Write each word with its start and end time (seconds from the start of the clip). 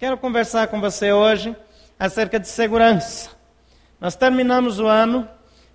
Quero 0.00 0.16
conversar 0.16 0.68
com 0.68 0.80
você 0.80 1.12
hoje 1.12 1.54
acerca 1.98 2.40
de 2.40 2.48
segurança. 2.48 3.28
Nós 4.00 4.16
terminamos 4.16 4.80
o 4.80 4.86
ano 4.86 5.28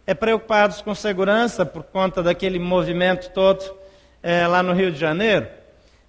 é, 0.07 0.15
preocupados 0.15 0.81
com 0.81 0.95
segurança 0.95 1.63
por 1.63 1.83
conta 1.83 2.23
daquele 2.23 2.57
movimento 2.57 3.29
todo 3.29 3.63
é, 4.23 4.47
lá 4.47 4.63
no 4.63 4.73
Rio 4.73 4.91
de 4.91 4.97
Janeiro. 4.97 5.47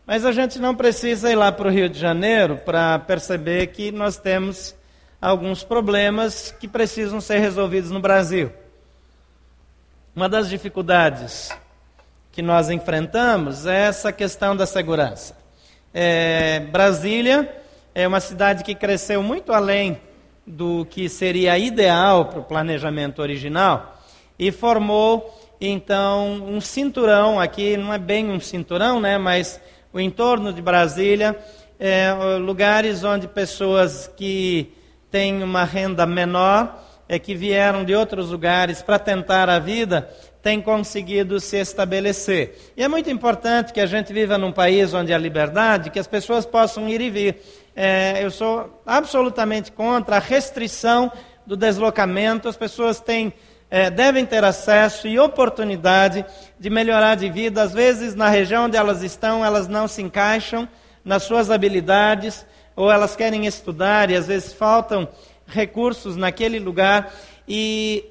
Mas 0.06 0.24
a 0.24 0.32
gente 0.32 0.58
não 0.58 0.74
precisa 0.74 1.30
ir 1.30 1.34
lá 1.34 1.52
para 1.52 1.68
o 1.68 1.70
Rio 1.70 1.90
de 1.90 1.98
Janeiro 1.98 2.56
para 2.56 2.98
perceber 3.00 3.66
que 3.66 3.92
nós 3.92 4.16
temos 4.16 4.74
alguns 5.20 5.62
problemas 5.62 6.56
que 6.58 6.66
precisam 6.66 7.20
ser 7.20 7.40
resolvidos 7.40 7.90
no 7.90 8.00
Brasil. 8.00 8.50
Uma 10.14 10.26
das 10.26 10.48
dificuldades 10.48 11.50
que 12.32 12.40
nós 12.40 12.70
enfrentamos 12.70 13.66
é 13.66 13.88
essa 13.88 14.10
questão 14.10 14.56
da 14.56 14.64
segurança. 14.64 15.36
É, 15.92 16.60
Brasília 16.60 17.65
é 17.96 18.06
uma 18.06 18.20
cidade 18.20 18.62
que 18.62 18.74
cresceu 18.74 19.22
muito 19.22 19.54
além 19.54 19.98
do 20.46 20.84
que 20.84 21.08
seria 21.08 21.58
ideal 21.58 22.26
para 22.26 22.40
o 22.40 22.44
planejamento 22.44 23.22
original 23.22 23.96
e 24.38 24.52
formou 24.52 25.34
então 25.58 26.44
um 26.46 26.60
cinturão 26.60 27.40
aqui 27.40 27.74
não 27.74 27.94
é 27.94 27.96
bem 27.96 28.30
um 28.30 28.38
cinturão, 28.38 29.00
né, 29.00 29.16
mas 29.16 29.58
o 29.94 29.98
entorno 29.98 30.52
de 30.52 30.60
Brasília 30.60 31.38
é, 31.80 32.12
lugares 32.38 33.02
onde 33.02 33.26
pessoas 33.26 34.10
que 34.14 34.74
têm 35.10 35.42
uma 35.42 35.64
renda 35.64 36.04
menor, 36.04 36.78
é, 37.08 37.18
que 37.18 37.34
vieram 37.34 37.82
de 37.82 37.94
outros 37.94 38.30
lugares 38.30 38.82
para 38.82 38.98
tentar 38.98 39.48
a 39.48 39.58
vida, 39.58 40.06
têm 40.42 40.60
conseguido 40.60 41.40
se 41.40 41.56
estabelecer. 41.56 42.72
E 42.76 42.82
é 42.82 42.88
muito 42.88 43.08
importante 43.10 43.72
que 43.72 43.80
a 43.80 43.86
gente 43.86 44.12
viva 44.12 44.36
num 44.36 44.52
país 44.52 44.92
onde 44.92 45.14
há 45.14 45.18
liberdade, 45.18 45.90
que 45.90 45.98
as 45.98 46.06
pessoas 46.06 46.44
possam 46.44 46.86
ir 46.88 47.00
e 47.00 47.08
vir. 47.08 47.36
É, 47.76 48.24
eu 48.24 48.30
sou 48.30 48.82
absolutamente 48.86 49.70
contra 49.70 50.16
a 50.16 50.18
restrição 50.18 51.12
do 51.46 51.56
deslocamento, 51.56 52.48
as 52.48 52.56
pessoas 52.56 52.98
têm 52.98 53.32
é, 53.70 53.90
devem 53.90 54.24
ter 54.24 54.44
acesso 54.44 55.08
e 55.08 55.18
oportunidade 55.18 56.24
de 56.58 56.70
melhorar 56.70 57.16
de 57.16 57.28
vida. 57.28 57.62
Às 57.62 57.72
vezes, 57.72 58.14
na 58.14 58.28
região 58.28 58.66
onde 58.66 58.76
elas 58.76 59.02
estão, 59.02 59.44
elas 59.44 59.66
não 59.66 59.88
se 59.88 60.00
encaixam 60.00 60.68
nas 61.04 61.24
suas 61.24 61.50
habilidades, 61.50 62.46
ou 62.74 62.90
elas 62.90 63.16
querem 63.16 63.46
estudar 63.46 64.10
e 64.10 64.16
às 64.16 64.26
vezes 64.26 64.52
faltam 64.52 65.08
recursos 65.46 66.16
naquele 66.16 66.58
lugar. 66.58 67.12
E 67.48 68.04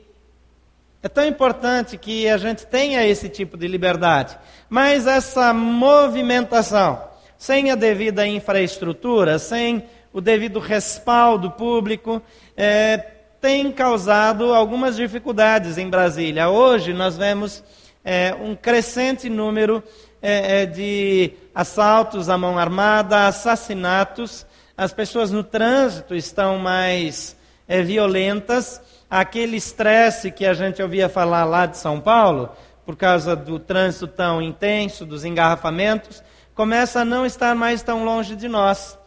é 1.01 1.07
tão 1.07 1.25
importante 1.25 1.97
que 1.97 2.27
a 2.27 2.37
gente 2.37 2.65
tenha 2.65 3.05
esse 3.05 3.29
tipo 3.29 3.57
de 3.57 3.67
liberdade. 3.67 4.37
Mas 4.69 5.05
essa 5.07 5.53
movimentação, 5.53 7.01
sem 7.45 7.69
a 7.69 7.75
devida 7.75 8.25
infraestrutura, 8.25 9.37
sem 9.37 9.83
o 10.11 10.19
devido 10.19 10.57
respaldo 10.57 11.51
público, 11.51 12.19
é, 12.57 12.97
tem 13.39 13.71
causado 13.71 14.51
algumas 14.51 14.95
dificuldades 14.95 15.77
em 15.77 15.87
Brasília. 15.87 16.49
Hoje 16.49 16.91
nós 16.91 17.15
vemos 17.15 17.63
é, 18.03 18.33
um 18.33 18.55
crescente 18.55 19.29
número 19.29 19.83
é, 20.23 20.63
é, 20.63 20.65
de 20.65 21.33
assaltos 21.53 22.29
à 22.29 22.35
mão 22.35 22.57
armada, 22.57 23.27
assassinatos. 23.27 24.43
As 24.75 24.91
pessoas 24.91 25.29
no 25.29 25.43
trânsito 25.43 26.15
estão 26.15 26.57
mais 26.57 27.37
é, 27.67 27.79
violentas. 27.83 28.81
Aquele 29.07 29.57
estresse 29.57 30.31
que 30.31 30.47
a 30.47 30.55
gente 30.55 30.81
ouvia 30.81 31.07
falar 31.07 31.45
lá 31.45 31.67
de 31.67 31.77
São 31.77 32.01
Paulo, 32.01 32.49
por 32.83 32.95
causa 32.95 33.35
do 33.35 33.59
trânsito 33.59 34.07
tão 34.07 34.41
intenso, 34.41 35.05
dos 35.05 35.23
engarrafamentos, 35.23 36.23
começa 36.55 37.01
a 37.01 37.05
não 37.05 37.25
estar 37.25 37.53
mais 37.53 37.83
tão 37.83 38.05
longe 38.05 38.33
de 38.33 38.47
nós. 38.47 38.97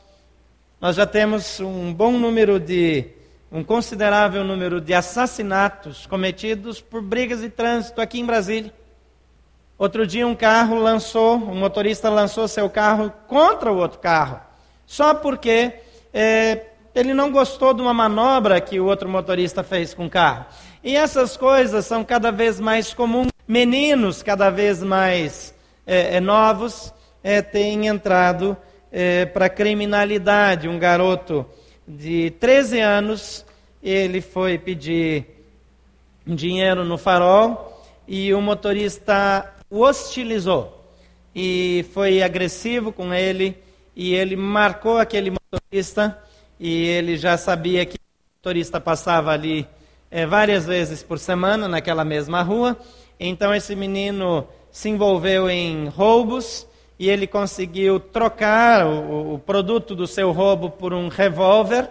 Nós 0.79 0.95
já 0.95 1.07
temos 1.07 1.59
um 1.61 1.93
bom 1.95 2.13
número 2.13 2.61
de 2.61 3.07
um 3.51 3.65
considerável 3.65 4.45
número 4.45 4.83
de 4.83 4.93
assassinatos 4.93 6.07
cometidos 6.07 6.83
por 6.83 7.01
brigas 7.01 7.41
de 7.41 7.49
trânsito 7.49 8.03
aqui 8.03 8.21
em 8.21 8.27
Brasília. 8.27 8.73
Outro 9.79 10.07
dia 10.07 10.27
um 10.27 10.35
carro 10.35 10.75
lançou, 10.79 11.37
um 11.37 11.55
motorista 11.55 12.11
lançou 12.11 12.47
seu 12.47 12.69
carro 12.69 13.11
contra 13.27 13.73
o 13.73 13.79
outro 13.79 13.99
carro, 13.99 14.41
só 14.85 15.15
porque 15.15 15.73
é, 16.13 16.67
ele 16.95 17.15
não 17.15 17.33
gostou 17.33 17.73
de 17.73 17.81
uma 17.81 17.95
manobra 17.95 18.61
que 18.61 18.79
o 18.79 18.85
outro 18.85 19.09
motorista 19.09 19.63
fez 19.63 19.95
com 19.95 20.05
o 20.05 20.11
carro. 20.11 20.45
E 20.85 20.95
essas 20.95 21.35
coisas 21.35 21.87
são 21.87 22.05
cada 22.05 22.31
vez 22.31 22.61
mais 22.61 22.93
comuns. 22.93 23.29
Meninos 23.47 24.23
cada 24.23 24.51
vez 24.51 24.83
mais 24.83 25.55
é, 25.87 26.17
é, 26.17 26.21
novos 26.21 26.93
é, 27.23 27.43
têm 27.43 27.87
entrado 27.87 28.57
é, 28.93 29.27
para 29.27 29.47
a 29.47 29.51
criminalidade. 29.51 30.69
Um 30.69 30.79
garoto 30.79 31.47
de 31.87 32.31
13 32.39 32.81
anos, 32.81 33.45
ele 33.83 34.21
foi 34.21 34.59
pedir 34.59 35.27
dinheiro 36.27 36.85
no 36.85 36.99
farol 36.99 37.83
e 38.07 38.33
o 38.35 38.41
motorista 38.41 39.55
o 39.71 39.81
hostilizou 39.81 40.79
e 41.35 41.85
foi 41.93 42.23
agressivo 42.23 42.93
com 42.93 43.13
ele 43.13 43.57
e 43.95 44.15
ele 44.15 44.37
marcou 44.37 44.99
aquele 44.99 45.31
motorista 45.31 46.19
e 46.59 46.87
ele 46.87 47.17
já 47.17 47.37
sabia 47.37 47.85
que 47.85 47.97
o 47.97 48.39
motorista 48.39 48.81
passava 48.81 49.33
ali 49.33 49.67
é, 50.11 50.27
várias 50.27 50.67
vezes 50.67 51.03
por 51.03 51.19
semana 51.19 51.69
naquela 51.69 52.05
mesma 52.05 52.43
rua. 52.43 52.77
Então 53.19 53.55
esse 53.55 53.75
menino 53.75 54.47
se 54.71 54.89
envolveu 54.89 55.49
em 55.49 55.89
roubos 55.89 56.67
e 56.99 57.09
ele 57.09 57.27
conseguiu 57.27 58.01
trocar 58.01 58.87
o, 58.87 59.35
o 59.35 59.39
produto 59.39 59.95
do 59.95 60.07
seu 60.07 60.33
roubo 60.33 60.71
por 60.71 60.93
um 60.93 61.09
revólver 61.09 61.89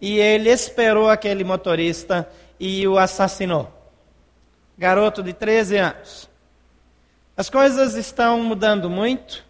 e 0.00 0.18
ele 0.18 0.50
esperou 0.50 1.08
aquele 1.08 1.44
motorista 1.44 2.28
e 2.58 2.86
o 2.86 2.98
assassinou. 2.98 3.70
Garoto 4.76 5.22
de 5.22 5.32
13 5.32 5.76
anos. 5.76 6.30
As 7.36 7.48
coisas 7.48 7.94
estão 7.94 8.42
mudando 8.42 8.90
muito, 8.90 9.44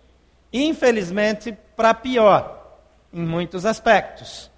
infelizmente 0.52 1.56
para 1.76 1.92
pior, 1.92 2.78
em 3.12 3.20
muitos 3.20 3.66
aspectos. 3.66 4.50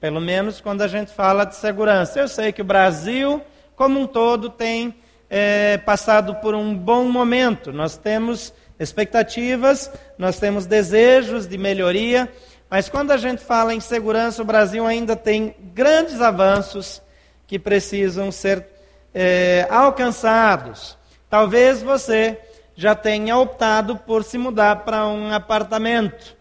Pelo 0.00 0.20
menos 0.20 0.60
quando 0.60 0.82
a 0.82 0.88
gente 0.88 1.12
fala 1.12 1.44
de 1.44 1.56
segurança. 1.56 2.20
Eu 2.20 2.28
sei 2.28 2.52
que 2.52 2.62
o 2.62 2.64
Brasil, 2.64 3.42
como 3.74 3.98
um 3.98 4.06
todo, 4.06 4.48
tem 4.48 4.94
é, 5.28 5.78
passado 5.78 6.36
por 6.36 6.54
um 6.54 6.72
bom 6.76 7.04
momento. 7.04 7.72
Nós 7.72 7.96
temos 7.96 8.52
expectativas, 8.78 9.90
nós 10.16 10.38
temos 10.38 10.66
desejos 10.66 11.46
de 11.46 11.58
melhoria, 11.58 12.30
mas 12.70 12.88
quando 12.88 13.10
a 13.10 13.16
gente 13.16 13.42
fala 13.42 13.74
em 13.74 13.80
segurança, 13.80 14.42
o 14.42 14.44
Brasil 14.44 14.86
ainda 14.86 15.16
tem 15.16 15.54
grandes 15.74 16.20
avanços 16.20 17.02
que 17.46 17.58
precisam 17.58 18.30
ser 18.30 18.66
é, 19.14 19.66
alcançados. 19.70 20.96
Talvez 21.30 21.82
você 21.82 22.38
já 22.76 22.94
tenha 22.94 23.36
optado 23.36 23.96
por 23.96 24.22
se 24.22 24.38
mudar 24.38 24.84
para 24.84 25.06
um 25.08 25.32
apartamento 25.32 26.36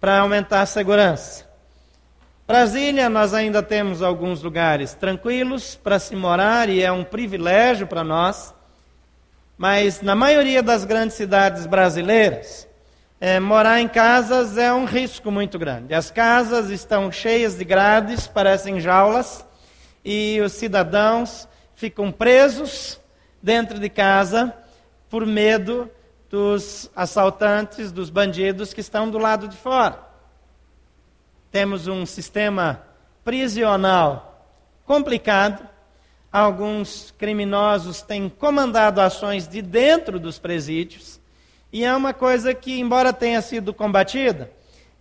para 0.00 0.20
aumentar 0.20 0.62
a 0.62 0.66
segurança. 0.66 1.48
Brasília, 2.46 3.08
nós 3.08 3.34
ainda 3.34 3.62
temos 3.62 4.02
alguns 4.02 4.42
lugares 4.42 4.94
tranquilos 4.94 5.74
para 5.74 5.98
se 5.98 6.16
morar 6.16 6.68
e 6.68 6.82
é 6.82 6.90
um 6.90 7.04
privilégio 7.04 7.86
para 7.86 8.02
nós. 8.02 8.54
Mas 9.58 10.00
na 10.00 10.14
maioria 10.14 10.62
das 10.62 10.84
grandes 10.84 11.16
cidades 11.16 11.66
brasileiras, 11.66 12.68
é, 13.20 13.40
morar 13.40 13.80
em 13.80 13.88
casas 13.88 14.56
é 14.56 14.72
um 14.72 14.84
risco 14.84 15.32
muito 15.32 15.58
grande. 15.58 15.92
As 15.92 16.12
casas 16.12 16.70
estão 16.70 17.10
cheias 17.10 17.58
de 17.58 17.64
grades, 17.64 18.28
parecem 18.28 18.78
jaulas, 18.80 19.44
e 20.04 20.40
os 20.40 20.52
cidadãos 20.52 21.48
ficam 21.74 22.12
presos 22.12 23.00
dentro 23.42 23.80
de 23.80 23.88
casa 23.88 24.54
por 25.10 25.26
medo 25.26 25.90
dos 26.30 26.88
assaltantes, 26.94 27.90
dos 27.90 28.10
bandidos 28.10 28.72
que 28.72 28.80
estão 28.80 29.10
do 29.10 29.18
lado 29.18 29.48
de 29.48 29.56
fora. 29.56 29.98
Temos 31.50 31.88
um 31.88 32.06
sistema 32.06 32.82
prisional 33.24 34.46
complicado 34.84 35.68
alguns 36.32 37.14
criminosos 37.16 38.02
têm 38.02 38.28
comandado 38.28 39.00
ações 39.00 39.48
de 39.48 39.62
dentro 39.62 40.18
dos 40.18 40.38
presídios, 40.38 41.18
e 41.72 41.84
é 41.84 41.94
uma 41.94 42.14
coisa 42.14 42.54
que, 42.54 42.80
embora 42.80 43.12
tenha 43.12 43.40
sido 43.42 43.74
combatida, 43.74 44.50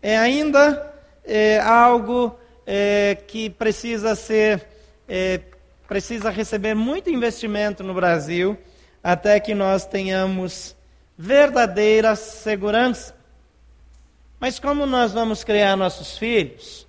é 0.01 0.17
ainda 0.17 0.93
é, 1.23 1.59
algo 1.59 2.37
é, 2.65 3.17
que 3.27 3.49
precisa 3.49 4.15
ser, 4.15 4.65
é, 5.07 5.41
precisa 5.87 6.29
receber 6.29 6.73
muito 6.73 7.09
investimento 7.09 7.83
no 7.83 7.93
Brasil, 7.93 8.57
até 9.03 9.39
que 9.39 9.53
nós 9.53 9.85
tenhamos 9.85 10.75
verdadeira 11.17 12.15
segurança. 12.15 13.15
Mas 14.39 14.59
como 14.59 14.85
nós 14.85 15.13
vamos 15.13 15.43
criar 15.43 15.75
nossos 15.75 16.17
filhos? 16.17 16.86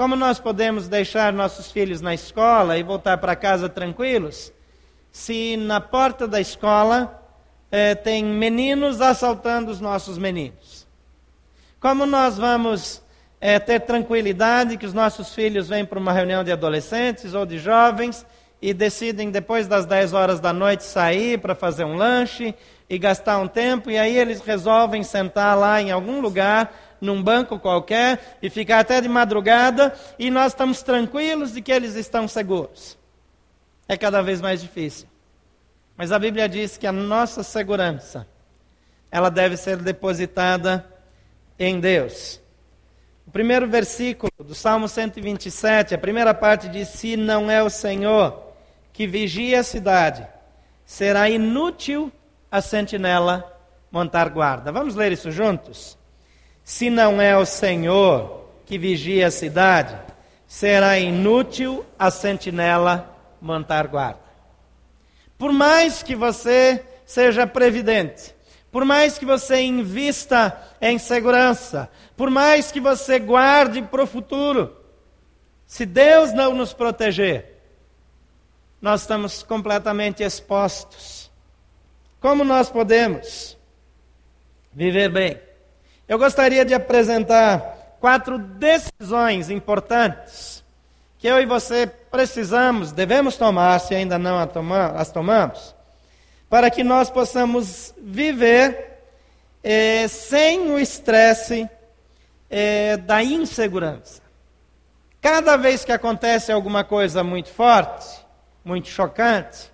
Como 0.00 0.16
nós 0.16 0.40
podemos 0.40 0.88
deixar 0.88 1.30
nossos 1.30 1.70
filhos 1.70 2.00
na 2.00 2.14
escola 2.14 2.78
e 2.78 2.82
voltar 2.82 3.18
para 3.18 3.36
casa 3.36 3.68
tranquilos, 3.68 4.50
se 5.12 5.58
na 5.58 5.78
porta 5.78 6.26
da 6.26 6.40
escola 6.40 7.22
eh, 7.70 7.94
tem 7.94 8.24
meninos 8.24 9.02
assaltando 9.02 9.70
os 9.70 9.78
nossos 9.78 10.16
meninos? 10.16 10.86
Como 11.78 12.06
nós 12.06 12.38
vamos 12.38 13.02
é, 13.38 13.58
ter 13.58 13.80
tranquilidade 13.80 14.78
que 14.78 14.86
os 14.86 14.94
nossos 14.94 15.34
filhos 15.34 15.68
vêm 15.68 15.84
para 15.84 15.98
uma 15.98 16.14
reunião 16.14 16.42
de 16.42 16.50
adolescentes 16.50 17.34
ou 17.34 17.44
de 17.44 17.58
jovens 17.58 18.24
e 18.62 18.72
decidem 18.72 19.30
depois 19.30 19.68
das 19.68 19.84
10 19.84 20.14
horas 20.14 20.40
da 20.40 20.50
noite 20.50 20.82
sair 20.82 21.38
para 21.38 21.54
fazer 21.54 21.84
um 21.84 21.96
lanche 21.96 22.54
e 22.88 22.98
gastar 22.98 23.38
um 23.38 23.46
tempo, 23.46 23.90
e 23.90 23.98
aí 23.98 24.16
eles 24.16 24.40
resolvem 24.40 25.02
sentar 25.02 25.56
lá 25.58 25.80
em 25.80 25.90
algum 25.90 26.22
lugar, 26.22 26.72
num 27.00 27.22
banco 27.22 27.58
qualquer, 27.58 28.38
e 28.42 28.50
ficar 28.50 28.80
até 28.80 29.00
de 29.00 29.08
madrugada, 29.08 29.94
e 30.18 30.30
nós 30.30 30.52
estamos 30.52 30.82
tranquilos 30.82 31.52
de 31.52 31.62
que 31.62 31.72
eles 31.72 31.94
estão 31.94 32.28
seguros. 32.28 32.98
É 33.88 33.96
cada 33.96 34.22
vez 34.22 34.40
mais 34.40 34.60
difícil. 34.60 35.08
Mas 35.96 36.12
a 36.12 36.18
Bíblia 36.18 36.48
diz 36.48 36.76
que 36.76 36.86
a 36.86 36.92
nossa 36.92 37.42
segurança, 37.42 38.26
ela 39.10 39.28
deve 39.28 39.56
ser 39.56 39.76
depositada 39.76 40.86
em 41.58 41.78
Deus. 41.78 42.40
O 43.26 43.30
primeiro 43.30 43.68
versículo 43.68 44.32
do 44.38 44.54
Salmo 44.54 44.88
127, 44.88 45.94
a 45.94 45.98
primeira 45.98 46.34
parte 46.34 46.68
diz: 46.68 46.88
Se 46.88 47.16
não 47.16 47.50
é 47.50 47.62
o 47.62 47.70
Senhor 47.70 48.42
que 48.92 49.06
vigia 49.06 49.60
a 49.60 49.62
cidade, 49.62 50.26
será 50.84 51.28
inútil 51.30 52.10
a 52.50 52.60
sentinela 52.60 53.56
montar 53.92 54.28
guarda. 54.30 54.72
Vamos 54.72 54.94
ler 54.94 55.12
isso 55.12 55.30
juntos? 55.30 55.96
Se 56.70 56.88
não 56.88 57.20
é 57.20 57.36
o 57.36 57.44
Senhor 57.44 58.48
que 58.64 58.78
vigia 58.78 59.26
a 59.26 59.30
cidade, 59.32 59.98
será 60.46 60.96
inútil 61.00 61.84
a 61.98 62.12
sentinela 62.12 63.12
montar 63.40 63.88
guarda. 63.88 64.20
Por 65.36 65.52
mais 65.52 66.00
que 66.00 66.14
você 66.14 66.86
seja 67.04 67.44
previdente, 67.44 68.32
por 68.70 68.84
mais 68.84 69.18
que 69.18 69.26
você 69.26 69.60
invista 69.60 70.56
em 70.80 70.96
segurança, 70.96 71.90
por 72.16 72.30
mais 72.30 72.70
que 72.70 72.78
você 72.78 73.18
guarde 73.18 73.82
para 73.82 74.04
o 74.04 74.06
futuro, 74.06 74.76
se 75.66 75.84
Deus 75.84 76.32
não 76.32 76.54
nos 76.54 76.72
proteger, 76.72 77.64
nós 78.80 79.00
estamos 79.00 79.42
completamente 79.42 80.22
expostos. 80.22 81.32
Como 82.20 82.44
nós 82.44 82.70
podemos 82.70 83.58
viver 84.72 85.08
bem? 85.08 85.49
Eu 86.10 86.18
gostaria 86.18 86.64
de 86.64 86.74
apresentar 86.74 87.94
quatro 88.00 88.36
decisões 88.36 89.48
importantes 89.48 90.64
que 91.16 91.28
eu 91.28 91.40
e 91.40 91.46
você 91.46 91.86
precisamos, 91.86 92.90
devemos 92.90 93.36
tomar, 93.36 93.78
se 93.78 93.94
ainda 93.94 94.18
não 94.18 94.36
as 94.36 95.12
tomamos, 95.12 95.72
para 96.48 96.68
que 96.68 96.82
nós 96.82 97.08
possamos 97.10 97.94
viver 97.96 99.04
eh, 99.62 100.08
sem 100.08 100.72
o 100.72 100.80
estresse 100.80 101.70
eh, 102.50 102.96
da 102.96 103.22
insegurança. 103.22 104.20
Cada 105.20 105.56
vez 105.56 105.84
que 105.84 105.92
acontece 105.92 106.50
alguma 106.50 106.82
coisa 106.82 107.22
muito 107.22 107.50
forte, 107.50 108.20
muito 108.64 108.88
chocante, 108.88 109.70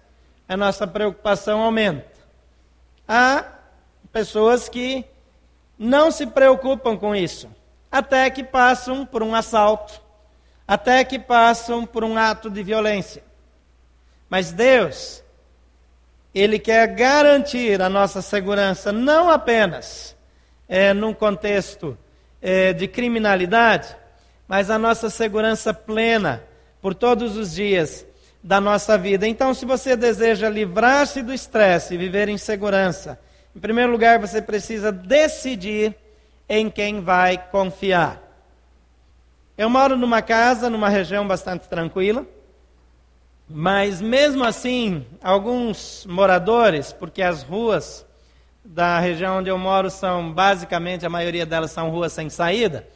a 0.47 0.55
nossa 0.55 0.87
preocupação 0.87 1.63
aumenta. 1.63 2.13
Há 3.09 3.43
pessoas 4.13 4.69
que 4.69 5.03
não 5.79 6.11
se 6.11 6.27
preocupam 6.27 6.97
com 6.97 7.15
isso, 7.15 7.49
até 7.91 8.29
que 8.31 8.43
passam 8.43 9.05
por 9.05 9.23
um 9.23 9.35
assalto, 9.35 10.01
até 10.67 11.05
que 11.05 11.19
passam 11.19 11.85
por 11.85 12.03
um 12.03 12.17
ato 12.17 12.51
de 12.51 12.63
violência. 12.63 13.23
Mas 14.29 14.53
Deus, 14.53 15.23
Ele 16.35 16.59
quer 16.59 16.89
garantir 16.95 17.81
a 17.81 17.89
nossa 17.89 18.21
segurança 18.21 18.91
não 18.93 19.31
apenas 19.31 20.17
é, 20.69 20.93
num 20.93 21.15
contexto 21.15 21.97
é, 22.43 22.73
de 22.73 22.89
criminalidade, 22.89 23.97
mas 24.49 24.71
a 24.71 24.79
nossa 24.79 25.11
segurança 25.11 25.73
plena 25.73 26.43
por 26.81 26.95
todos 26.95 27.37
os 27.37 27.55
dias 27.55 28.07
da 28.43 28.61
nossa 28.61 28.97
vida. 28.97 29.27
Então, 29.27 29.53
se 29.53 29.65
você 29.65 29.97
deseja 29.97 30.49
livrar-se 30.49 31.23
do 31.23 31.33
estresse 31.33 31.95
e 31.95 31.99
viver 31.99 32.29
em 32.29 32.39
segurança, 32.39 33.19
em 33.57 33.59
primeiro 33.59 33.91
lugar, 33.91 34.19
você 34.19 34.43
precisa 34.43 34.93
decidir 34.93 35.97
em 36.47 36.69
quem 36.69 37.01
vai 37.01 37.39
confiar. 37.39 38.23
Eu 39.57 39.71
moro 39.71 39.97
numa 39.97 40.21
casa, 40.21 40.69
numa 40.69 40.91
região 40.91 41.27
bastante 41.27 41.67
tranquila, 41.67 42.27
mas 43.49 43.99
mesmo 43.99 44.45
assim, 44.45 45.07
alguns 45.23 46.05
moradores, 46.07 46.93
porque 46.93 47.23
as 47.23 47.43
ruas 47.43 48.05
da 48.63 49.01
região 49.01 49.39
onde 49.39 49.49
eu 49.49 49.57
moro 49.57 49.89
são 49.89 50.31
basicamente, 50.31 51.07
a 51.07 51.11
maioria 51.11 51.47
delas 51.47 51.71
são 51.71 51.89
ruas 51.89 52.13
sem 52.13 52.29
saída, 52.29 52.87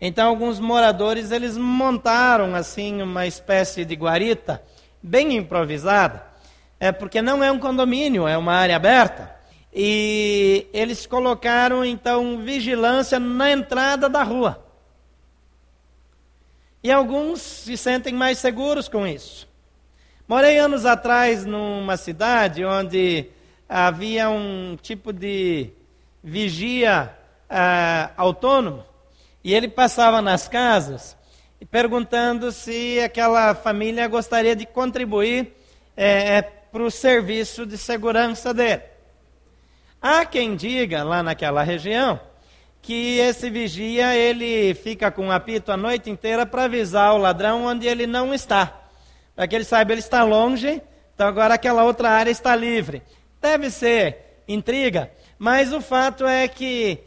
então 0.00 0.28
alguns 0.28 0.60
moradores 0.60 1.32
eles 1.32 1.58
montaram 1.58 2.54
assim 2.54 3.02
uma 3.02 3.26
espécie 3.26 3.84
de 3.84 3.96
guarita 3.96 4.62
bem 5.02 5.36
improvisada, 5.36 6.24
é 6.78 6.92
porque 6.92 7.20
não 7.20 7.42
é 7.42 7.50
um 7.50 7.58
condomínio, 7.58 8.28
é 8.28 8.38
uma 8.38 8.52
área 8.52 8.76
aberta. 8.76 9.33
E 9.74 10.68
eles 10.72 11.04
colocaram 11.04 11.84
então 11.84 12.38
vigilância 12.38 13.18
na 13.18 13.50
entrada 13.50 14.08
da 14.08 14.22
rua. 14.22 14.64
E 16.82 16.92
alguns 16.92 17.40
se 17.40 17.76
sentem 17.76 18.14
mais 18.14 18.38
seguros 18.38 18.88
com 18.88 19.06
isso. 19.06 19.48
Morei 20.28 20.58
anos 20.58 20.86
atrás 20.86 21.44
numa 21.44 21.96
cidade 21.96 22.64
onde 22.64 23.26
havia 23.68 24.30
um 24.30 24.76
tipo 24.80 25.12
de 25.12 25.70
vigia 26.22 27.10
uh, 27.50 28.12
autônomo 28.16 28.84
e 29.42 29.52
ele 29.52 29.68
passava 29.68 30.22
nas 30.22 30.46
casas 30.46 31.16
perguntando 31.70 32.52
se 32.52 33.00
aquela 33.00 33.54
família 33.54 34.06
gostaria 34.06 34.54
de 34.54 34.66
contribuir 34.66 35.52
é, 35.96 36.36
é 36.36 36.42
para 36.42 36.82
o 36.82 36.90
serviço 36.90 37.64
de 37.64 37.78
segurança 37.78 38.52
dele. 38.52 38.82
Há 40.06 40.26
quem 40.26 40.54
diga 40.54 41.02
lá 41.02 41.22
naquela 41.22 41.62
região 41.62 42.20
que 42.82 43.18
esse 43.18 43.48
vigia 43.48 44.14
ele 44.14 44.74
fica 44.74 45.10
com 45.10 45.28
um 45.28 45.32
apito 45.32 45.72
a 45.72 45.78
noite 45.78 46.10
inteira 46.10 46.44
para 46.44 46.64
avisar 46.64 47.14
o 47.14 47.18
ladrão 47.18 47.64
onde 47.64 47.86
ele 47.86 48.06
não 48.06 48.34
está, 48.34 48.82
para 49.34 49.48
que 49.48 49.54
ele 49.54 49.64
saiba 49.64 49.92
ele 49.92 50.00
está 50.00 50.22
longe, 50.22 50.82
então 51.14 51.26
agora 51.26 51.54
aquela 51.54 51.84
outra 51.84 52.10
área 52.10 52.30
está 52.30 52.54
livre. 52.54 53.02
Deve 53.40 53.70
ser 53.70 54.42
intriga, 54.46 55.10
mas 55.38 55.72
o 55.72 55.80
fato 55.80 56.26
é 56.26 56.46
que 56.48 56.98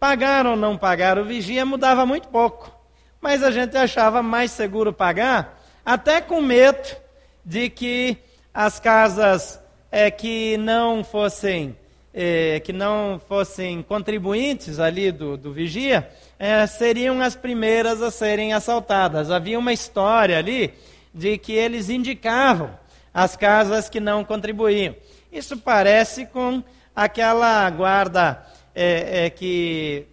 pagar 0.00 0.46
ou 0.46 0.56
não 0.56 0.78
pagar 0.78 1.18
o 1.18 1.24
vigia 1.26 1.66
mudava 1.66 2.06
muito 2.06 2.28
pouco 2.28 2.74
mas 3.20 3.42
a 3.42 3.50
gente 3.50 3.76
achava 3.76 4.22
mais 4.22 4.52
seguro 4.52 4.92
pagar, 4.92 5.60
até 5.84 6.20
com 6.20 6.40
medo 6.40 6.96
de 7.44 7.68
que 7.68 8.16
as 8.54 8.78
casas 8.78 9.60
é, 9.90 10.10
que 10.10 10.56
não 10.58 11.02
fossem 11.02 11.76
é, 12.18 12.60
que 12.60 12.72
não 12.72 13.20
fossem 13.28 13.82
contribuintes 13.82 14.80
ali 14.80 15.12
do, 15.12 15.36
do 15.36 15.52
vigia 15.52 16.08
é, 16.38 16.66
seriam 16.66 17.20
as 17.20 17.36
primeiras 17.36 18.00
a 18.00 18.10
serem 18.10 18.54
assaltadas. 18.54 19.30
Havia 19.30 19.58
uma 19.58 19.74
história 19.74 20.38
ali 20.38 20.72
de 21.12 21.36
que 21.36 21.52
eles 21.52 21.90
indicavam 21.90 22.70
as 23.12 23.36
casas 23.36 23.90
que 23.90 24.00
não 24.00 24.24
contribuíam. 24.24 24.96
Isso 25.30 25.58
parece 25.58 26.24
com 26.24 26.64
aquela 26.94 27.68
guarda 27.68 28.42
é, 28.74 29.28
que 29.28 30.06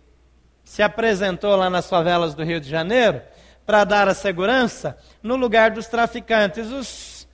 se 0.66 0.82
apresentou 0.82 1.56
lá 1.56 1.70
nas 1.70 1.88
favelas 1.90 2.34
do 2.36 2.44
Rio 2.44 2.60
de 2.60 2.70
Janeiro 2.70 3.22
para 3.66 3.86
dar 3.86 4.10
a 4.10 4.14
segurança 4.14 4.98
no 5.22 5.38
lugar 5.38 5.72
dos 5.72 5.88
traficantes. 5.88 6.70
Os, 6.70 7.28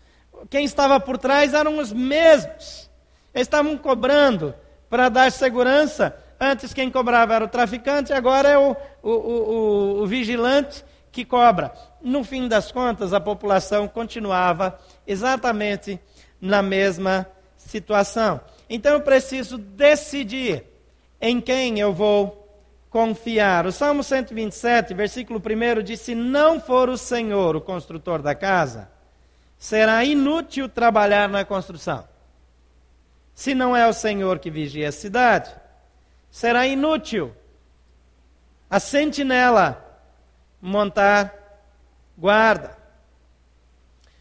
quem 0.47 0.63
estava 0.63 0.99
por 0.99 1.17
trás 1.17 1.55
eram 1.55 1.79
os 1.79 1.91
mesmos. 1.91 2.88
Eles 3.33 3.47
estavam 3.47 3.77
cobrando 3.77 4.53
para 4.89 5.09
dar 5.09 5.31
segurança. 5.31 6.15
Antes 6.39 6.73
quem 6.73 6.89
cobrava 6.89 7.35
era 7.35 7.45
o 7.45 7.49
traficante, 7.49 8.13
agora 8.13 8.49
é 8.49 8.57
o, 8.57 8.75
o, 9.03 9.09
o, 9.09 10.01
o 10.01 10.07
vigilante 10.07 10.83
que 11.11 11.25
cobra. 11.25 11.73
No 12.01 12.23
fim 12.23 12.47
das 12.47 12.71
contas, 12.71 13.13
a 13.13 13.19
população 13.19 13.87
continuava 13.87 14.79
exatamente 15.05 15.99
na 16.39 16.61
mesma 16.61 17.27
situação. 17.57 18.39
Então 18.69 18.93
eu 18.93 19.01
preciso 19.01 19.57
decidir 19.57 20.63
em 21.21 21.41
quem 21.41 21.79
eu 21.79 21.93
vou 21.93 22.39
confiar. 22.89 23.65
O 23.65 23.71
Salmo 23.71 24.03
127, 24.03 24.93
versículo 24.93 25.39
1 25.39 25.83
diz: 25.83 25.99
Se 25.99 26.15
não 26.15 26.59
for 26.59 26.89
o 26.89 26.97
Senhor 26.97 27.55
o 27.55 27.61
construtor 27.61 28.21
da 28.21 28.33
casa, 28.33 28.89
será 29.57 30.03
inútil 30.03 30.69
trabalhar 30.69 31.27
na 31.27 31.43
construção. 31.43 32.07
Se 33.39 33.55
não 33.55 33.73
é 33.73 33.87
o 33.87 33.93
Senhor 33.93 34.37
que 34.37 34.51
vigia 34.51 34.89
a 34.89 34.91
cidade, 34.91 35.49
será 36.29 36.67
inútil 36.67 37.33
a 38.69 38.81
sentinela 38.81 39.81
montar 40.61 41.33
guarda. 42.17 42.77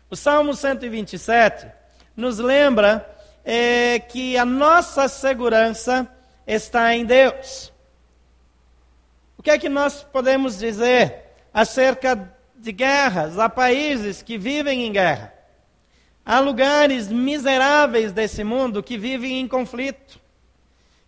O 0.09 0.15
Salmo 0.15 0.55
127 0.55 1.67
nos 2.15 2.39
lembra 2.39 3.13
é, 3.45 3.99
que 3.99 4.39
a 4.39 4.45
nossa 4.45 5.09
segurança 5.09 6.07
está 6.47 6.95
em 6.95 7.05
Deus. 7.05 7.73
O 9.37 9.43
que 9.43 9.51
é 9.51 9.59
que 9.59 9.69
nós 9.69 10.01
podemos 10.01 10.57
dizer 10.57 11.35
acerca 11.53 12.33
de 12.55 12.71
guerras? 12.71 13.37
Há 13.37 13.49
países 13.49 14.23
que 14.23 14.39
vivem 14.39 14.87
em 14.87 14.93
guerra. 14.93 15.38
Há 16.31 16.41
lugares 16.41 17.09
miseráveis 17.09 18.13
desse 18.13 18.45
mundo 18.45 18.83
que 18.83 18.99
vivem 18.99 19.41
em 19.41 19.49
conflito. 19.49 20.21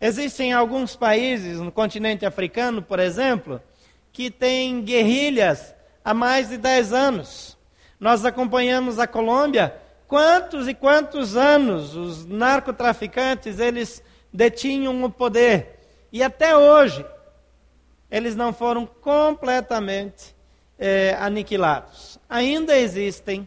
Existem 0.01 0.51
alguns 0.51 0.97
países 0.97 1.61
no 1.61 1.71
continente 1.71 2.25
africano, 2.25 2.81
por 2.81 2.99
exemplo, 2.99 3.61
que 4.15 4.31
têm 4.31 4.81
guerrilhas 4.81 5.75
há 6.03 6.15
mais 6.15 6.49
de 6.49 6.57
10 6.57 6.95
anos. 6.95 7.59
Nós 8.01 8.25
acompanhamos 8.25 8.99
a 8.99 9.07
Colômbia. 9.07 9.77
Quantos 10.09 10.67
e 10.67 10.73
quantos 10.73 11.37
anos 11.37 11.95
os 11.95 12.25
narcotraficantes 12.25 13.59
eles 13.59 14.03
detinham 14.33 15.05
o 15.05 15.11
poder? 15.11 15.81
E 16.11 16.23
até 16.23 16.57
hoje 16.57 17.05
eles 18.11 18.35
não 18.35 18.55
foram 18.55 18.87
completamente 18.87 20.35
é, 20.79 21.15
aniquilados. 21.21 22.19
Ainda 22.27 22.75
existem 22.75 23.47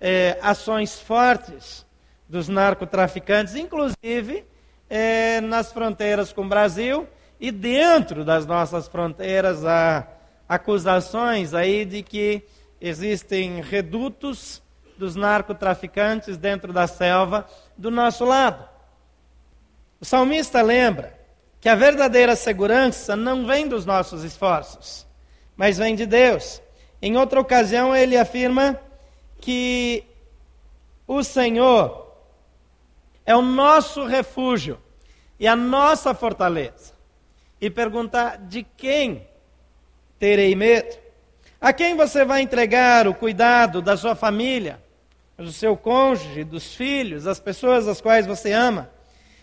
é, 0.00 0.38
ações 0.40 1.00
fortes 1.00 1.86
dos 2.28 2.48
narcotraficantes, 2.48 3.54
inclusive 3.54 4.44
é, 4.88 5.40
nas 5.40 5.72
fronteiras 5.72 6.32
com 6.32 6.42
o 6.42 6.48
Brasil 6.48 7.06
e 7.40 7.50
dentro 7.50 8.24
das 8.24 8.46
nossas 8.46 8.88
fronteiras 8.88 9.64
há 9.64 10.06
acusações 10.48 11.54
aí 11.54 11.84
de 11.84 12.02
que 12.02 12.42
existem 12.80 13.60
redutos 13.60 14.62
dos 14.96 15.14
narcotraficantes 15.14 16.36
dentro 16.36 16.72
da 16.72 16.86
selva 16.86 17.46
do 17.76 17.90
nosso 17.90 18.24
lado. 18.24 18.68
O 20.00 20.04
salmista 20.04 20.60
lembra 20.62 21.18
que 21.60 21.68
a 21.68 21.74
verdadeira 21.74 22.36
segurança 22.36 23.16
não 23.16 23.46
vem 23.46 23.66
dos 23.66 23.84
nossos 23.84 24.22
esforços, 24.24 25.06
mas 25.56 25.78
vem 25.78 25.94
de 25.94 26.06
Deus. 26.06 26.62
Em 27.00 27.16
outra 27.16 27.40
ocasião, 27.40 27.94
ele 27.94 28.16
afirma 28.16 28.78
que 29.40 30.04
o 31.06 31.22
Senhor 31.22 32.06
é 33.24 33.34
o 33.34 33.42
nosso 33.42 34.04
refúgio 34.04 34.78
e 35.38 35.46
a 35.46 35.54
nossa 35.54 36.14
fortaleza. 36.14 36.92
E 37.60 37.68
perguntar: 37.70 38.38
de 38.38 38.62
quem 38.62 39.26
terei 40.18 40.54
medo? 40.54 40.96
A 41.60 41.72
quem 41.72 41.96
você 41.96 42.24
vai 42.24 42.42
entregar 42.42 43.08
o 43.08 43.14
cuidado 43.14 43.82
da 43.82 43.96
sua 43.96 44.14
família, 44.14 44.80
do 45.36 45.52
seu 45.52 45.76
cônjuge, 45.76 46.44
dos 46.44 46.74
filhos, 46.74 47.24
das 47.24 47.40
pessoas 47.40 47.88
as 47.88 48.00
quais 48.00 48.26
você 48.26 48.52
ama? 48.52 48.90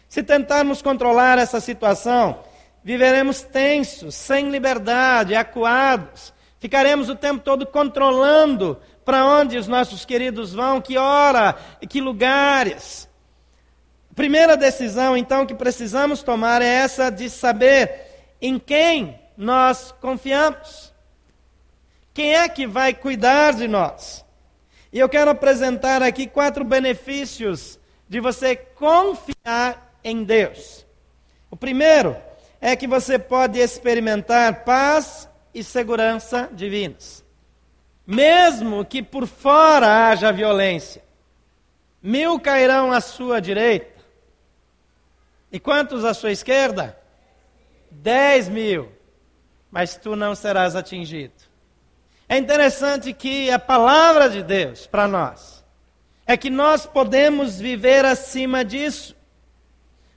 Se 0.08 0.24
tentarmos 0.24 0.82
controlar 0.82 1.38
essa 1.38 1.60
situação, 1.60 2.40
viveremos 2.84 3.42
tensos, 3.42 4.16
sem 4.16 4.50
liberdade, 4.50 5.36
acuados. 5.36 6.34
Ficaremos 6.60 7.10
o 7.10 7.16
tempo 7.16 7.44
todo 7.44 7.66
controlando 7.66 8.80
para 9.06 9.26
onde 9.26 9.58
os 9.58 9.68
nossos 9.68 10.04
queridos 10.04 10.52
vão, 10.52 10.82
que 10.82 10.98
hora, 10.98 11.56
que 11.88 12.02
lugares. 12.02 13.08
A 14.12 14.16
primeira 14.16 14.58
decisão, 14.58 15.16
então, 15.16 15.46
que 15.46 15.54
precisamos 15.54 16.24
tomar 16.24 16.62
é 16.62 16.68
essa 16.68 17.12
de 17.12 17.30
saber 17.30 18.36
em 18.42 18.58
quem 18.58 19.20
nós 19.38 19.94
confiamos. 20.02 20.92
Quem 22.14 22.34
é 22.34 22.50
que 22.50 22.66
vai 22.66 22.94
cuidar 22.94 23.54
de 23.54 23.68
nós? 23.68 24.26
E 24.92 25.00
eu 25.00 25.10
quero 25.10 25.30
apresentar 25.30 26.02
aqui 26.02 26.26
quatro 26.26 26.64
benefícios 26.64 27.78
de 28.08 28.20
você 28.20 28.56
confiar 28.56 29.94
em 30.04 30.24
Deus. 30.24 30.86
O 31.52 31.58
primeiro 31.58 32.16
é 32.62 32.76
que 32.76 32.88
você 32.88 33.20
pode 33.20 33.60
experimentar 33.60 34.64
paz 34.64 35.30
e 35.54 35.64
segurança 35.64 36.50
divinas. 36.54 37.25
Mesmo 38.06 38.86
que 38.86 39.02
por 39.02 39.26
fora 39.26 40.10
haja 40.10 40.32
violência, 40.32 41.04
mil 42.02 42.40
cairão 42.40 42.92
à 42.92 43.02
sua 43.02 43.40
direita, 43.40 43.96
e 45.52 45.60
quantos 45.60 46.04
à 46.04 46.14
sua 46.14 46.32
esquerda? 46.32 46.98
Dez 47.90 48.50
mil, 48.50 48.92
mas 49.72 49.96
tu 49.96 50.16
não 50.16 50.36
serás 50.36 50.76
atingido. 50.76 51.34
É 52.28 52.38
interessante 52.38 53.14
que 53.14 53.50
a 53.50 53.60
palavra 53.60 54.30
de 54.30 54.44
Deus 54.44 54.86
para 54.86 55.08
nós 55.08 55.64
é 56.26 56.36
que 56.36 56.50
nós 56.50 56.86
podemos 56.86 57.60
viver 57.60 58.04
acima 58.04 58.66
disso. 58.66 59.16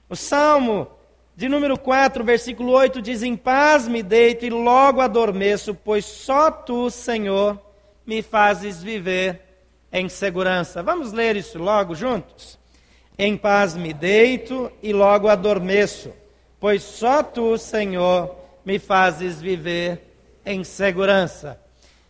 O 0.09 0.15
Salmo 0.15 0.91
de 1.35 1.47
número 1.47 1.77
4, 1.79 2.23
versículo 2.23 2.71
8 2.73 3.01
diz: 3.01 3.23
Em 3.23 3.37
paz 3.37 3.87
me 3.87 4.03
deito 4.03 4.45
e 4.45 4.49
logo 4.49 5.01
adormeço, 5.01 5.73
pois 5.73 6.03
só 6.03 6.51
tu, 6.51 6.89
Senhor, 6.89 7.61
me 8.09 8.23
fazes 8.23 8.81
viver 8.81 9.39
em 9.93 10.09
segurança. 10.09 10.81
Vamos 10.81 11.13
ler 11.13 11.35
isso 11.35 11.59
logo 11.59 11.93
juntos? 11.93 12.57
Em 13.15 13.37
paz 13.37 13.75
me 13.75 13.93
deito 13.93 14.71
e 14.81 14.91
logo 14.91 15.27
adormeço, 15.27 16.11
pois 16.59 16.81
só 16.81 17.21
tu, 17.21 17.55
Senhor, 17.55 18.35
me 18.65 18.79
fazes 18.79 19.39
viver 19.39 20.01
em 20.43 20.63
segurança. 20.63 21.61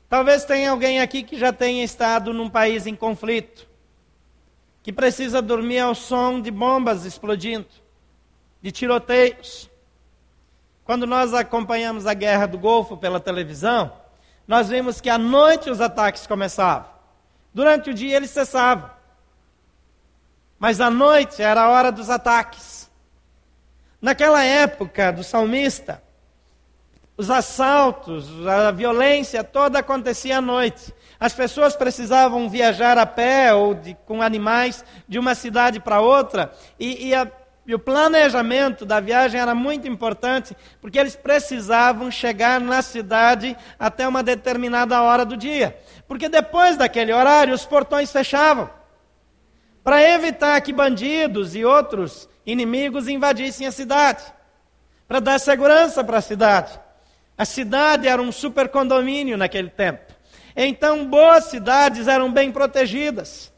Talvez 0.07 0.45
tenha 0.45 0.71
alguém 0.71 1.01
aqui 1.01 1.21
que 1.21 1.37
já 1.37 1.51
tenha 1.51 1.83
estado 1.83 2.33
num 2.33 2.49
país 2.49 2.87
em 2.87 2.95
conflito, 2.95 3.67
que 4.81 4.93
precisa 4.93 5.41
dormir 5.41 5.79
ao 5.79 5.93
som 5.93 6.39
de 6.39 6.49
bombas 6.49 7.03
explodindo 7.03 7.67
de 8.61 8.71
tiroteios. 8.71 9.69
Quando 10.85 11.05
nós 11.05 11.33
acompanhamos 11.33 12.07
a 12.07 12.13
guerra 12.13 12.45
do 12.45 12.57
Golfo 12.57 12.95
pela 12.95 13.19
televisão, 13.19 13.98
nós 14.49 14.67
vimos 14.67 14.99
que 14.99 15.11
à 15.11 15.17
noite 15.19 15.69
os 15.69 15.79
ataques 15.79 16.25
começavam. 16.25 16.89
Durante 17.53 17.91
o 17.91 17.93
dia 17.93 18.17
eles 18.17 18.31
cessavam. 18.31 18.89
Mas 20.57 20.81
à 20.81 20.89
noite 20.89 21.39
era 21.39 21.61
a 21.61 21.69
hora 21.69 21.91
dos 21.91 22.09
ataques. 22.09 22.89
Naquela 24.01 24.43
época 24.43 25.11
do 25.11 25.23
salmista, 25.23 26.01
os 27.15 27.29
assaltos, 27.29 28.47
a 28.47 28.71
violência 28.71 29.43
toda 29.43 29.77
acontecia 29.77 30.39
à 30.39 30.41
noite. 30.41 30.95
As 31.19 31.31
pessoas 31.31 31.75
precisavam 31.75 32.49
viajar 32.49 32.97
a 32.97 33.05
pé 33.05 33.53
ou 33.53 33.75
de, 33.75 33.93
com 34.07 34.19
animais 34.19 34.83
de 35.07 35.19
uma 35.19 35.35
cidade 35.35 35.79
para 35.79 36.01
outra, 36.01 36.51
e, 36.79 37.09
e 37.09 37.13
a 37.13 37.27
e 37.69 37.75
o 37.75 37.77
planejamento 37.77 38.83
da 38.83 38.99
viagem 38.99 39.39
era 39.39 39.53
muito 39.53 39.87
importante, 39.87 40.57
porque 40.81 40.97
eles 40.97 41.15
precisavam 41.15 42.09
chegar 42.09 42.59
na 42.59 42.81
cidade 42.81 43.55
até 43.77 44.07
uma 44.07 44.23
determinada 44.23 44.99
hora 45.03 45.23
do 45.23 45.37
dia. 45.37 45.77
Porque 46.07 46.27
depois 46.27 46.77
daquele 46.77 47.13
horário, 47.13 47.53
os 47.53 47.67
portões 47.67 48.11
fechavam. 48.11 48.71
Para 49.83 50.01
evitar 50.01 50.59
que 50.61 50.73
bandidos 50.73 51.53
e 51.53 51.63
outros 51.63 52.27
inimigos 52.43 53.07
invadissem 53.07 53.67
a 53.67 53.71
cidade. 53.71 54.23
Para 55.07 55.19
dar 55.19 55.39
segurança 55.39 56.03
para 56.03 56.17
a 56.17 56.21
cidade. 56.21 56.79
A 57.37 57.45
cidade 57.45 58.07
era 58.07 58.19
um 58.19 58.31
super 58.31 58.69
condomínio 58.69 59.37
naquele 59.37 59.69
tempo. 59.69 60.11
Então, 60.55 61.05
boas 61.05 61.43
cidades 61.43 62.07
eram 62.07 62.33
bem 62.33 62.51
protegidas. 62.51 63.53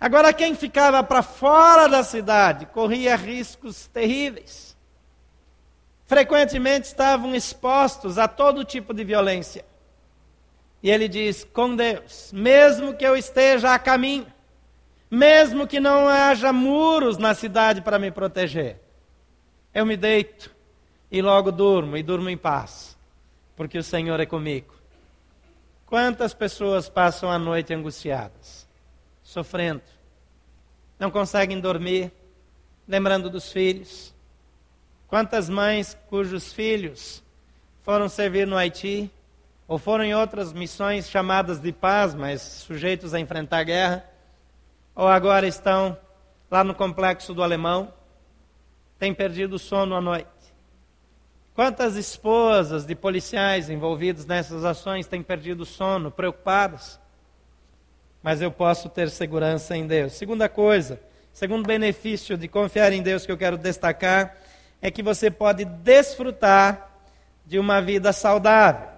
Agora, 0.00 0.32
quem 0.32 0.54
ficava 0.54 1.02
para 1.04 1.22
fora 1.22 1.86
da 1.86 2.02
cidade 2.02 2.64
corria 2.64 3.14
riscos 3.16 3.86
terríveis. 3.86 4.74
Frequentemente 6.06 6.86
estavam 6.86 7.34
expostos 7.34 8.16
a 8.16 8.26
todo 8.26 8.64
tipo 8.64 8.94
de 8.94 9.04
violência. 9.04 9.64
E 10.82 10.90
ele 10.90 11.06
diz: 11.06 11.44
com 11.44 11.76
Deus, 11.76 12.32
mesmo 12.32 12.94
que 12.94 13.04
eu 13.04 13.14
esteja 13.14 13.74
a 13.74 13.78
caminho, 13.78 14.26
mesmo 15.10 15.66
que 15.66 15.78
não 15.78 16.08
haja 16.08 16.50
muros 16.50 17.18
na 17.18 17.34
cidade 17.34 17.82
para 17.82 17.98
me 17.98 18.10
proteger, 18.10 18.80
eu 19.74 19.84
me 19.84 19.96
deito 19.96 20.50
e 21.10 21.20
logo 21.20 21.52
durmo, 21.52 21.96
e 21.96 22.02
durmo 22.02 22.30
em 22.30 22.38
paz, 22.38 22.96
porque 23.54 23.76
o 23.76 23.82
Senhor 23.82 24.18
é 24.18 24.24
comigo. 24.26 24.74
Quantas 25.84 26.32
pessoas 26.32 26.88
passam 26.88 27.30
a 27.30 27.38
noite 27.38 27.74
angustiadas? 27.74 28.59
Sofrendo. 29.30 29.82
Não 30.98 31.08
conseguem 31.08 31.60
dormir, 31.60 32.12
lembrando 32.86 33.30
dos 33.30 33.52
filhos. 33.52 34.12
Quantas 35.06 35.48
mães 35.48 35.96
cujos 36.08 36.52
filhos 36.52 37.22
foram 37.82 38.08
servir 38.08 38.44
no 38.44 38.56
Haiti, 38.56 39.08
ou 39.68 39.78
foram 39.78 40.02
em 40.02 40.12
outras 40.12 40.52
missões 40.52 41.08
chamadas 41.08 41.60
de 41.60 41.70
paz, 41.70 42.12
mas 42.12 42.42
sujeitos 42.42 43.14
a 43.14 43.20
enfrentar 43.20 43.62
guerra, 43.62 44.04
ou 44.96 45.06
agora 45.06 45.46
estão 45.46 45.96
lá 46.50 46.64
no 46.64 46.74
complexo 46.74 47.32
do 47.32 47.40
Alemão, 47.40 47.94
têm 48.98 49.14
perdido 49.14 49.54
o 49.54 49.58
sono 49.60 49.94
à 49.94 50.00
noite. 50.00 50.28
Quantas 51.54 51.94
esposas 51.94 52.84
de 52.84 52.96
policiais 52.96 53.70
envolvidos 53.70 54.26
nessas 54.26 54.64
ações 54.64 55.06
têm 55.06 55.22
perdido 55.22 55.60
o 55.60 55.66
sono, 55.66 56.10
preocupadas? 56.10 56.98
Mas 58.22 58.42
eu 58.42 58.50
posso 58.50 58.88
ter 58.88 59.10
segurança 59.10 59.76
em 59.76 59.86
Deus. 59.86 60.12
Segunda 60.12 60.48
coisa, 60.48 61.00
segundo 61.32 61.66
benefício 61.66 62.36
de 62.36 62.48
confiar 62.48 62.92
em 62.92 63.02
Deus 63.02 63.24
que 63.24 63.32
eu 63.32 63.38
quero 63.38 63.56
destacar, 63.56 64.36
é 64.82 64.90
que 64.90 65.02
você 65.02 65.30
pode 65.30 65.64
desfrutar 65.64 66.90
de 67.46 67.58
uma 67.58 67.80
vida 67.80 68.12
saudável. 68.12 68.88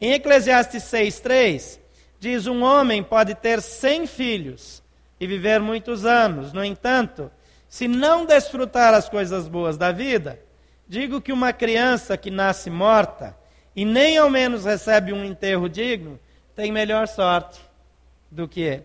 Em 0.00 0.12
Eclesiastes 0.12 0.82
6,3, 0.84 1.78
diz: 2.18 2.46
Um 2.46 2.62
homem 2.62 3.02
pode 3.02 3.34
ter 3.34 3.60
cem 3.60 4.06
filhos 4.06 4.82
e 5.18 5.26
viver 5.26 5.60
muitos 5.60 6.04
anos. 6.04 6.52
No 6.52 6.64
entanto, 6.64 7.30
se 7.68 7.86
não 7.86 8.24
desfrutar 8.24 8.94
as 8.94 9.08
coisas 9.08 9.46
boas 9.46 9.76
da 9.76 9.92
vida, 9.92 10.40
digo 10.88 11.20
que 11.20 11.32
uma 11.32 11.52
criança 11.52 12.16
que 12.16 12.30
nasce 12.30 12.70
morta 12.70 13.36
e 13.76 13.84
nem 13.84 14.16
ao 14.18 14.30
menos 14.30 14.64
recebe 14.64 15.12
um 15.12 15.24
enterro 15.24 15.68
digno, 15.68 16.18
tem 16.56 16.72
melhor 16.72 17.06
sorte 17.06 17.69
do 18.30 18.46
que 18.46 18.60
ele. 18.60 18.84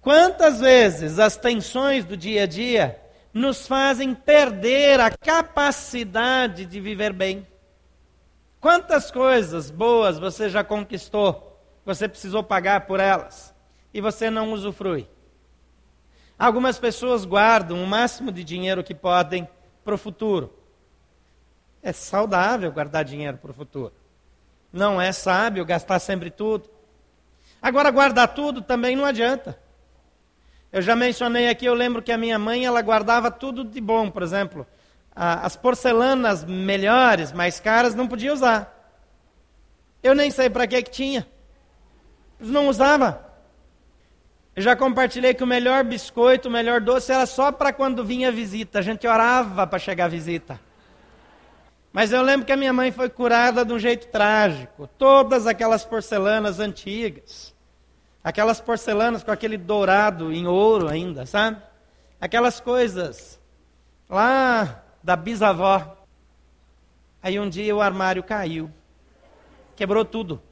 Quantas 0.00 0.60
vezes 0.60 1.18
as 1.18 1.36
tensões 1.36 2.04
do 2.04 2.16
dia 2.16 2.42
a 2.42 2.46
dia 2.46 3.00
nos 3.32 3.66
fazem 3.66 4.14
perder 4.14 5.00
a 5.00 5.10
capacidade 5.10 6.66
de 6.66 6.80
viver 6.80 7.12
bem? 7.12 7.46
Quantas 8.60 9.10
coisas 9.10 9.70
boas 9.70 10.18
você 10.18 10.48
já 10.48 10.62
conquistou, 10.62 11.60
você 11.84 12.08
precisou 12.08 12.42
pagar 12.42 12.86
por 12.86 13.00
elas 13.00 13.54
e 13.92 14.00
você 14.00 14.30
não 14.30 14.52
usufrui? 14.52 15.08
Algumas 16.38 16.78
pessoas 16.78 17.24
guardam 17.24 17.82
o 17.82 17.86
máximo 17.86 18.32
de 18.32 18.42
dinheiro 18.42 18.82
que 18.82 18.94
podem 18.94 19.48
para 19.84 19.94
o 19.94 19.98
futuro. 19.98 20.52
É 21.82 21.92
saudável 21.92 22.72
guardar 22.72 23.04
dinheiro 23.04 23.38
para 23.38 23.50
o 23.50 23.54
futuro. 23.54 23.92
Não 24.72 25.00
é 25.00 25.12
sábio 25.12 25.64
gastar 25.64 25.98
sempre 25.98 26.30
tudo. 26.30 26.68
Agora, 27.62 27.90
guardar 27.92 28.26
tudo 28.34 28.60
também 28.60 28.96
não 28.96 29.04
adianta. 29.04 29.56
Eu 30.72 30.82
já 30.82 30.96
mencionei 30.96 31.48
aqui, 31.48 31.64
eu 31.64 31.74
lembro 31.74 32.02
que 32.02 32.10
a 32.10 32.18
minha 32.18 32.38
mãe, 32.38 32.64
ela 32.64 32.82
guardava 32.82 33.30
tudo 33.30 33.62
de 33.62 33.80
bom, 33.80 34.10
por 34.10 34.22
exemplo. 34.22 34.66
as 35.14 35.54
porcelanas 35.54 36.44
melhores, 36.44 37.32
mais 37.32 37.60
caras, 37.60 37.94
não 37.94 38.08
podia 38.08 38.32
usar. 38.32 38.70
Eu 40.02 40.14
nem 40.14 40.30
sei 40.30 40.50
para 40.50 40.66
que 40.66 40.82
que 40.82 40.90
tinha. 40.90 41.26
Não 42.40 42.68
usava. 42.68 43.30
Eu 44.56 44.62
já 44.62 44.74
compartilhei 44.74 45.32
que 45.32 45.44
o 45.44 45.46
melhor 45.46 45.84
biscoito, 45.84 46.48
o 46.48 46.50
melhor 46.50 46.80
doce 46.80 47.12
era 47.12 47.26
só 47.26 47.52
para 47.52 47.72
quando 47.72 48.04
vinha 48.04 48.32
visita. 48.32 48.80
A 48.80 48.82
gente 48.82 49.06
orava 49.06 49.66
para 49.66 49.78
chegar 49.78 50.06
a 50.06 50.08
visita. 50.08 50.58
Mas 51.92 52.10
eu 52.10 52.22
lembro 52.22 52.46
que 52.46 52.52
a 52.52 52.56
minha 52.56 52.72
mãe 52.72 52.90
foi 52.90 53.10
curada 53.10 53.64
de 53.64 53.72
um 53.72 53.78
jeito 53.78 54.06
trágico. 54.08 54.86
Todas 54.96 55.46
aquelas 55.46 55.84
porcelanas 55.84 56.58
antigas, 56.58 57.54
aquelas 58.24 58.60
porcelanas 58.60 59.22
com 59.22 59.30
aquele 59.30 59.58
dourado 59.58 60.32
em 60.32 60.46
ouro 60.46 60.88
ainda, 60.88 61.26
sabe? 61.26 61.60
Aquelas 62.18 62.60
coisas 62.60 63.38
lá 64.08 64.82
da 65.02 65.14
bisavó. 65.14 65.98
Aí 67.22 67.38
um 67.38 67.48
dia 67.48 67.76
o 67.76 67.82
armário 67.82 68.22
caiu, 68.22 68.70
quebrou 69.76 70.04
tudo. 70.04 70.42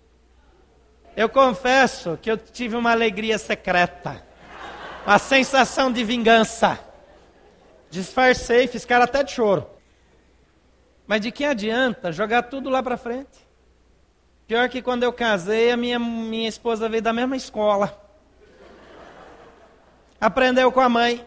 Eu 1.16 1.28
confesso 1.28 2.18
que 2.20 2.30
eu 2.30 2.36
tive 2.36 2.76
uma 2.76 2.92
alegria 2.92 3.38
secreta, 3.38 4.22
uma 5.06 5.18
sensação 5.18 5.90
de 5.90 6.04
vingança. 6.04 6.78
Disfarcei, 7.90 8.68
fiz 8.68 8.84
cara 8.84 9.04
até 9.04 9.24
de 9.24 9.32
choro. 9.32 9.79
Mas 11.10 11.22
de 11.22 11.32
que 11.32 11.44
adianta 11.44 12.12
jogar 12.12 12.44
tudo 12.44 12.70
lá 12.70 12.84
para 12.84 12.96
frente? 12.96 13.44
Pior 14.46 14.68
que 14.68 14.80
quando 14.80 15.02
eu 15.02 15.12
casei, 15.12 15.72
a 15.72 15.76
minha, 15.76 15.98
minha 15.98 16.48
esposa 16.48 16.88
veio 16.88 17.02
da 17.02 17.12
mesma 17.12 17.36
escola. 17.36 18.00
Aprendeu 20.20 20.70
com 20.70 20.78
a 20.78 20.88
mãe. 20.88 21.26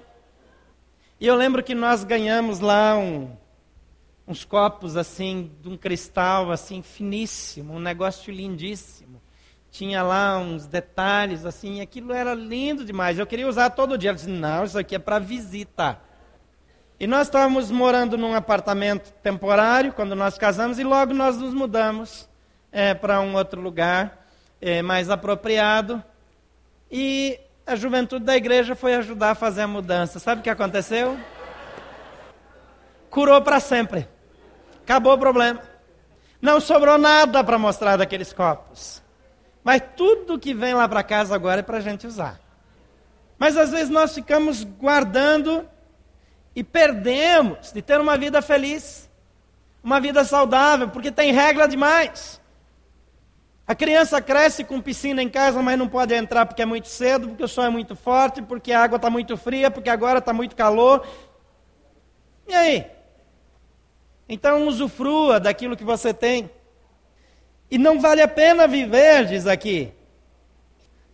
E 1.19 1.27
eu 1.27 1.35
lembro 1.35 1.61
que 1.61 1.75
nós 1.75 2.05
ganhamos 2.05 2.61
lá 2.61 2.97
um, 2.97 3.35
uns 4.25 4.45
copos 4.45 4.95
assim, 4.95 5.51
de 5.61 5.67
um 5.67 5.75
cristal 5.75 6.49
assim 6.49 6.81
finíssimo, 6.81 7.73
um 7.73 7.79
negócio 7.79 8.33
lindíssimo. 8.33 9.21
Tinha 9.69 10.01
lá 10.01 10.37
uns 10.37 10.65
detalhes 10.65 11.45
assim, 11.45 11.81
aquilo 11.81 12.13
era 12.13 12.33
lindo 12.33 12.85
demais. 12.85 13.19
Eu 13.19 13.27
queria 13.27 13.49
usar 13.49 13.69
todo 13.72 13.98
dia. 13.98 14.11
Ela 14.11 14.15
disse: 14.15 14.29
"Não, 14.29 14.63
isso 14.63 14.79
aqui 14.79 14.96
é 14.96 15.00
para 15.00 15.19
visita". 15.19 16.00
E 17.03 17.07
nós 17.07 17.27
estávamos 17.27 17.70
morando 17.70 18.18
num 18.18 18.33
apartamento 18.33 19.11
temporário 19.22 19.92
quando 19.92 20.16
nós 20.16 20.37
casamos 20.37 20.79
e 20.79 20.85
logo 20.85 21.13
nós 21.13 21.37
nos 21.37 21.53
mudamos 21.53 22.29
é, 22.72 22.94
para 22.94 23.20
um 23.20 23.35
outro 23.35 23.59
lugar 23.59 24.25
é, 24.61 24.81
mais 24.81 25.09
apropriado. 25.09 26.01
E 26.89 27.37
a 27.68 27.75
juventude 27.75 28.24
da 28.24 28.37
igreja 28.37 28.74
foi 28.74 28.96
ajudar 28.96 29.31
a 29.31 29.35
fazer 29.35 29.63
a 29.63 29.68
mudança. 29.68 30.18
Sabe 30.18 30.39
o 30.39 30.44
que 30.46 30.50
aconteceu? 30.50 31.20
Curou 33.09 33.42
para 33.42 33.59
sempre. 33.59 34.07
Acabou 34.81 35.16
o 35.16 35.20
problema. 35.20 35.59
Não 36.42 36.61
sobrou 36.61 36.98
nada 36.98 37.44
para 37.44 37.59
mostrar 37.59 37.98
daqueles 37.98 38.31
copos. 38.31 39.03
Mas 39.61 39.83
tudo 39.98 40.39
que 40.39 40.53
vem 40.53 40.74
lá 40.74 40.87
para 40.87 41.03
casa 41.03 41.35
agora 41.35 41.59
é 41.59 41.63
para 41.63 41.79
a 41.79 41.81
gente 41.81 42.07
usar. 42.07 42.39
Mas 43.37 43.57
às 43.57 43.72
vezes 43.72 43.89
nós 43.89 44.16
ficamos 44.16 44.63
guardando 44.63 45.68
e 46.55 46.63
perdemos 46.63 47.72
de 47.72 47.81
ter 47.81 48.00
uma 48.00 48.18
vida 48.18 48.42
feliz, 48.42 49.09
uma 49.83 50.00
vida 50.00 50.24
saudável, 50.24 50.89
porque 50.89 51.11
tem 51.11 51.31
regra 51.31 51.68
demais. 51.68 52.39
A 53.66 53.74
criança 53.74 54.22
cresce 54.22 54.63
com 54.63 54.81
piscina 54.81 55.24
em 55.24 55.29
casa, 55.29 55.61
mas 55.61 55.79
não 55.79 55.87
pode 55.87 56.13
entrar 56.13 56.46
porque 56.46 56.61
é 56.61 56.66
muito 56.66 56.87
cedo, 56.87 57.29
porque 57.29 57.44
o 57.44 57.48
sol 57.48 57.63
é 57.63 57.70
muito 57.70 57.96
forte, 57.96 58.42
porque 58.42 58.74
a 58.74 58.83
água 58.83 58.98
está 58.98 59.09
muito 59.09 59.37
fria, 59.37 59.72
porque 59.72 59.89
agora 59.89 60.20
está 60.20 60.33
muito 60.33 60.55
calor. 60.55 61.07
E 62.48 62.53
aí? 62.53 62.85
Então 64.27 64.68
usufrua 64.68 65.39
daquilo 65.39 65.77
que 65.77 65.83
você 65.83 66.13
tem. 66.13 66.50
E 67.72 67.77
não 67.77 68.00
vale 68.00 68.22
a 68.22 68.27
pena 68.27 68.68
viver, 68.68 69.25
diz 69.25 69.48
aqui. 69.48 69.94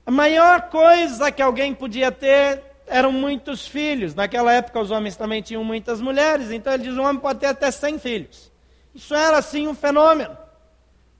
A 0.06 0.12
maior 0.12 0.63
coisa 0.69 1.32
que 1.32 1.41
alguém 1.41 1.73
podia 1.73 2.12
ter 2.12 2.63
eram 2.89 3.12
muitos 3.12 3.67
filhos. 3.67 4.15
Naquela 4.15 4.54
época 4.54 4.80
os 4.80 4.91
homens 4.91 5.15
também 5.15 5.41
tinham 5.41 5.63
muitas 5.63 6.02
mulheres, 6.02 6.52
então 6.52 6.73
ele 6.73 6.84
diz: 6.84 6.97
um 6.97 7.04
homem 7.04 7.21
pode 7.21 7.39
ter 7.39 7.47
até 7.47 7.71
100 7.71 7.99
filhos. 7.99 8.52
Isso 8.93 9.15
era 9.15 9.38
assim 9.38 9.67
um 9.67 9.75
fenômeno. 9.75 10.38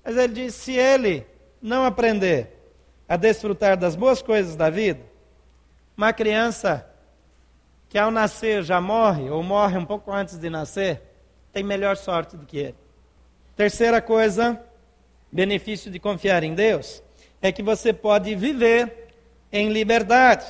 Mas 0.04 0.18
ele 0.18 0.34
diz: 0.34 0.56
se 0.56 0.74
ele 0.74 1.26
não 1.62 1.86
aprender 1.86 2.58
a 3.08 3.16
desfrutar 3.16 3.78
das 3.78 3.96
boas 3.96 4.22
coisas 4.22 4.56
da 4.56 4.70
vida, 4.70 5.02
uma 5.96 6.14
criança 6.14 6.86
que 7.88 7.98
ao 7.98 8.12
nascer 8.12 8.64
já 8.64 8.80
morre, 8.80 9.30
ou 9.30 9.42
morre 9.42 9.78
um 9.78 9.86
pouco 9.86 10.12
antes 10.12 10.38
de 10.38 10.50
nascer, 10.50 11.02
tem 11.52 11.64
melhor 11.64 11.98
sorte 11.98 12.38
do 12.38 12.46
que 12.46 12.58
ele. 12.58 12.76
Terceira 13.56 14.02
coisa, 14.02 14.62
benefício 15.32 15.90
de 15.90 16.00
confiar 16.00 16.44
em 16.44 16.54
Deus, 16.54 17.02
é 17.42 17.52
que 17.52 17.64
você 17.64 17.92
pode 17.92 18.36
viver 18.36 19.10
em 19.52 19.70
liberdade. 19.70 20.46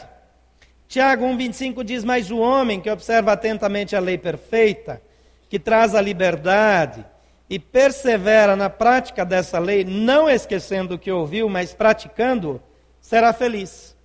Tiago 0.90 1.24
1,25 1.24 1.84
diz: 1.84 2.04
Mas 2.04 2.32
o 2.32 2.40
homem 2.40 2.82
que 2.82 2.90
observa 2.90 3.32
atentamente 3.32 3.96
a 3.96 4.00
lei 4.00 4.18
perfeita, 4.18 5.00
que 5.48 5.60
traz 5.60 5.94
a 5.94 6.02
liberdade, 6.02 7.06
e 7.48 7.60
persevera 7.60 8.56
na 8.56 8.72
prática 8.72 9.24
dessa 9.24 9.60
lei, 9.60 9.86
não 9.86 10.28
esquecendo 10.28 10.96
o 10.96 11.00
que 11.00 11.12
ouviu, 11.12 11.48
mas 11.48 11.76
praticando, 11.76 12.62
será 13.00 13.32
feliz 13.32 13.96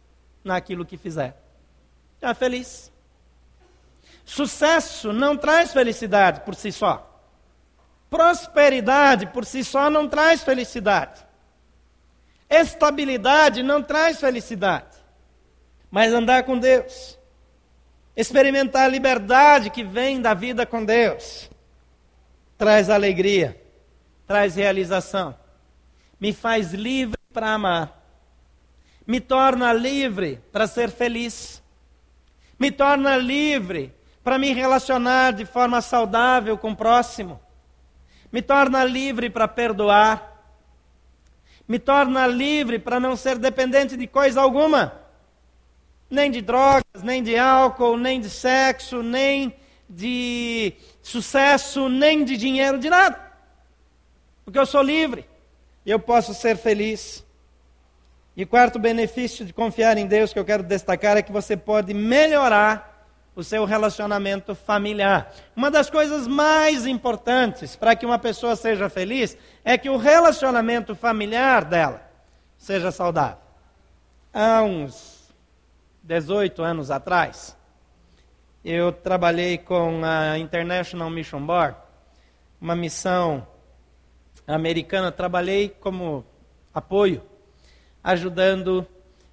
naquilo 0.45 0.85
que 0.85 0.99
fizer. 0.99 1.35
Será 2.21 2.35
feliz. 2.35 2.93
Sucesso 4.23 5.11
não 5.11 5.39
traz 5.39 5.73
felicidade 5.73 6.41
por 6.41 6.55
si 6.55 6.71
só. 6.71 7.11
Prosperidade 8.11 9.27
por 9.29 9.47
si 9.47 9.65
só 9.65 9.89
não 9.89 10.07
traz 10.07 10.43
felicidade. 10.43 11.25
Estabilidade 12.49 13.63
não 13.63 13.83
traz 13.83 14.21
felicidade 14.21 14.94
mas 15.95 16.13
andar 16.13 16.43
com 16.43 16.59
Deus. 16.59 17.17
Experimentar 18.17 18.87
a 18.87 18.89
liberdade 18.89 19.71
que 19.71 19.85
vem 19.85 20.21
da 20.21 20.35
vida 20.35 20.67
com 20.67 20.85
Deus. 20.85 21.49
Traz 22.59 22.91
alegria, 22.91 23.63
traz 24.27 24.57
realização. 24.57 25.37
Me 26.19 26.33
faz 26.33 26.73
livre 26.73 27.17
para 27.33 27.53
amar. 27.53 28.05
Me 29.07 29.21
torna 29.21 29.73
livre 29.73 30.43
para 30.51 30.67
ser 30.67 30.91
feliz. 30.91 31.63
Me 32.59 32.73
torna 32.73 33.17
livre 33.17 33.95
para 34.25 34.37
me 34.37 34.53
relacionar 34.53 35.33
de 35.33 35.47
forma 35.47 35.81
saudável 35.81 36.59
com 36.59 36.73
o 36.73 36.77
próximo. 36.77 37.41
Me 38.33 38.43
torna 38.43 38.83
livre 38.83 39.31
para 39.31 39.47
perdoar. 39.47 40.43
Me 41.69 41.79
torna 41.79 42.27
livre 42.27 42.81
para 42.81 42.99
não 42.99 43.15
ser 43.15 43.39
dependente 43.39 43.97
de 43.97 44.09
coisa 44.09 44.41
alguma 44.41 45.04
nem 46.11 46.31
de 46.31 46.41
drogas, 46.41 47.03
nem 47.03 47.23
de 47.23 47.37
álcool, 47.37 47.97
nem 47.97 48.21
de 48.21 48.31
sexo, 48.31 49.03
nem 49.03 49.55
de 49.89 50.75
sucesso, 51.03 51.89
nem 51.89 52.25
de 52.25 52.37
dinheiro, 52.37 52.79
de 52.79 52.89
nada. 52.89 53.21
Porque 54.45 54.59
eu 54.59 54.67
sou 54.67 54.83
livre 54.83 55.27
e 55.85 55.91
eu 55.91 55.99
posso 55.99 56.35
ser 56.35 56.57
feliz. 56.57 57.25
E 58.37 58.45
quarto 58.45 58.79
benefício 58.79 59.45
de 59.45 59.53
confiar 59.53 59.97
em 59.97 60.07
Deus 60.07 60.33
que 60.33 60.39
eu 60.39 60.45
quero 60.45 60.63
destacar 60.63 61.17
é 61.17 61.23
que 61.23 61.33
você 61.33 61.57
pode 61.57 61.95
melhorar 61.95 62.95
o 63.37 63.43
seu 63.43 63.65
relacionamento 63.65 64.55
familiar. 64.55 65.33
Uma 65.57 65.71
das 65.71 65.91
coisas 65.91 66.27
mais 66.27 66.87
importantes 66.87 67.75
para 67.77 67.97
que 67.97 68.07
uma 68.07 68.19
pessoa 68.19 68.55
seja 68.57 68.89
feliz 68.89 69.37
é 69.65 69.77
que 69.77 69.91
o 69.91 69.97
relacionamento 69.97 70.95
familiar 70.95 71.65
dela 71.65 72.03
seja 72.57 72.91
saudável. 72.91 73.39
Há 74.33 74.63
uns 74.63 75.14
18 76.05 76.63
anos 76.63 76.91
atrás, 76.91 77.57
eu 78.63 78.93
trabalhei 78.93 79.57
com 79.57 80.05
a 80.05 80.39
International 80.39 81.09
Mission 81.09 81.41
Board, 81.41 81.79
uma 82.61 82.77
missão 82.77 83.47
americana. 84.47 85.11
Trabalhei 85.11 85.71
como 85.71 86.23
apoio, 86.75 87.23
ajudando 88.03 88.87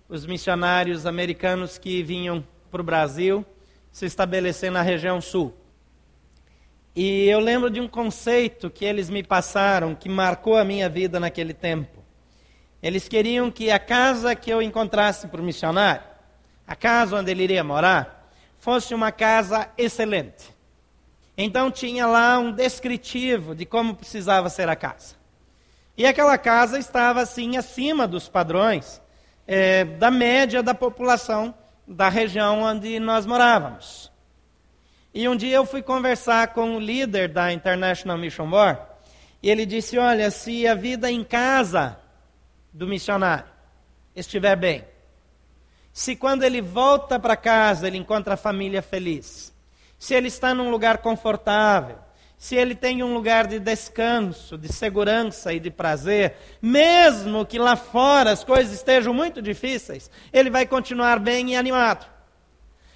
os 0.07 0.25
missionários 0.25 1.05
americanos 1.05 1.77
que 1.77 2.01
vinham 2.03 2.41
para 2.71 2.79
o 2.79 2.85
Brasil 2.85 3.45
se 3.91 4.05
estabelecer 4.05 4.71
na 4.71 4.81
região 4.81 5.19
sul. 5.19 5.53
E 6.95 7.27
eu 7.27 7.41
lembro 7.41 7.69
de 7.69 7.81
um 7.81 7.87
conceito 7.87 8.69
que 8.69 8.85
eles 8.85 9.09
me 9.09 9.23
passaram 9.23 9.93
que 9.93 10.07
marcou 10.07 10.55
a 10.55 10.63
minha 10.63 10.87
vida 10.87 11.19
naquele 11.19 11.53
tempo. 11.53 12.01
Eles 12.81 13.09
queriam 13.09 13.51
que 13.51 13.69
a 13.69 13.77
casa 13.77 14.33
que 14.35 14.49
eu 14.49 14.61
encontrasse 14.61 15.27
para 15.27 15.41
o 15.41 15.43
missionário, 15.43 16.10
a 16.67 16.75
casa 16.75 17.17
onde 17.17 17.31
ele 17.31 17.43
iria 17.43 17.63
morar, 17.63 18.31
fosse 18.59 18.93
uma 18.93 19.11
casa 19.11 19.69
excelente. 19.77 20.55
Então 21.37 21.71
tinha 21.71 22.05
lá 22.05 22.37
um 22.37 22.51
descritivo 22.51 23.55
de 23.55 23.65
como 23.65 23.95
precisava 23.95 24.49
ser 24.49 24.69
a 24.69 24.75
casa. 24.75 25.15
E 25.97 26.05
aquela 26.05 26.37
casa 26.37 26.77
estava 26.77 27.21
assim 27.21 27.57
acima 27.57 28.07
dos 28.07 28.27
padrões 28.27 29.01
é, 29.47 29.83
da 29.83 30.11
média 30.11 30.63
da 30.63 30.73
população 30.73 31.53
da 31.87 32.09
região 32.09 32.61
onde 32.61 32.99
nós 32.99 33.25
morávamos. 33.25 34.11
E 35.13 35.27
um 35.27 35.35
dia 35.35 35.57
eu 35.57 35.65
fui 35.65 35.81
conversar 35.81 36.53
com 36.53 36.77
o 36.77 36.79
líder 36.79 37.27
da 37.27 37.51
International 37.51 38.17
Mission 38.17 38.49
Board, 38.49 38.79
e 39.43 39.49
ele 39.49 39.65
disse: 39.65 39.97
Olha, 39.97 40.31
se 40.31 40.65
a 40.65 40.73
vida 40.73 41.11
em 41.11 41.23
casa 41.23 41.99
do 42.71 42.87
missionário 42.87 43.45
estiver 44.15 44.55
bem, 44.55 44.85
se 45.93 46.15
quando 46.15 46.43
ele 46.43 46.61
volta 46.61 47.19
para 47.19 47.35
casa 47.35 47.87
ele 47.87 47.97
encontra 47.97 48.35
a 48.35 48.37
família 48.37 48.81
feliz, 48.81 49.53
se 49.97 50.13
ele 50.13 50.27
está 50.27 50.53
num 50.53 50.69
lugar 50.69 50.99
confortável, 50.99 51.97
se 52.37 52.55
ele 52.55 52.73
tem 52.73 53.03
um 53.03 53.13
lugar 53.13 53.45
de 53.45 53.59
descanso, 53.59 54.57
de 54.57 54.73
segurança 54.73 55.53
e 55.53 55.59
de 55.59 55.69
prazer, 55.69 56.35
mesmo 56.59 57.45
que 57.45 57.59
lá 57.59 57.75
fora 57.75 58.31
as 58.31 58.43
coisas 58.43 58.73
estejam 58.73 59.13
muito 59.13 59.43
difíceis, 59.43 60.09
ele 60.33 60.49
vai 60.49 60.65
continuar 60.65 61.19
bem 61.19 61.51
e 61.51 61.55
animado. 61.55 62.07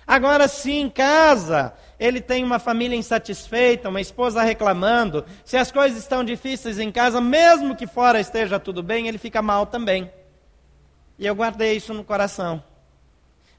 Agora, 0.07 0.47
se 0.47 0.71
em 0.71 0.89
casa 0.89 1.73
ele 1.99 2.21
tem 2.21 2.43
uma 2.43 2.57
família 2.57 2.95
insatisfeita, 2.95 3.89
uma 3.89 4.01
esposa 4.01 4.41
reclamando, 4.41 5.23
se 5.43 5.57
as 5.57 5.71
coisas 5.71 5.99
estão 5.99 6.23
difíceis 6.23 6.79
em 6.79 6.91
casa, 6.91 7.21
mesmo 7.21 7.75
que 7.75 7.85
fora 7.85 8.19
esteja 8.19 8.59
tudo 8.59 8.81
bem, 8.81 9.07
ele 9.07 9.19
fica 9.19 9.41
mal 9.41 9.67
também. 9.67 10.11
E 11.19 11.25
eu 11.25 11.35
guardei 11.35 11.75
isso 11.75 11.93
no 11.93 12.03
coração. 12.03 12.63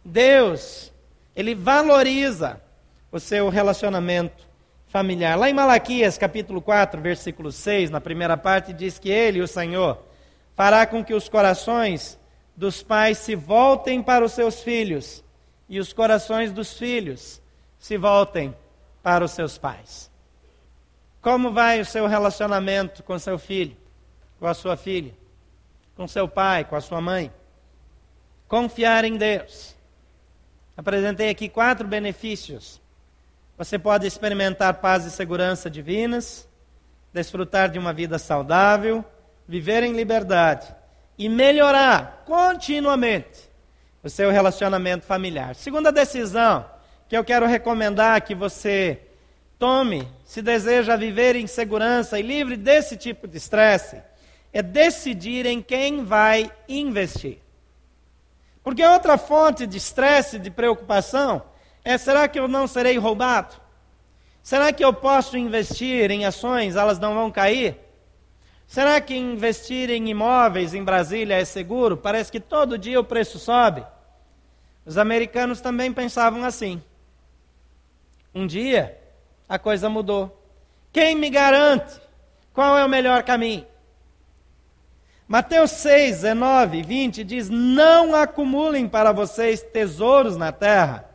Deus, 0.06 0.92
ele 1.34 1.52
valoriza 1.52 2.60
o 3.10 3.18
seu 3.18 3.48
relacionamento 3.48 4.46
familiar. 4.86 5.36
Lá 5.36 5.50
em 5.50 5.52
Malaquias, 5.52 6.16
capítulo 6.16 6.62
4, 6.62 7.00
versículo 7.02 7.50
6, 7.50 7.90
na 7.90 8.00
primeira 8.00 8.36
parte, 8.36 8.72
diz 8.72 9.00
que 9.00 9.10
ele, 9.10 9.42
o 9.42 9.48
Senhor, 9.48 9.98
fará 10.54 10.86
com 10.86 11.04
que 11.04 11.12
os 11.12 11.28
corações 11.28 12.18
dos 12.56 12.84
pais 12.84 13.18
se 13.18 13.34
voltem 13.34 14.00
para 14.00 14.24
os 14.24 14.32
seus 14.32 14.62
filhos 14.62 15.24
e 15.68 15.80
os 15.80 15.92
corações 15.92 16.52
dos 16.52 16.78
filhos 16.78 17.42
se 17.76 17.98
voltem 17.98 18.54
para 19.02 19.24
os 19.24 19.32
seus 19.32 19.58
pais. 19.58 20.08
Como 21.20 21.52
vai 21.52 21.80
o 21.80 21.84
seu 21.84 22.06
relacionamento 22.06 23.02
com 23.02 23.18
seu 23.18 23.38
filho, 23.38 23.76
com 24.38 24.46
a 24.46 24.54
sua 24.54 24.76
filha, 24.76 25.12
com 25.96 26.06
seu 26.06 26.28
pai, 26.28 26.64
com 26.64 26.76
a 26.76 26.80
sua 26.80 27.00
mãe? 27.00 27.32
Confiar 28.46 29.04
em 29.04 29.16
Deus. 29.16 29.75
Apresentei 30.76 31.30
aqui 31.30 31.48
quatro 31.48 31.86
benefícios 31.86 32.80
você 33.58 33.78
pode 33.78 34.06
experimentar 34.06 34.74
paz 34.74 35.06
e 35.06 35.10
segurança 35.10 35.70
divinas, 35.70 36.46
desfrutar 37.10 37.70
de 37.70 37.78
uma 37.78 37.90
vida 37.90 38.18
saudável, 38.18 39.02
viver 39.48 39.82
em 39.82 39.94
liberdade 39.94 40.74
e 41.16 41.26
melhorar 41.26 42.22
continuamente 42.26 43.50
o 44.02 44.10
seu 44.10 44.30
relacionamento 44.30 45.06
familiar. 45.06 45.54
Segunda 45.54 45.90
decisão 45.90 46.66
que 47.08 47.16
eu 47.16 47.24
quero 47.24 47.46
recomendar 47.46 48.20
que 48.20 48.34
você 48.34 49.00
tome, 49.58 50.06
se 50.22 50.42
deseja 50.42 50.94
viver 50.94 51.34
em 51.34 51.46
segurança 51.46 52.18
e 52.18 52.22
livre 52.22 52.58
desse 52.58 52.94
tipo 52.94 53.26
de 53.26 53.38
estresse, 53.38 54.02
é 54.52 54.60
decidir 54.60 55.46
em 55.46 55.62
quem 55.62 56.04
vai 56.04 56.52
investir. 56.68 57.38
Porque 58.66 58.84
outra 58.84 59.16
fonte 59.16 59.64
de 59.64 59.76
estresse, 59.76 60.40
de 60.40 60.50
preocupação, 60.50 61.40
é: 61.84 61.96
será 61.96 62.26
que 62.26 62.36
eu 62.36 62.48
não 62.48 62.66
serei 62.66 62.98
roubado? 62.98 63.54
Será 64.42 64.72
que 64.72 64.84
eu 64.84 64.92
posso 64.92 65.38
investir 65.38 66.10
em 66.10 66.24
ações, 66.24 66.74
elas 66.74 66.98
não 66.98 67.14
vão 67.14 67.30
cair? 67.30 67.78
Será 68.66 69.00
que 69.00 69.16
investir 69.16 69.88
em 69.88 70.08
imóveis 70.08 70.74
em 70.74 70.82
Brasília 70.82 71.36
é 71.36 71.44
seguro? 71.44 71.96
Parece 71.96 72.32
que 72.32 72.40
todo 72.40 72.76
dia 72.76 72.98
o 72.98 73.04
preço 73.04 73.38
sobe. 73.38 73.86
Os 74.84 74.98
americanos 74.98 75.60
também 75.60 75.92
pensavam 75.92 76.42
assim. 76.42 76.82
Um 78.34 78.48
dia, 78.48 79.00
a 79.48 79.60
coisa 79.60 79.88
mudou. 79.88 80.42
Quem 80.92 81.14
me 81.14 81.30
garante 81.30 82.00
qual 82.52 82.76
é 82.76 82.84
o 82.84 82.88
melhor 82.88 83.22
caminho? 83.22 83.64
Mateus 85.28 85.72
6, 85.72 86.22
19 86.22 86.78
e 86.78 86.82
20 86.82 87.24
diz: 87.24 87.50
Não 87.50 88.14
acumulem 88.14 88.88
para 88.88 89.12
vocês 89.12 89.62
tesouros 89.62 90.36
na 90.36 90.52
terra 90.52 91.06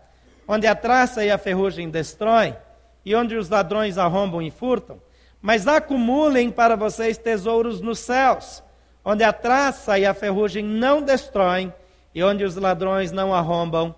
onde 0.51 0.67
a 0.67 0.75
traça 0.75 1.23
e 1.23 1.31
a 1.31 1.37
ferrugem 1.37 1.89
destroem, 1.89 2.57
e 3.05 3.15
onde 3.15 3.37
os 3.37 3.47
ladrões 3.47 3.97
arrombam 3.97 4.41
e 4.41 4.51
furtam, 4.51 5.01
mas 5.41 5.65
acumulem 5.65 6.51
para 6.51 6.75
vocês 6.75 7.17
tesouros 7.17 7.79
nos 7.79 7.99
céus, 7.99 8.61
onde 9.03 9.23
a 9.23 9.31
traça 9.31 9.97
e 9.97 10.05
a 10.05 10.13
ferrugem 10.13 10.61
não 10.61 11.01
destroem, 11.01 11.73
e 12.13 12.21
onde 12.21 12.43
os 12.43 12.57
ladrões 12.57 13.13
não 13.13 13.33
arrombam 13.33 13.95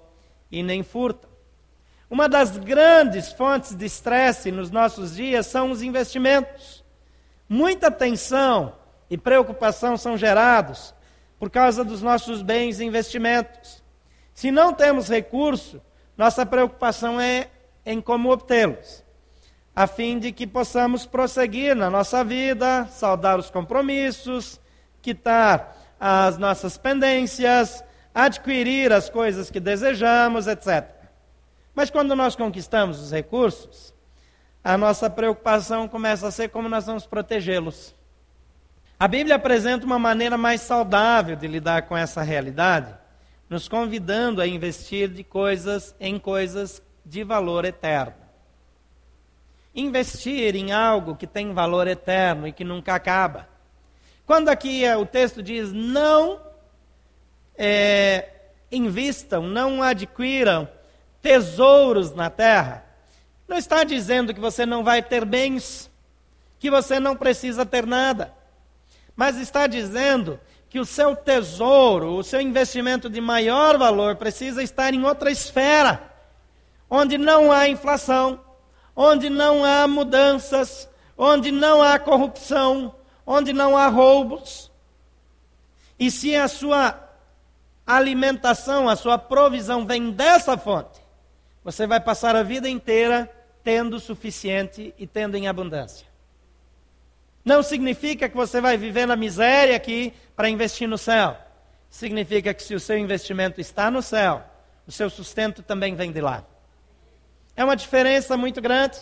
e 0.52 0.62
nem 0.62 0.84
furtam. 0.84 1.28
Uma 2.08 2.30
das 2.30 2.56
grandes 2.56 3.34
fontes 3.34 3.74
de 3.74 3.88
estresse 3.88 4.52
nos 4.52 4.70
nossos 4.70 5.16
dias 5.16 5.48
são 5.48 5.72
os 5.72 5.82
investimentos. 5.82 6.84
Muita 7.50 7.90
tensão 7.90 8.74
e 9.14 9.18
preocupação 9.18 9.96
são 9.96 10.18
gerados 10.18 10.92
por 11.38 11.48
causa 11.48 11.84
dos 11.84 12.02
nossos 12.02 12.42
bens 12.42 12.80
e 12.80 12.86
investimentos. 12.86 13.84
Se 14.34 14.50
não 14.50 14.74
temos 14.74 15.08
recurso, 15.08 15.80
nossa 16.18 16.44
preocupação 16.48 17.22
é 17.22 17.48
em 17.86 18.02
como 18.02 18.32
obtê-los, 18.32 19.06
a 19.76 19.86
fim 19.86 20.18
de 20.18 20.32
que 20.32 20.48
possamos 20.48 21.06
prosseguir 21.06 21.76
na 21.76 21.92
nossa 21.92 22.24
vida, 22.24 22.88
saldar 22.88 23.38
os 23.38 23.52
compromissos, 23.52 24.60
quitar 25.00 25.78
as 26.00 26.40
nossas 26.40 26.76
pendências, 26.76 27.84
adquirir 28.16 28.92
as 28.92 29.12
coisas 29.12 29.52
que 29.52 29.60
desejamos, 29.60 30.48
etc. 30.48 30.90
Mas 31.76 31.92
quando 31.92 32.16
nós 32.16 32.36
conquistamos 32.36 33.00
os 33.00 33.12
recursos, 33.12 33.94
a 34.64 34.76
nossa 34.76 35.08
preocupação 35.08 35.88
começa 35.88 36.28
a 36.28 36.32
ser 36.32 36.50
como 36.50 36.68
nós 36.68 36.88
vamos 36.88 37.06
protegê-los. 37.06 37.94
A 39.00 39.08
Bíblia 39.08 39.36
apresenta 39.36 39.86
uma 39.86 40.00
maneira 40.00 40.38
mais 40.38 40.62
saudável 40.62 41.36
de 41.36 41.48
lidar 41.48 41.84
com 41.84 41.98
essa 41.98 42.22
realidade, 42.22 42.94
nos 43.50 43.68
convidando 43.68 44.42
a 44.42 44.48
investir 44.48 45.10
de 45.10 45.24
coisas 45.24 45.96
em 46.00 46.18
coisas 46.18 46.82
de 47.06 47.24
valor 47.24 47.66
eterno. 47.66 48.16
Investir 49.76 50.56
em 50.56 50.72
algo 50.72 51.16
que 51.16 51.28
tem 51.28 51.54
valor 51.54 51.88
eterno 51.88 52.48
e 52.48 52.54
que 52.54 52.64
nunca 52.64 52.96
acaba. 52.96 53.50
Quando 54.26 54.50
aqui 54.50 54.86
é, 54.86 54.96
o 54.96 55.06
texto 55.06 55.44
diz 55.44 55.74
não 55.74 56.40
é, 57.58 58.30
invistam, 58.72 59.44
não 59.44 59.84
adquiram 59.84 60.68
tesouros 61.22 62.14
na 62.14 62.30
terra, 62.30 62.86
não 63.48 63.58
está 63.58 63.84
dizendo 63.84 64.34
que 64.34 64.40
você 64.40 64.66
não 64.66 64.84
vai 64.84 65.02
ter 65.02 65.26
bens, 65.26 65.92
que 66.60 66.70
você 66.70 67.00
não 67.00 67.16
precisa 67.16 67.66
ter 67.66 67.86
nada, 67.86 68.34
mas 69.16 69.38
está 69.38 69.68
dizendo 69.68 70.40
que 70.70 70.80
o 70.80 70.86
seu 70.86 71.16
tesouro, 71.16 72.16
o 72.16 72.24
seu 72.24 72.42
investimento 72.42 73.10
de 73.10 73.22
maior 73.22 73.78
valor 73.78 74.16
precisa 74.16 74.64
estar 74.64 74.94
em 74.94 75.04
outra 75.04 75.30
esfera, 75.30 76.12
onde 76.90 77.18
não 77.18 77.52
há 77.52 77.70
inflação, 77.70 78.40
onde 78.96 79.30
não 79.30 79.64
há 79.64 79.88
mudanças, 79.88 80.90
onde 81.18 81.52
não 81.52 81.82
há 81.82 82.00
corrupção, 82.00 82.96
onde 83.26 83.54
não 83.54 83.78
há 83.78 83.88
roubos. 83.88 84.72
E 86.00 86.10
se 86.10 86.36
a 86.36 86.48
sua 86.48 87.00
alimentação, 87.86 88.90
a 88.90 88.96
sua 88.96 89.18
provisão 89.18 89.86
vem 89.86 90.12
dessa 90.12 90.58
fonte, 90.58 91.02
você 91.64 91.86
vai 91.86 92.00
passar 92.00 92.36
a 92.36 92.44
vida 92.44 92.68
inteira 92.68 93.32
tendo 93.64 93.98
o 93.98 94.00
suficiente 94.00 94.94
e 94.98 95.08
tendo 95.08 95.38
em 95.38 95.48
abundância. 95.48 96.13
Não 97.44 97.62
significa 97.62 98.30
que 98.30 98.36
você 98.36 98.62
vai 98.62 98.78
viver 98.78 99.06
na 99.06 99.16
miséria 99.16 99.76
aqui 99.76 100.14
para 100.36 100.50
investir 100.50 100.88
no 100.88 100.98
céu. 100.98 101.38
Significa 101.90 102.54
que 102.54 102.64
se 102.64 102.74
o 102.74 102.80
seu 102.80 102.98
investimento 102.98 103.60
está 103.60 103.92
no 103.92 104.02
céu, 104.02 104.44
o 104.88 104.92
seu 104.92 105.10
sustento 105.10 105.62
também 105.62 105.96
vem 105.96 106.12
de 106.12 106.22
lá. 106.22 106.44
É 107.56 107.64
uma 107.64 107.76
diferença 107.76 108.36
muito 108.38 108.62
grande. 108.62 108.98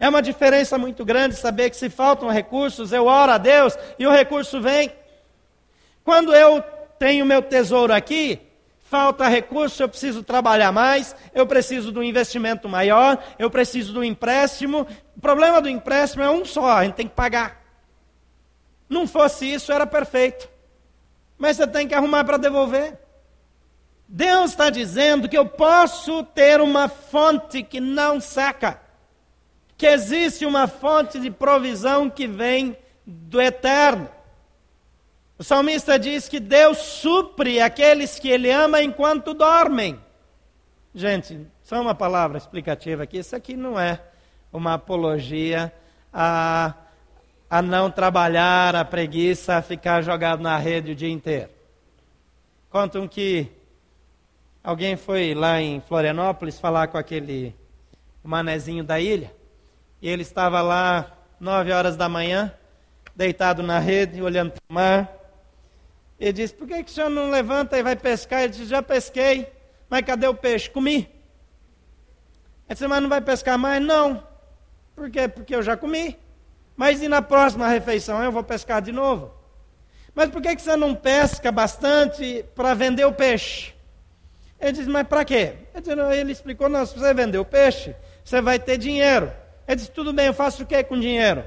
É 0.00 0.08
uma 0.08 0.22
diferença 0.22 0.78
muito 0.78 1.04
grande 1.04 1.34
saber 1.34 1.70
que 1.70 1.76
se 1.76 1.90
faltam 1.90 2.30
recursos, 2.30 2.92
eu 2.92 3.06
oro 3.06 3.32
a 3.32 3.38
Deus 3.38 3.76
e 3.98 4.06
o 4.06 4.10
recurso 4.10 4.60
vem. 4.60 4.92
Quando 6.04 6.34
eu 6.34 6.62
tenho 6.98 7.26
meu 7.26 7.42
tesouro 7.42 7.92
aqui, 7.92 8.40
falta 8.88 9.28
recurso, 9.28 9.82
eu 9.82 9.88
preciso 9.88 10.22
trabalhar 10.22 10.72
mais, 10.72 11.14
eu 11.34 11.46
preciso 11.46 11.92
de 11.92 11.98
um 11.98 12.02
investimento 12.02 12.68
maior, 12.68 13.22
eu 13.38 13.50
preciso 13.50 13.92
do 13.92 14.02
empréstimo. 14.02 14.86
O 15.14 15.20
problema 15.20 15.60
do 15.60 15.68
empréstimo 15.68 16.22
é 16.22 16.30
um 16.30 16.44
só, 16.44 16.78
a 16.78 16.84
gente 16.84 16.94
tem 16.94 17.08
que 17.08 17.14
pagar. 17.14 17.62
Não 18.88 19.06
fosse 19.06 19.52
isso, 19.52 19.70
era 19.70 19.86
perfeito. 19.86 20.48
Mas 21.36 21.58
você 21.58 21.66
tem 21.66 21.86
que 21.86 21.94
arrumar 21.94 22.24
para 22.24 22.38
devolver. 22.38 22.98
Deus 24.08 24.52
está 24.52 24.70
dizendo 24.70 25.28
que 25.28 25.36
eu 25.36 25.44
posso 25.44 26.24
ter 26.24 26.58
uma 26.62 26.88
fonte 26.88 27.62
que 27.62 27.78
não 27.80 28.18
seca, 28.18 28.80
que 29.76 29.86
existe 29.86 30.46
uma 30.46 30.66
fonte 30.66 31.20
de 31.20 31.30
provisão 31.30 32.08
que 32.08 32.26
vem 32.26 32.74
do 33.06 33.38
eterno. 33.38 34.08
O 35.38 35.44
salmista 35.44 35.98
diz 35.98 36.28
que 36.28 36.40
Deus 36.40 36.78
supre 36.78 37.60
aqueles 37.60 38.18
que 38.18 38.28
Ele 38.28 38.50
ama 38.50 38.82
enquanto 38.82 39.32
dormem. 39.32 40.00
Gente, 40.94 41.46
só 41.62 41.80
uma 41.80 41.94
palavra 41.94 42.38
explicativa 42.38 43.04
aqui. 43.04 43.18
Isso 43.18 43.36
aqui 43.36 43.56
não 43.56 43.78
é 43.78 44.00
uma 44.52 44.74
apologia 44.74 45.72
a, 46.12 46.74
a 47.48 47.62
não 47.62 47.90
trabalhar, 47.90 48.74
a 48.74 48.84
preguiça, 48.84 49.56
a 49.56 49.62
ficar 49.62 50.02
jogado 50.02 50.42
na 50.42 50.56
rede 50.58 50.92
o 50.92 50.96
dia 50.96 51.10
inteiro. 51.10 51.50
Contam 52.70 53.06
que 53.06 53.52
Alguém 54.68 54.96
foi 54.96 55.34
lá 55.34 55.62
em 55.62 55.80
Florianópolis 55.80 56.60
falar 56.60 56.88
com 56.88 56.98
aquele 56.98 57.54
manezinho 58.22 58.84
da 58.84 59.00
ilha, 59.00 59.32
e 60.02 60.06
ele 60.06 60.20
estava 60.20 60.60
lá 60.60 61.10
nove 61.40 61.72
horas 61.72 61.96
da 61.96 62.06
manhã, 62.06 62.52
deitado 63.16 63.62
na 63.62 63.78
rede, 63.78 64.20
olhando 64.20 64.50
para 64.50 64.60
o 64.68 64.74
mar. 64.74 65.17
Ele 66.18 66.32
disse: 66.32 66.54
Por 66.54 66.66
que, 66.66 66.82
que 66.82 66.90
o 66.90 66.94
senhor 66.94 67.08
não 67.08 67.30
levanta 67.30 67.78
e 67.78 67.82
vai 67.82 67.96
pescar? 67.96 68.42
Ele 68.42 68.52
disse: 68.52 68.66
Já 68.66 68.82
pesquei, 68.82 69.52
mas 69.88 70.02
cadê 70.02 70.26
o 70.26 70.34
peixe? 70.34 70.68
Comi. 70.70 70.96
Ele 72.68 72.74
disse: 72.74 72.86
Mas 72.86 73.02
não 73.02 73.08
vai 73.08 73.20
pescar 73.20 73.58
mais? 73.58 73.82
Não. 73.82 74.26
Por 74.94 75.10
quê? 75.10 75.28
Porque 75.28 75.54
eu 75.54 75.62
já 75.62 75.76
comi. 75.76 76.18
Mas 76.76 77.02
e 77.02 77.08
na 77.08 77.20
próxima 77.20 77.68
refeição 77.68 78.22
eu 78.22 78.30
vou 78.30 78.44
pescar 78.44 78.80
de 78.80 78.92
novo? 78.92 79.32
Mas 80.14 80.30
por 80.30 80.42
que, 80.42 80.56
que 80.56 80.62
você 80.62 80.76
não 80.76 80.94
pesca 80.94 81.52
bastante 81.52 82.44
para 82.54 82.74
vender 82.74 83.04
o 83.04 83.12
peixe? 83.12 83.74
Ele 84.60 84.72
disse, 84.72 84.88
mas 84.88 85.06
para 85.06 85.24
quê? 85.24 85.54
Ele 86.12 86.32
explicou, 86.32 86.68
não, 86.68 86.84
se 86.84 86.98
você 86.98 87.14
vender 87.14 87.38
o 87.38 87.44
peixe, 87.44 87.94
você 88.24 88.40
vai 88.40 88.58
ter 88.58 88.76
dinheiro. 88.76 89.32
Ele 89.66 89.76
disse, 89.76 89.90
tudo 89.90 90.12
bem, 90.12 90.26
eu 90.26 90.34
faço 90.34 90.64
o 90.64 90.66
que 90.66 90.82
com 90.82 90.98
dinheiro? 90.98 91.44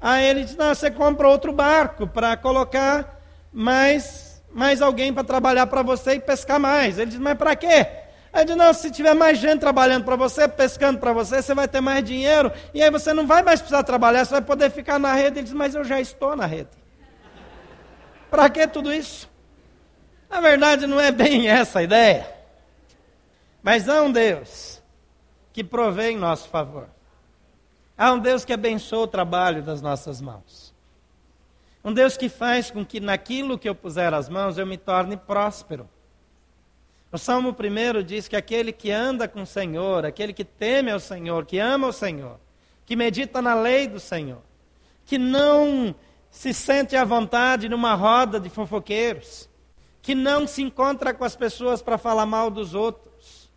Aí 0.00 0.24
ele 0.24 0.44
disse, 0.44 0.56
não, 0.56 0.74
você 0.74 0.90
compra 0.90 1.28
outro 1.28 1.52
barco 1.52 2.06
para 2.06 2.36
colocar 2.36 3.17
mais, 3.52 4.42
mais 4.52 4.82
alguém 4.82 5.12
para 5.12 5.24
trabalhar 5.24 5.66
para 5.66 5.82
você 5.82 6.14
e 6.14 6.20
pescar 6.20 6.58
mais. 6.60 6.98
Ele 6.98 7.10
disse, 7.10 7.20
mas 7.20 7.36
para 7.36 7.56
quê? 7.56 7.86
Ele 8.34 8.44
disse, 8.44 8.58
não, 8.58 8.72
se 8.72 8.90
tiver 8.90 9.14
mais 9.14 9.38
gente 9.38 9.60
trabalhando 9.60 10.04
para 10.04 10.16
você, 10.16 10.46
pescando 10.46 10.98
para 10.98 11.12
você, 11.12 11.42
você 11.42 11.54
vai 11.54 11.66
ter 11.66 11.80
mais 11.80 12.04
dinheiro, 12.04 12.52
e 12.74 12.82
aí 12.82 12.90
você 12.90 13.12
não 13.12 13.26
vai 13.26 13.42
mais 13.42 13.60
precisar 13.60 13.82
trabalhar, 13.82 14.24
você 14.24 14.32
vai 14.32 14.42
poder 14.42 14.70
ficar 14.70 14.98
na 14.98 15.12
rede. 15.14 15.38
Ele 15.38 15.42
disse, 15.44 15.54
mas 15.54 15.74
eu 15.74 15.84
já 15.84 16.00
estou 16.00 16.36
na 16.36 16.46
rede. 16.46 16.70
Para 18.30 18.48
que 18.50 18.66
tudo 18.66 18.92
isso? 18.92 19.30
Na 20.28 20.40
verdade, 20.40 20.86
não 20.86 21.00
é 21.00 21.10
bem 21.10 21.48
essa 21.50 21.78
a 21.78 21.82
ideia. 21.82 22.28
Mas 23.62 23.88
há 23.88 24.02
um 24.02 24.12
Deus 24.12 24.82
que 25.52 25.64
provê 25.64 26.10
em 26.10 26.16
nosso 26.16 26.48
favor. 26.48 26.88
Há 27.96 28.12
um 28.12 28.18
Deus 28.18 28.44
que 28.44 28.52
abençoa 28.52 29.04
o 29.04 29.08
trabalho 29.08 29.62
das 29.62 29.82
nossas 29.82 30.20
mãos. 30.20 30.67
Um 31.88 31.92
Deus 31.94 32.18
que 32.18 32.28
faz 32.28 32.70
com 32.70 32.84
que 32.84 33.00
naquilo 33.00 33.58
que 33.58 33.66
eu 33.66 33.74
puser 33.74 34.12
as 34.12 34.28
mãos 34.28 34.58
eu 34.58 34.66
me 34.66 34.76
torne 34.76 35.16
próspero. 35.16 35.88
O 37.10 37.16
Salmo 37.16 37.56
1 37.58 38.02
diz 38.02 38.28
que 38.28 38.36
aquele 38.36 38.72
que 38.72 38.90
anda 38.90 39.26
com 39.26 39.40
o 39.40 39.46
Senhor, 39.46 40.04
aquele 40.04 40.34
que 40.34 40.44
teme 40.44 40.90
ao 40.90 41.00
Senhor, 41.00 41.46
que 41.46 41.58
ama 41.58 41.86
o 41.86 41.92
Senhor, 41.92 42.38
que 42.84 42.94
medita 42.94 43.40
na 43.40 43.54
lei 43.54 43.88
do 43.88 43.98
Senhor, 43.98 44.42
que 45.06 45.16
não 45.16 45.94
se 46.30 46.52
sente 46.52 46.94
à 46.94 47.06
vontade 47.06 47.70
numa 47.70 47.94
roda 47.94 48.38
de 48.38 48.50
fofoqueiros, 48.50 49.48
que 50.02 50.14
não 50.14 50.46
se 50.46 50.60
encontra 50.60 51.14
com 51.14 51.24
as 51.24 51.36
pessoas 51.36 51.80
para 51.80 51.96
falar 51.96 52.26
mal 52.26 52.50
dos 52.50 52.74
outros, 52.74 53.50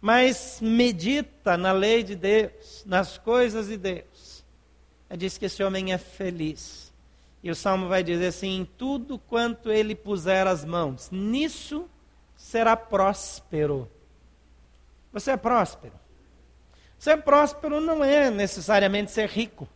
mas 0.00 0.60
medita 0.62 1.56
na 1.56 1.72
lei 1.72 2.04
de 2.04 2.14
Deus, 2.14 2.84
nas 2.86 3.18
coisas 3.18 3.66
de 3.66 3.76
Deus. 3.76 4.15
Diz 5.16 5.38
que 5.38 5.44
esse 5.44 5.62
homem 5.62 5.92
é 5.92 5.98
feliz. 5.98 6.92
E 7.42 7.50
o 7.50 7.54
salmo 7.54 7.88
vai 7.88 8.02
dizer 8.02 8.28
assim: 8.28 8.56
em 8.56 8.64
tudo 8.64 9.18
quanto 9.18 9.70
ele 9.70 9.94
puser 9.94 10.46
as 10.46 10.64
mãos, 10.64 11.10
nisso 11.10 11.88
será 12.36 12.76
próspero. 12.76 13.90
Você 15.12 15.32
é 15.32 15.36
próspero. 15.36 15.94
Ser 16.98 17.18
próspero 17.18 17.80
não 17.80 18.02
é 18.02 18.30
necessariamente 18.30 19.10
ser 19.10 19.28
rico. 19.28 19.68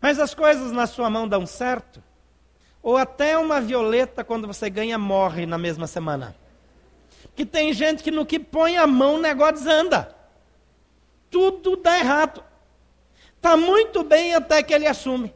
Mas 0.00 0.18
as 0.18 0.34
coisas 0.34 0.70
na 0.72 0.86
sua 0.86 1.10
mão 1.10 1.26
dão 1.26 1.44
certo. 1.46 2.02
Ou 2.82 2.96
até 2.96 3.36
uma 3.36 3.60
violeta, 3.60 4.22
quando 4.22 4.46
você 4.46 4.70
ganha, 4.70 4.96
morre 4.96 5.46
na 5.46 5.58
mesma 5.58 5.86
semana 5.86 6.36
que 7.38 7.46
tem 7.46 7.72
gente 7.72 8.02
que 8.02 8.10
no 8.10 8.26
que 8.26 8.36
põe 8.36 8.76
a 8.76 8.84
mão 8.84 9.14
o 9.14 9.20
negócio 9.20 9.54
desanda. 9.54 10.12
Tudo 11.30 11.76
dá 11.76 11.96
errado. 11.96 12.42
Está 13.38 13.56
muito 13.56 14.04
bem 14.04 14.34
até 14.34 14.62
que 14.62 14.74
ele 14.74 14.86
assume. 14.86 15.34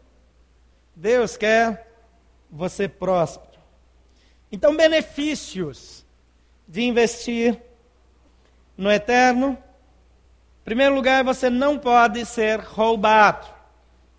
Deus 0.94 1.36
quer 1.36 1.90
você 2.50 2.86
próspero. 2.86 3.58
Então, 4.50 4.76
benefícios 4.76 6.04
de 6.68 6.82
investir 6.82 7.58
no 8.76 8.90
eterno. 8.90 9.56
Em 10.60 10.64
primeiro 10.64 10.94
lugar, 10.94 11.24
você 11.24 11.48
não 11.48 11.78
pode 11.78 12.26
ser 12.26 12.60
roubado. 12.60 13.46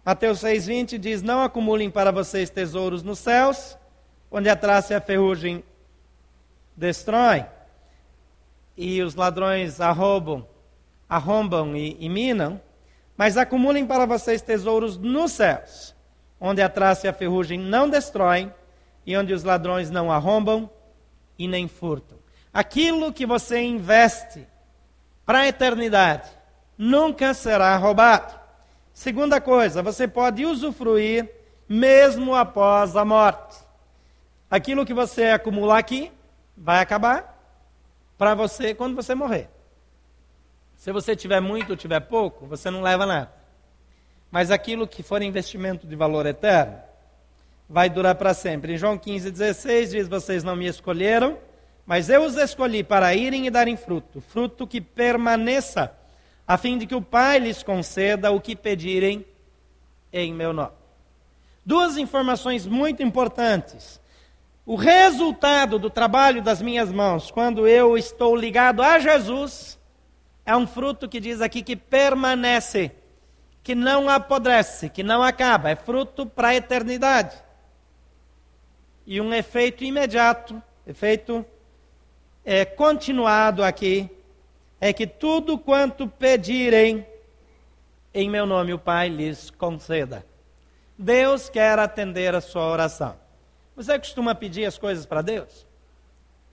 Mateus 0.03 0.39
6,20 0.39 0.97
diz: 0.97 1.21
Não 1.21 1.43
acumulem 1.43 1.91
para 1.91 2.11
vocês 2.11 2.49
tesouros 2.49 3.03
nos 3.03 3.19
céus, 3.19 3.77
onde 4.31 4.49
a 4.49 4.55
traça 4.55 4.93
e 4.93 4.95
a 4.95 5.01
ferrugem 5.01 5.63
destroem 6.75 7.45
e 8.75 9.01
os 9.01 9.15
ladrões 9.15 9.79
arrombam, 9.79 10.47
arrombam 11.07 11.75
e, 11.75 11.95
e 11.99 12.09
minam, 12.09 12.59
mas 13.17 13.37
acumulem 13.37 13.85
para 13.85 14.05
vocês 14.05 14.41
tesouros 14.41 14.97
nos 14.97 15.31
céus, 15.31 15.95
onde 16.39 16.61
a 16.61 16.69
traça 16.69 17.07
e 17.07 17.09
a 17.09 17.13
ferrugem 17.13 17.59
não 17.59 17.89
destroem, 17.89 18.53
e 19.05 19.15
onde 19.17 19.33
os 19.33 19.43
ladrões 19.43 19.89
não 19.89 20.11
arrombam 20.11 20.69
e 21.37 21.47
nem 21.47 21.67
furtam. 21.67 22.17
Aquilo 22.53 23.11
que 23.11 23.25
você 23.25 23.59
investe 23.61 24.47
para 25.25 25.39
a 25.39 25.47
eternidade 25.47 26.29
nunca 26.77 27.33
será 27.33 27.75
roubado. 27.77 28.33
Segunda 28.93 29.41
coisa, 29.41 29.81
você 29.81 30.07
pode 30.07 30.45
usufruir 30.45 31.29
mesmo 31.67 32.35
após 32.35 32.95
a 32.95 33.03
morte. 33.03 33.57
Aquilo 34.49 34.85
que 34.85 34.93
você 34.93 35.25
acumular 35.25 35.79
aqui 35.79 36.11
vai 36.55 36.79
acabar, 36.79 37.33
para 38.17 38.35
você 38.35 38.75
quando 38.75 38.95
você 38.95 39.15
morrer. 39.15 39.49
Se 40.83 40.91
você 40.91 41.15
tiver 41.15 41.39
muito 41.39 41.69
ou 41.69 41.77
tiver 41.77 42.01
pouco, 42.01 42.45
você 42.45 42.69
não 42.69 42.81
leva 42.81 43.05
nada. 43.05 43.31
Mas 44.29 44.51
aquilo 44.51 44.85
que 44.85 45.01
for 45.01 45.21
investimento 45.21 45.87
de 45.87 45.95
valor 45.95 46.25
eterno, 46.25 46.77
vai 47.69 47.89
durar 47.89 48.15
para 48.15 48.33
sempre. 48.33 48.73
Em 48.73 48.77
João 48.77 48.97
15, 48.97 49.31
16 49.31 49.91
diz: 49.91 50.07
Vocês 50.09 50.43
não 50.43 50.57
me 50.57 50.67
escolheram, 50.67 51.37
mas 51.85 52.09
eu 52.09 52.25
os 52.25 52.35
escolhi 52.35 52.83
para 52.83 53.15
irem 53.15 53.47
e 53.47 53.49
darem 53.49 53.77
fruto, 53.77 54.19
fruto 54.19 54.67
que 54.67 54.81
permaneça, 54.81 55.89
a 56.45 56.57
fim 56.57 56.77
de 56.77 56.85
que 56.85 56.95
o 56.95 57.01
Pai 57.01 57.39
lhes 57.39 57.63
conceda 57.63 58.29
o 58.31 58.41
que 58.41 58.53
pedirem 58.53 59.25
em 60.11 60.33
meu 60.33 60.51
nome. 60.51 60.73
Duas 61.65 61.95
informações 61.95 62.67
muito 62.67 63.01
importantes 63.01 64.01
o 64.65 64.75
resultado 64.75 65.79
do 65.79 65.89
trabalho 65.89 66.41
das 66.41 66.61
minhas 66.61 66.91
mãos, 66.91 67.31
quando 67.31 67.65
eu 67.65 67.97
estou 67.97 68.35
ligado 68.35 68.81
a 68.81 68.99
Jesus, 68.99 69.79
é 70.45 70.55
um 70.55 70.67
fruto 70.67 71.07
que 71.07 71.19
diz 71.19 71.41
aqui 71.41 71.61
que 71.61 71.75
permanece, 71.75 72.91
que 73.63 73.73
não 73.73 74.09
apodrece, 74.09 74.89
que 74.89 75.03
não 75.03 75.23
acaba, 75.23 75.69
é 75.69 75.75
fruto 75.75 76.25
para 76.25 76.49
a 76.49 76.55
eternidade. 76.55 77.35
E 79.05 79.19
um 79.21 79.33
efeito 79.33 79.83
imediato, 79.83 80.61
efeito 80.85 81.45
é, 82.43 82.65
continuado 82.65 83.63
aqui 83.63 84.09
é 84.79 84.91
que 84.91 85.07
tudo 85.07 85.57
quanto 85.57 86.07
pedirem 86.07 87.07
em 88.13 88.29
meu 88.29 88.45
nome 88.45 88.73
o 88.73 88.79
Pai 88.79 89.09
lhes 89.09 89.49
conceda. 89.49 90.25
Deus 90.97 91.49
quer 91.49 91.79
atender 91.79 92.35
a 92.35 92.41
sua 92.41 92.67
oração. 92.67 93.17
Você 93.75 93.97
costuma 93.97 94.35
pedir 94.35 94.65
as 94.65 94.77
coisas 94.77 95.05
para 95.05 95.21
Deus? 95.21 95.65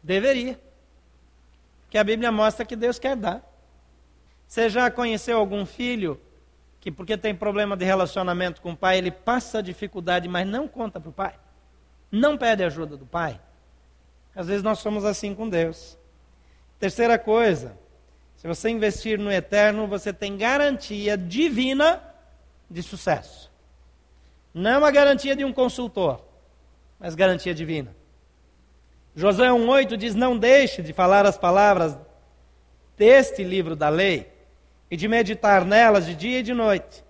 Deveria. 0.03 0.59
Que 1.91 1.99
a 1.99 2.05
Bíblia 2.05 2.33
mostra 2.33 2.65
que 2.65 2.75
Deus 2.75 2.99
quer 2.99 3.17
dar. 3.17 3.50
Você 4.51 4.69
já 4.69 4.91
conheceu 4.91 5.39
algum 5.39 5.65
filho 5.65 6.21
que, 6.81 6.91
porque 6.91 7.17
tem 7.17 7.33
problema 7.33 7.77
de 7.77 7.85
relacionamento 7.85 8.61
com 8.61 8.73
o 8.73 8.77
pai, 8.77 8.99
ele 8.99 9.13
passa 9.13 9.63
dificuldade, 9.63 10.27
mas 10.27 10.45
não 10.45 10.67
conta 10.67 10.99
para 10.99 11.09
o 11.09 11.13
pai? 11.13 11.35
Não 12.11 12.37
pede 12.37 12.65
ajuda 12.65 12.97
do 12.97 13.07
pai? 13.07 13.41
Às 14.35 14.49
vezes 14.49 14.65
nós 14.65 14.81
somos 14.81 15.05
assim 15.05 15.37
com 15.37 15.49
Deus. 15.49 15.97
Terceira 16.81 17.17
coisa, 17.17 17.79
se 18.35 18.49
você 18.49 18.71
investir 18.71 19.21
no 19.21 19.31
eterno, 19.31 19.87
você 19.87 20.13
tem 20.13 20.37
garantia 20.37 21.17
divina 21.17 22.03
de 22.69 22.83
sucesso. 22.83 23.53
Não 24.53 24.71
é 24.73 24.79
uma 24.79 24.91
garantia 24.91 25.37
de 25.37 25.45
um 25.45 25.53
consultor, 25.53 26.25
mas 26.99 27.15
garantia 27.15 27.55
divina. 27.55 27.95
Josué 29.15 29.47
1,8 29.47 29.97
diz: 29.97 30.17
Não 30.17 30.37
deixe 30.37 30.83
de 30.83 30.93
falar 30.93 31.25
as 31.25 31.39
palavras 31.39 31.97
deste 32.97 33.45
livro 33.45 33.77
da 33.77 33.89
lei 33.89 34.30
e 34.91 34.97
de 34.97 35.07
meditar 35.07 35.65
nelas 35.65 36.07
de 36.07 36.15
dia 36.15 36.41
e 36.41 36.43
de 36.43 36.53
noite, 36.53 37.05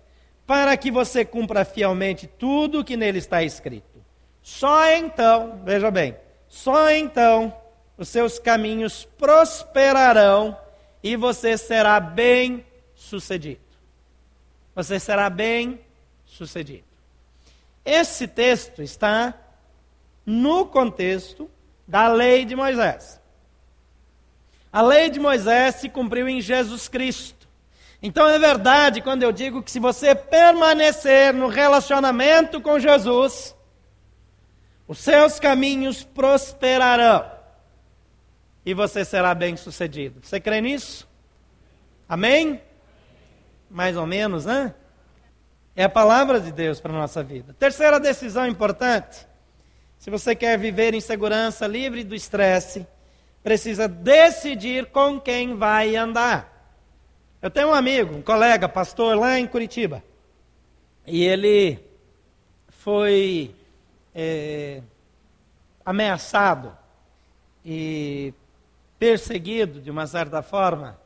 para 0.47 0.77
que 0.77 0.91
você 0.91 1.25
cumpra 1.25 1.65
fielmente 1.65 2.27
tudo 2.27 2.81
o 2.81 2.85
que 2.85 2.97
nele 2.97 3.19
está 3.19 3.43
escrito. 3.43 4.05
Só 4.43 4.91
então, 4.91 5.61
veja 5.65 5.91
bem, 5.91 6.17
só 6.49 6.91
então 6.91 7.55
os 7.97 8.09
seus 8.09 8.39
caminhos 8.39 9.05
prosperarão 9.19 10.57
e 11.03 11.17
você 11.17 11.57
será 11.57 12.01
bem 12.01 12.65
sucedido. 12.95 13.61
Você 14.75 14.99
será 14.99 15.29
bem 15.29 15.81
sucedido. 16.25 16.85
Esse 17.85 18.29
texto 18.29 18.83
está 18.83 19.35
no 20.25 20.67
contexto 20.67 21.51
da 21.87 22.09
lei 22.09 22.45
de 22.45 22.55
Moisés. 22.55 23.21
A 24.73 24.81
lei 24.81 25.11
de 25.11 25.19
Moisés 25.19 25.77
se 25.77 25.89
cumpriu 25.89 26.29
em 26.29 26.41
Jesus 26.41 26.89
Cristo. 26.89 27.40
Então 28.03 28.29
é 28.29 28.39
verdade 28.39 29.03
quando 29.03 29.23
eu 29.23 29.33
digo 29.33 29.63
que 29.63 29.71
se 29.71 29.79
você 29.79 30.15
permanecer 30.15 31.35
no 31.35 31.49
relacionamento 31.49 32.61
com 32.61 32.79
Jesus, 32.79 33.55
os 34.89 34.99
seus 34.99 35.39
caminhos 35.39 36.03
prosperarão 36.03 37.31
e 38.65 38.73
você 38.73 39.05
será 39.05 39.35
bem 39.35 39.57
sucedido. 39.57 40.21
Você 40.23 40.41
crê 40.41 40.61
nisso? 40.61 41.09
Amém? 42.09 42.61
Mais 43.71 43.97
ou 43.97 44.07
menos, 44.07 44.47
né? 44.47 44.75
É 45.77 45.85
a 45.85 45.89
palavra 45.89 46.41
de 46.41 46.51
Deus 46.51 46.81
para 46.81 46.93
a 46.93 46.99
nossa 46.99 47.23
vida. 47.23 47.55
Terceira 47.59 48.01
decisão 48.01 48.47
importante. 48.47 49.27
Se 49.99 50.11
você 50.11 50.35
quer 50.35 50.59
viver 50.59 50.95
em 50.95 51.01
segurança, 51.01 51.67
livre 51.67 52.03
do 52.03 52.15
estresse, 52.15 52.87
precisa 53.43 53.87
decidir 53.87 54.87
com 54.87 55.21
quem 55.21 55.55
vai 55.55 55.95
andar. 55.95 56.50
Eu 57.43 57.51
tenho 57.51 57.69
um 57.69 57.75
amigo, 57.75 58.17
um 58.17 58.23
colega, 58.23 58.69
pastor 58.69 59.17
lá 59.17 59.39
em 59.39 59.47
Curitiba. 59.47 60.05
E 61.07 61.25
ele 61.25 61.79
foi 62.69 63.55
é, 64.15 64.83
ameaçado 65.85 66.77
e 67.65 68.35
perseguido, 68.99 69.81
de 69.81 69.91
uma 69.91 70.07
certa 70.07 70.43
forma, 70.43 71.01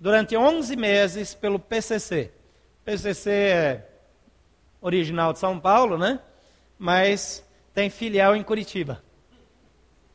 durante 0.00 0.34
11 0.34 0.74
meses 0.74 1.34
pelo 1.34 1.58
PCC. 1.58 2.32
PCC 2.82 3.30
é 3.30 3.88
original 4.80 5.34
de 5.34 5.38
São 5.38 5.60
Paulo, 5.60 5.98
né? 5.98 6.18
Mas 6.78 7.46
tem 7.74 7.90
filial 7.90 8.34
em 8.34 8.42
Curitiba. 8.42 9.02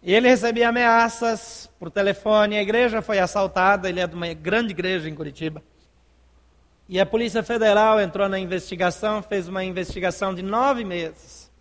E 0.02 0.14
ele 0.14 0.28
recebia 0.28 0.70
ameaças 0.70 1.70
por 1.80 1.90
telefone, 1.90 2.58
a 2.58 2.62
igreja 2.62 3.02
foi 3.02 3.20
assaltada, 3.20 3.90
ele 3.90 4.00
é 4.00 4.08
de 4.08 4.16
uma 4.16 4.34
grande 4.34 4.72
igreja 4.72 5.10
em 5.10 5.16
Curitiba. 5.16 5.62
E 6.88 7.00
a 7.00 7.06
Polícia 7.06 7.44
Federal 7.44 8.00
entrou 8.00 8.30
na 8.30 8.40
investigação, 8.40 9.22
fez 9.22 9.48
uma 9.48 9.64
investigação 9.64 10.34
de 10.34 10.42
nove 10.42 10.84
meses. 10.84 11.52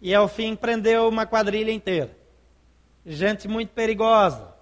E 0.00 0.14
ao 0.14 0.26
fim 0.26 0.56
prendeu 0.56 1.08
uma 1.08 1.26
quadrilha 1.26 1.70
inteira 1.70 2.26
gente 3.06 3.46
muito 3.46 3.70
perigosa. 3.70 4.52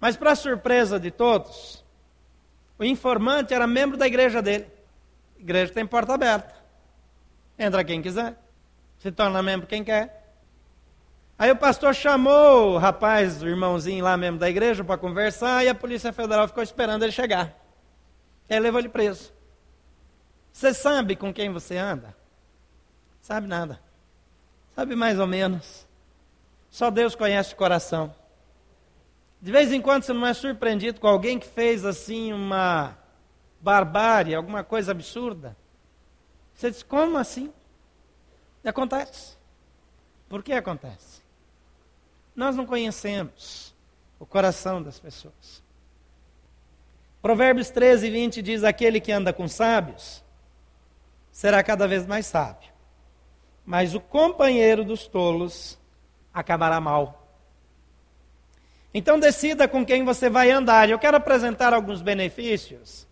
Mas, 0.00 0.16
para 0.16 0.34
surpresa 0.34 0.98
de 0.98 1.10
todos, 1.10 1.84
o 2.78 2.84
informante 2.84 3.52
era 3.52 3.66
membro 3.66 3.96
da 3.96 4.06
igreja 4.06 4.40
dele. 4.40 4.66
A 5.36 5.40
igreja 5.40 5.72
tem 5.72 5.84
porta 5.84 6.14
aberta. 6.14 6.54
Entra 7.58 7.84
quem 7.84 8.00
quiser. 8.00 8.36
Se 8.98 9.12
torna 9.12 9.42
membro 9.42 9.66
quem 9.66 9.84
quer. 9.84 10.17
Aí 11.38 11.52
o 11.52 11.56
pastor 11.56 11.94
chamou 11.94 12.72
o 12.72 12.78
rapaz, 12.78 13.40
o 13.42 13.46
irmãozinho 13.46 14.02
lá 14.02 14.16
mesmo 14.16 14.38
da 14.38 14.50
igreja, 14.50 14.82
para 14.82 14.98
conversar, 14.98 15.64
e 15.64 15.68
a 15.68 15.74
Polícia 15.74 16.12
Federal 16.12 16.48
ficou 16.48 16.64
esperando 16.64 17.04
ele 17.04 17.12
chegar. 17.12 17.56
Ele 18.50 18.58
levou 18.60 18.80
ele 18.80 18.88
preso. 18.88 19.32
Você 20.52 20.74
sabe 20.74 21.14
com 21.14 21.32
quem 21.32 21.52
você 21.52 21.76
anda? 21.76 22.16
Sabe 23.20 23.46
nada. 23.46 23.78
Sabe 24.74 24.96
mais 24.96 25.20
ou 25.20 25.28
menos. 25.28 25.86
Só 26.70 26.90
Deus 26.90 27.14
conhece 27.14 27.54
o 27.54 27.56
coração. 27.56 28.12
De 29.40 29.52
vez 29.52 29.72
em 29.72 29.80
quando 29.80 30.02
você 30.02 30.12
não 30.12 30.26
é 30.26 30.34
surpreendido 30.34 30.98
com 30.98 31.06
alguém 31.06 31.38
que 31.38 31.46
fez 31.46 31.84
assim 31.84 32.32
uma 32.32 32.98
barbárie, 33.60 34.34
alguma 34.34 34.64
coisa 34.64 34.90
absurda. 34.90 35.56
Você 36.52 36.68
diz, 36.68 36.82
como 36.82 37.16
assim? 37.16 37.52
Acontece. 38.64 39.36
Por 40.28 40.42
que 40.42 40.52
acontece? 40.52 41.27
Nós 42.38 42.54
não 42.54 42.64
conhecemos 42.64 43.74
o 44.16 44.24
coração 44.24 44.80
das 44.80 45.00
pessoas. 45.00 45.60
Provérbios 47.20 47.68
13, 47.68 48.08
20 48.08 48.42
diz: 48.42 48.62
Aquele 48.62 49.00
que 49.00 49.10
anda 49.10 49.32
com 49.32 49.48
sábios 49.48 50.22
será 51.32 51.64
cada 51.64 51.88
vez 51.88 52.06
mais 52.06 52.26
sábio, 52.26 52.70
mas 53.66 53.92
o 53.92 53.98
companheiro 53.98 54.84
dos 54.84 55.08
tolos 55.08 55.76
acabará 56.32 56.80
mal. 56.80 57.28
Então 58.94 59.18
decida 59.18 59.66
com 59.66 59.84
quem 59.84 60.04
você 60.04 60.30
vai 60.30 60.52
andar. 60.52 60.88
Eu 60.88 60.98
quero 61.00 61.16
apresentar 61.16 61.74
alguns 61.74 62.02
benefícios 62.02 63.08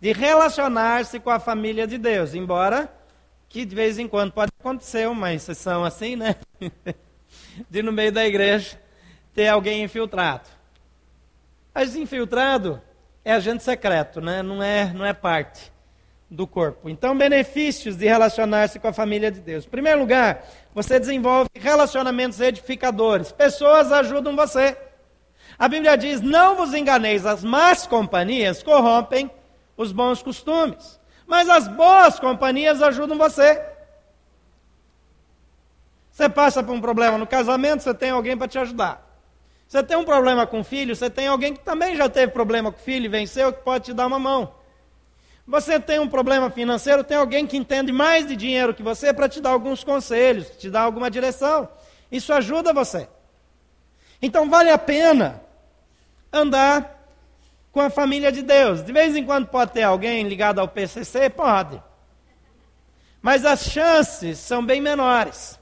de 0.00 0.12
relacionar-se 0.12 1.20
com 1.20 1.28
a 1.28 1.38
família 1.38 1.86
de 1.86 1.98
Deus, 1.98 2.32
embora 2.32 2.90
que 3.46 3.66
de 3.66 3.76
vez 3.76 3.98
em 3.98 4.08
quando 4.08 4.32
pode 4.32 4.52
acontecer 4.58 5.06
uma 5.06 5.34
exceção 5.34 5.84
assim, 5.84 6.16
né? 6.16 6.36
de 7.68 7.82
no 7.82 7.92
meio 7.92 8.12
da 8.12 8.26
igreja 8.26 8.80
ter 9.34 9.48
alguém 9.48 9.82
infiltrado. 9.82 10.48
Mas 11.74 11.96
infiltrado 11.96 12.80
é 13.24 13.32
agente 13.32 13.62
secreto, 13.62 14.20
né? 14.20 14.42
não, 14.42 14.62
é, 14.62 14.92
não 14.92 15.04
é 15.04 15.12
parte 15.12 15.72
do 16.30 16.46
corpo. 16.46 16.88
Então, 16.88 17.16
benefícios 17.16 17.96
de 17.96 18.06
relacionar-se 18.06 18.78
com 18.78 18.88
a 18.88 18.92
família 18.92 19.30
de 19.30 19.40
Deus. 19.40 19.66
Em 19.66 19.68
primeiro 19.68 19.98
lugar, 19.98 20.44
você 20.72 20.98
desenvolve 20.98 21.50
relacionamentos 21.54 22.40
edificadores. 22.40 23.32
Pessoas 23.32 23.90
ajudam 23.90 24.36
você. 24.36 24.76
A 25.58 25.68
Bíblia 25.68 25.96
diz: 25.96 26.20
Não 26.20 26.56
vos 26.56 26.72
enganeis, 26.72 27.26
as 27.26 27.42
más 27.42 27.86
companhias 27.86 28.62
corrompem 28.62 29.30
os 29.76 29.92
bons 29.92 30.22
costumes. 30.22 31.00
Mas 31.26 31.48
as 31.48 31.66
boas 31.68 32.18
companhias 32.18 32.80
ajudam 32.80 33.18
você. 33.18 33.60
Você 36.20 36.28
passa 36.28 36.62
por 36.62 36.74
um 36.74 36.82
problema 36.82 37.16
no 37.16 37.26
casamento, 37.26 37.82
você 37.82 37.94
tem 37.94 38.10
alguém 38.10 38.36
para 38.36 38.46
te 38.46 38.58
ajudar. 38.58 39.02
Você 39.66 39.82
tem 39.82 39.96
um 39.96 40.04
problema 40.04 40.46
com 40.46 40.60
o 40.60 40.64
filho, 40.64 40.94
você 40.94 41.08
tem 41.08 41.28
alguém 41.28 41.54
que 41.54 41.60
também 41.60 41.96
já 41.96 42.10
teve 42.10 42.30
problema 42.30 42.70
com 42.70 42.78
o 42.78 42.82
filho 42.82 43.06
e 43.06 43.08
venceu, 43.08 43.50
que 43.50 43.62
pode 43.62 43.86
te 43.86 43.94
dar 43.94 44.06
uma 44.06 44.18
mão. 44.18 44.52
Você 45.46 45.80
tem 45.80 45.98
um 45.98 46.06
problema 46.06 46.50
financeiro, 46.50 47.02
tem 47.02 47.16
alguém 47.16 47.46
que 47.46 47.56
entende 47.56 47.90
mais 47.90 48.28
de 48.28 48.36
dinheiro 48.36 48.74
que 48.74 48.82
você 48.82 49.14
para 49.14 49.30
te 49.30 49.40
dar 49.40 49.48
alguns 49.48 49.82
conselhos, 49.82 50.50
te 50.58 50.68
dar 50.68 50.82
alguma 50.82 51.10
direção. 51.10 51.66
Isso 52.12 52.34
ajuda 52.34 52.70
você. 52.70 53.08
Então 54.20 54.50
vale 54.50 54.68
a 54.68 54.76
pena 54.76 55.40
andar 56.30 57.02
com 57.72 57.80
a 57.80 57.88
família 57.88 58.30
de 58.30 58.42
Deus. 58.42 58.84
De 58.84 58.92
vez 58.92 59.16
em 59.16 59.24
quando 59.24 59.46
pode 59.46 59.72
ter 59.72 59.84
alguém 59.84 60.28
ligado 60.28 60.58
ao 60.58 60.68
PCC? 60.68 61.30
Pode. 61.30 61.82
Mas 63.22 63.46
as 63.46 63.64
chances 63.64 64.38
são 64.38 64.62
bem 64.62 64.82
menores. 64.82 65.58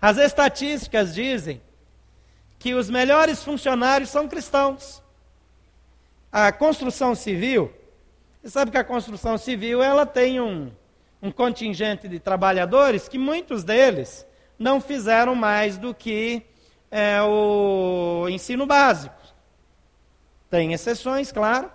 As 0.00 0.16
estatísticas 0.16 1.14
dizem 1.14 1.60
que 2.58 2.74
os 2.74 2.88
melhores 2.90 3.42
funcionários 3.42 4.10
são 4.10 4.28
cristãos. 4.28 5.02
A 6.30 6.52
construção 6.52 7.14
civil 7.14 7.72
você 8.48 8.50
sabe 8.50 8.70
que 8.70 8.78
a 8.78 8.84
construção 8.84 9.36
civil 9.36 9.82
ela 9.82 10.06
tem 10.06 10.40
um, 10.40 10.70
um 11.20 11.30
contingente 11.30 12.08
de 12.08 12.20
trabalhadores 12.20 13.08
que 13.08 13.18
muitos 13.18 13.64
deles 13.64 14.26
não 14.58 14.80
fizeram 14.80 15.34
mais 15.34 15.76
do 15.76 15.92
que 15.92 16.46
é, 16.90 17.20
o 17.20 18.28
ensino 18.28 18.64
básico. 18.64 19.16
Tem 20.48 20.72
exceções, 20.72 21.30
claro, 21.30 21.70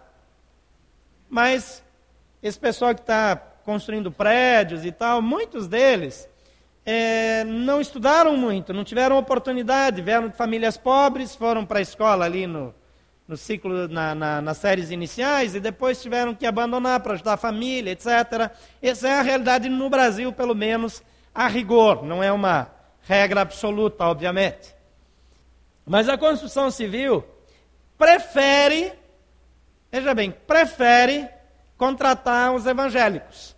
mas 1.29 1.83
esse 2.41 2.57
pessoal 2.57 2.95
que 2.95 3.01
está 3.01 3.35
construindo 3.35 4.11
prédios 4.11 4.83
e 4.83 4.91
tal, 4.91 5.21
muitos 5.21 5.67
deles 5.67 6.27
é, 6.85 7.43
não 7.45 7.79
estudaram 7.79 8.35
muito, 8.35 8.73
não 8.73 8.83
tiveram 8.83 9.17
oportunidade, 9.17 10.01
vieram 10.01 10.27
de 10.27 10.35
famílias 10.35 10.77
pobres, 10.77 11.35
foram 11.35 11.65
para 11.65 11.79
a 11.79 11.81
escola 11.81 12.25
ali 12.25 12.45
no, 12.45 12.73
no 13.27 13.37
ciclo, 13.37 13.87
na, 13.87 14.13
na, 14.13 14.41
nas 14.41 14.57
séries 14.57 14.91
iniciais, 14.91 15.55
e 15.55 15.59
depois 15.59 16.01
tiveram 16.01 16.35
que 16.35 16.45
abandonar 16.45 16.99
para 16.99 17.13
ajudar 17.13 17.33
a 17.33 17.37
família, 17.37 17.91
etc. 17.91 18.51
Essa 18.81 19.07
é 19.07 19.19
a 19.19 19.21
realidade 19.21 19.69
no 19.69 19.89
Brasil, 19.89 20.33
pelo 20.33 20.53
menos 20.53 21.01
a 21.33 21.47
rigor, 21.47 22.03
não 22.03 22.21
é 22.21 22.31
uma 22.31 22.69
regra 23.01 23.41
absoluta, 23.41 24.05
obviamente. 24.05 24.75
Mas 25.85 26.07
a 26.07 26.17
construção 26.17 26.69
civil 26.69 27.23
prefere, 27.97 28.93
veja 29.91 30.13
bem, 30.13 30.31
prefere 30.31 31.27
contratar 31.77 32.53
os 32.53 32.65
evangélicos. 32.65 33.52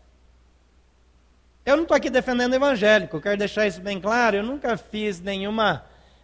Eu 1.66 1.76
não 1.76 1.84
estou 1.84 1.98
aqui 1.98 2.12
defendendo 2.12 2.54
evangélico, 2.54 3.20
quero 3.20 3.38
deixar 3.38 3.66
isso 3.66 3.82
bem 3.82 4.00
claro. 4.00 4.38
Eu 4.38 4.44
nunca 4.44 4.78
fiz 4.78 5.20
nenhuma 5.20 5.84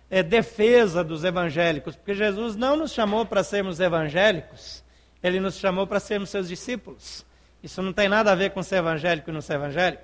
é, 0.10 0.22
defesa 0.22 1.04
dos 1.04 1.24
evangélicos, 1.24 1.96
porque 1.96 2.14
Jesus 2.14 2.56
não 2.56 2.76
nos 2.76 2.92
chamou 2.92 3.26
para 3.26 3.44
sermos 3.44 3.80
evangélicos, 3.80 4.84
ele 5.24 5.40
nos 5.40 5.56
chamou 5.56 5.88
para 5.88 6.00
sermos 6.00 6.30
seus 6.30 6.48
discípulos. 6.48 7.26
Isso 7.64 7.82
não 7.82 7.92
tem 7.92 8.08
nada 8.08 8.32
a 8.32 8.36
ver 8.36 8.52
com 8.52 8.62
ser 8.62 8.78
evangélico 8.78 9.30
e 9.30 9.34
não 9.34 9.42
ser 9.42 9.54
evangélico. 9.54 10.04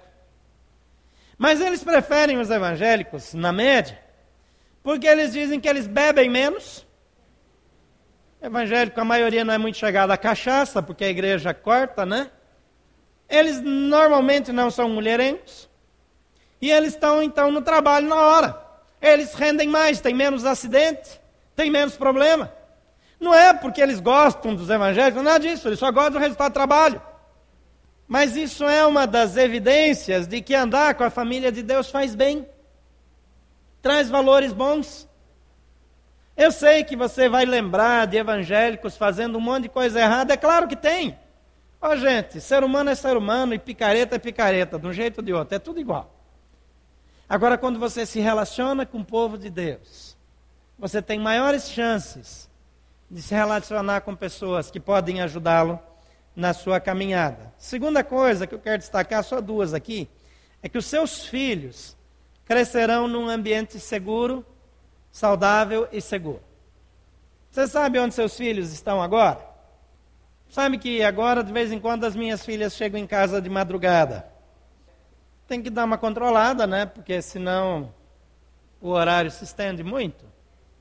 Mas 1.38 1.62
eles 1.62 1.84
preferem 1.84 2.40
os 2.40 2.50
evangélicos, 2.50 3.36
na 3.36 3.52
média, 3.52 4.00
porque 4.82 5.06
eles 5.06 5.34
dizem 5.34 5.60
que 5.60 5.68
eles 5.68 5.86
bebem 5.86 6.30
menos. 6.30 6.86
Evangélico, 8.42 9.00
a 9.00 9.06
maioria 9.06 9.44
não 9.46 9.54
é 9.54 9.58
muito 9.58 9.78
chegada 9.78 10.14
à 10.14 10.18
cachaça, 10.18 10.82
porque 10.82 11.04
a 11.04 11.10
igreja 11.10 11.54
corta, 11.54 12.06
né? 12.06 12.32
Eles 13.30 13.62
normalmente 13.62 14.52
não 14.52 14.72
são 14.72 14.90
mulherengos. 14.90 15.70
E 16.62 16.72
eles 16.72 16.94
estão, 16.94 17.22
então, 17.22 17.52
no 17.52 17.62
trabalho 17.62 18.08
na 18.08 18.16
hora. 18.16 18.68
Eles 19.02 19.34
rendem 19.34 19.68
mais, 19.68 20.02
têm 20.02 20.14
menos 20.14 20.46
acidente, 20.46 21.20
têm 21.56 21.70
menos 21.70 21.96
problema. 21.96 22.52
Não 23.20 23.34
é 23.34 23.54
porque 23.54 23.82
eles 23.82 24.00
gostam 24.00 24.56
dos 24.56 24.70
evangélicos, 24.70 25.24
nada 25.24 25.40
disso, 25.40 25.68
eles 25.68 25.80
só 25.80 25.92
gostam 25.92 26.14
do 26.14 26.20
resultado 26.20 26.52
do 26.52 26.56
trabalho. 26.56 27.02
Mas 28.08 28.36
isso 28.36 28.64
é 28.64 28.86
uma 28.86 29.06
das 29.06 29.36
evidências 29.36 30.28
de 30.28 30.42
que 30.42 30.56
andar 30.56 30.96
com 30.96 31.04
a 31.04 31.10
família 31.10 31.52
de 31.52 31.62
Deus 31.62 31.90
faz 31.90 32.16
bem, 32.16 32.48
traz 33.82 34.10
valores 34.10 34.54
bons. 34.54 35.08
Eu 36.36 36.52
sei 36.52 36.84
que 36.84 36.96
você 36.96 37.28
vai 37.28 37.46
lembrar 37.46 38.08
de 38.08 38.18
evangélicos 38.18 38.96
fazendo 38.96 39.38
um 39.38 39.42
monte 39.42 39.64
de 39.64 39.70
coisa 39.70 40.00
errada, 40.00 40.34
é 40.34 40.38
claro 40.38 40.68
que 40.68 40.76
tem. 40.76 41.18
Ó, 41.90 41.96
gente, 41.96 42.42
ser 42.42 42.66
humano 42.66 42.90
é 42.90 42.96
ser 42.96 43.16
humano 43.16 43.54
e 43.54 43.60
picareta 43.60 44.18
é 44.18 44.20
picareta, 44.20 44.78
de 44.78 44.86
um 44.86 44.92
jeito 44.92 45.20
ou 45.20 45.24
de 45.24 45.32
outro, 45.32 45.56
é 45.56 45.60
tudo 45.60 45.80
igual. 45.80 46.14
Agora, 47.30 47.58
quando 47.58 47.80
você 47.80 48.06
se 48.06 48.20
relaciona 48.20 48.86
com 48.86 49.00
o 49.00 49.06
povo 49.06 49.38
de 49.38 49.50
Deus, 49.50 50.18
você 50.78 51.02
tem 51.02 51.18
maiores 51.18 51.70
chances 51.70 52.50
de 53.10 53.22
se 53.22 53.34
relacionar 53.34 54.02
com 54.02 54.14
pessoas 54.14 54.70
que 54.70 54.82
podem 54.82 55.22
ajudá-lo 55.22 55.80
na 56.36 56.54
sua 56.54 56.78
caminhada. 56.82 57.54
Segunda 57.58 58.04
coisa 58.04 58.46
que 58.46 58.54
eu 58.54 58.60
quero 58.60 58.80
destacar, 58.80 59.24
só 59.24 59.40
duas 59.40 59.74
aqui, 59.74 60.10
é 60.62 60.68
que 60.68 60.78
os 60.78 60.86
seus 60.86 61.26
filhos 61.26 61.96
crescerão 62.44 63.08
num 63.08 63.30
ambiente 63.30 63.80
seguro, 63.80 64.46
saudável 65.10 65.88
e 65.94 66.02
seguro. 66.02 66.44
Você 67.50 67.66
sabe 67.66 67.98
onde 67.98 68.14
seus 68.14 68.36
filhos 68.36 68.74
estão 68.74 69.02
agora? 69.02 69.47
Sabe 70.50 70.78
que 70.78 71.04
agora, 71.04 71.44
de 71.44 71.52
vez 71.52 71.72
em 71.72 71.80
quando, 71.80 72.06
as 72.06 72.16
minhas 72.16 72.46
filhas 72.46 72.74
chegam 72.74 73.00
em 73.00 73.08
casa 73.08 73.42
de 73.42 73.50
madrugada. 73.50 74.26
Tem 75.48 75.62
que 75.62 75.70
dar 75.70 75.86
uma 75.86 75.98
controlada, 75.98 76.66
né? 76.66 76.86
Porque 76.86 77.22
senão 77.22 77.94
o 78.82 78.90
horário 78.90 79.30
se 79.32 79.44
estende 79.44 79.84
muito. 79.84 80.26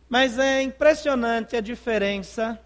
Mas 0.09 0.39
é 0.39 0.63
impressionante 0.63 1.57
a 1.57 1.61
diferença 1.61 2.59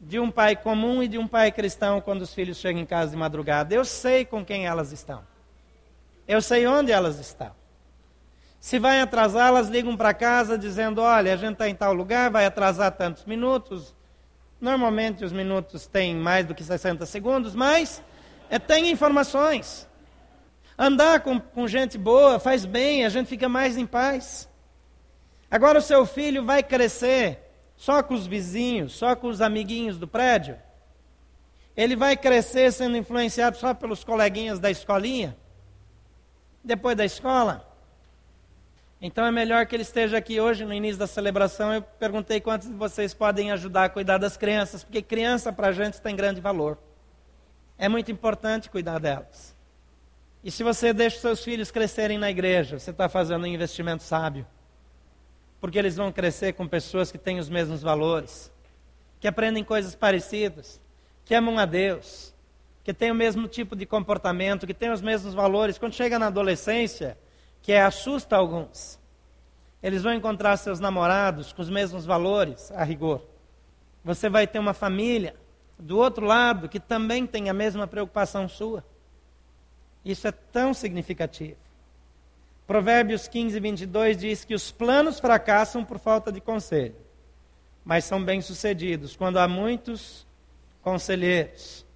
de 0.00 0.20
um 0.20 0.30
pai 0.30 0.54
comum 0.54 1.02
e 1.02 1.08
de 1.08 1.18
um 1.18 1.26
pai 1.26 1.50
cristão 1.50 2.00
quando 2.00 2.22
os 2.22 2.32
filhos 2.32 2.58
chegam 2.58 2.80
em 2.80 2.86
casa 2.86 3.10
de 3.10 3.16
madrugada. 3.16 3.74
Eu 3.74 3.84
sei 3.84 4.24
com 4.24 4.44
quem 4.44 4.66
elas 4.66 4.92
estão. 4.92 5.22
Eu 6.26 6.40
sei 6.40 6.66
onde 6.66 6.92
elas 6.92 7.18
estão. 7.18 7.52
Se 8.60 8.78
vai 8.78 9.00
atrasar, 9.00 9.48
elas 9.48 9.68
ligam 9.68 9.96
para 9.96 10.14
casa 10.14 10.58
dizendo: 10.58 11.00
Olha, 11.00 11.32
a 11.32 11.36
gente 11.36 11.54
está 11.54 11.68
em 11.68 11.74
tal 11.74 11.92
lugar, 11.92 12.30
vai 12.30 12.44
atrasar 12.44 12.92
tantos 12.92 13.24
minutos, 13.24 13.94
Normalmente 14.60 15.24
os 15.24 15.32
minutos 15.32 15.86
têm 15.86 16.16
mais 16.16 16.44
do 16.44 16.54
que 16.54 16.64
60 16.64 17.06
segundos, 17.06 17.54
mas 17.54 18.02
é, 18.50 18.58
tem 18.58 18.90
informações. 18.90 19.88
Andar 20.76 21.20
com, 21.20 21.40
com 21.40 21.68
gente 21.68 21.96
boa 21.96 22.38
faz 22.38 22.64
bem, 22.64 23.04
a 23.04 23.08
gente 23.08 23.28
fica 23.28 23.48
mais 23.48 23.76
em 23.76 23.86
paz. 23.86 24.48
Agora 25.50 25.78
o 25.78 25.82
seu 25.82 26.04
filho 26.04 26.44
vai 26.44 26.62
crescer 26.62 27.38
só 27.76 28.02
com 28.02 28.14
os 28.14 28.26
vizinhos, 28.26 28.92
só 28.92 29.14
com 29.14 29.28
os 29.28 29.40
amiguinhos 29.40 29.98
do 29.98 30.08
prédio. 30.08 30.56
Ele 31.76 31.94
vai 31.94 32.16
crescer 32.16 32.72
sendo 32.72 32.96
influenciado 32.96 33.56
só 33.56 33.72
pelos 33.72 34.02
coleguinhas 34.02 34.58
da 34.58 34.70
escolinha. 34.70 35.36
Depois 36.62 36.96
da 36.96 37.04
escola, 37.04 37.67
então 39.00 39.24
é 39.24 39.30
melhor 39.30 39.64
que 39.66 39.76
ele 39.76 39.82
esteja 39.82 40.18
aqui 40.18 40.40
hoje, 40.40 40.64
no 40.64 40.74
início 40.74 40.98
da 40.98 41.06
celebração. 41.06 41.72
Eu 41.72 41.82
perguntei 41.82 42.40
quantos 42.40 42.66
de 42.66 42.74
vocês 42.74 43.14
podem 43.14 43.52
ajudar 43.52 43.84
a 43.84 43.88
cuidar 43.88 44.18
das 44.18 44.36
crianças, 44.36 44.82
porque 44.82 45.00
criança 45.00 45.52
para 45.52 45.68
a 45.68 45.72
gente 45.72 46.00
tem 46.00 46.16
grande 46.16 46.40
valor. 46.40 46.76
É 47.78 47.88
muito 47.88 48.10
importante 48.10 48.68
cuidar 48.68 48.98
delas. 48.98 49.54
E 50.42 50.50
se 50.50 50.64
você 50.64 50.92
deixa 50.92 51.20
seus 51.20 51.44
filhos 51.44 51.70
crescerem 51.70 52.18
na 52.18 52.28
igreja, 52.28 52.78
você 52.78 52.90
está 52.90 53.08
fazendo 53.08 53.44
um 53.44 53.46
investimento 53.46 54.02
sábio. 54.02 54.44
Porque 55.60 55.78
eles 55.78 55.96
vão 55.96 56.10
crescer 56.10 56.54
com 56.54 56.66
pessoas 56.66 57.12
que 57.12 57.18
têm 57.18 57.38
os 57.38 57.48
mesmos 57.48 57.82
valores, 57.82 58.50
que 59.20 59.28
aprendem 59.28 59.62
coisas 59.62 59.94
parecidas, 59.94 60.80
que 61.24 61.34
amam 61.34 61.58
a 61.58 61.66
Deus, 61.66 62.34
que 62.82 62.92
têm 62.92 63.10
o 63.12 63.14
mesmo 63.14 63.46
tipo 63.46 63.76
de 63.76 63.86
comportamento, 63.86 64.66
que 64.66 64.74
têm 64.74 64.90
os 64.90 65.02
mesmos 65.02 65.34
valores. 65.34 65.78
Quando 65.78 65.92
chega 65.92 66.18
na 66.18 66.26
adolescência, 66.26 67.16
que 67.62 67.72
assusta 67.72 68.36
alguns. 68.36 68.98
Eles 69.82 70.02
vão 70.02 70.12
encontrar 70.12 70.56
seus 70.56 70.80
namorados 70.80 71.52
com 71.52 71.62
os 71.62 71.70
mesmos 71.70 72.04
valores, 72.04 72.70
a 72.72 72.82
rigor. 72.82 73.24
Você 74.04 74.28
vai 74.28 74.46
ter 74.46 74.58
uma 74.58 74.74
família 74.74 75.36
do 75.78 75.98
outro 75.98 76.26
lado 76.26 76.68
que 76.68 76.80
também 76.80 77.26
tem 77.26 77.48
a 77.48 77.54
mesma 77.54 77.86
preocupação 77.86 78.48
sua. 78.48 78.84
Isso 80.04 80.26
é 80.26 80.32
tão 80.32 80.74
significativo. 80.74 81.56
Provérbios 82.66 83.28
15, 83.28 83.58
22 83.60 84.16
diz 84.18 84.44
que 84.44 84.54
os 84.54 84.70
planos 84.70 85.18
fracassam 85.20 85.84
por 85.84 85.98
falta 85.98 86.30
de 86.30 86.40
conselho, 86.40 86.96
mas 87.84 88.04
são 88.04 88.22
bem-sucedidos 88.22 89.16
quando 89.16 89.38
há 89.38 89.48
muitos 89.48 90.26
conselheiros. 90.82 91.86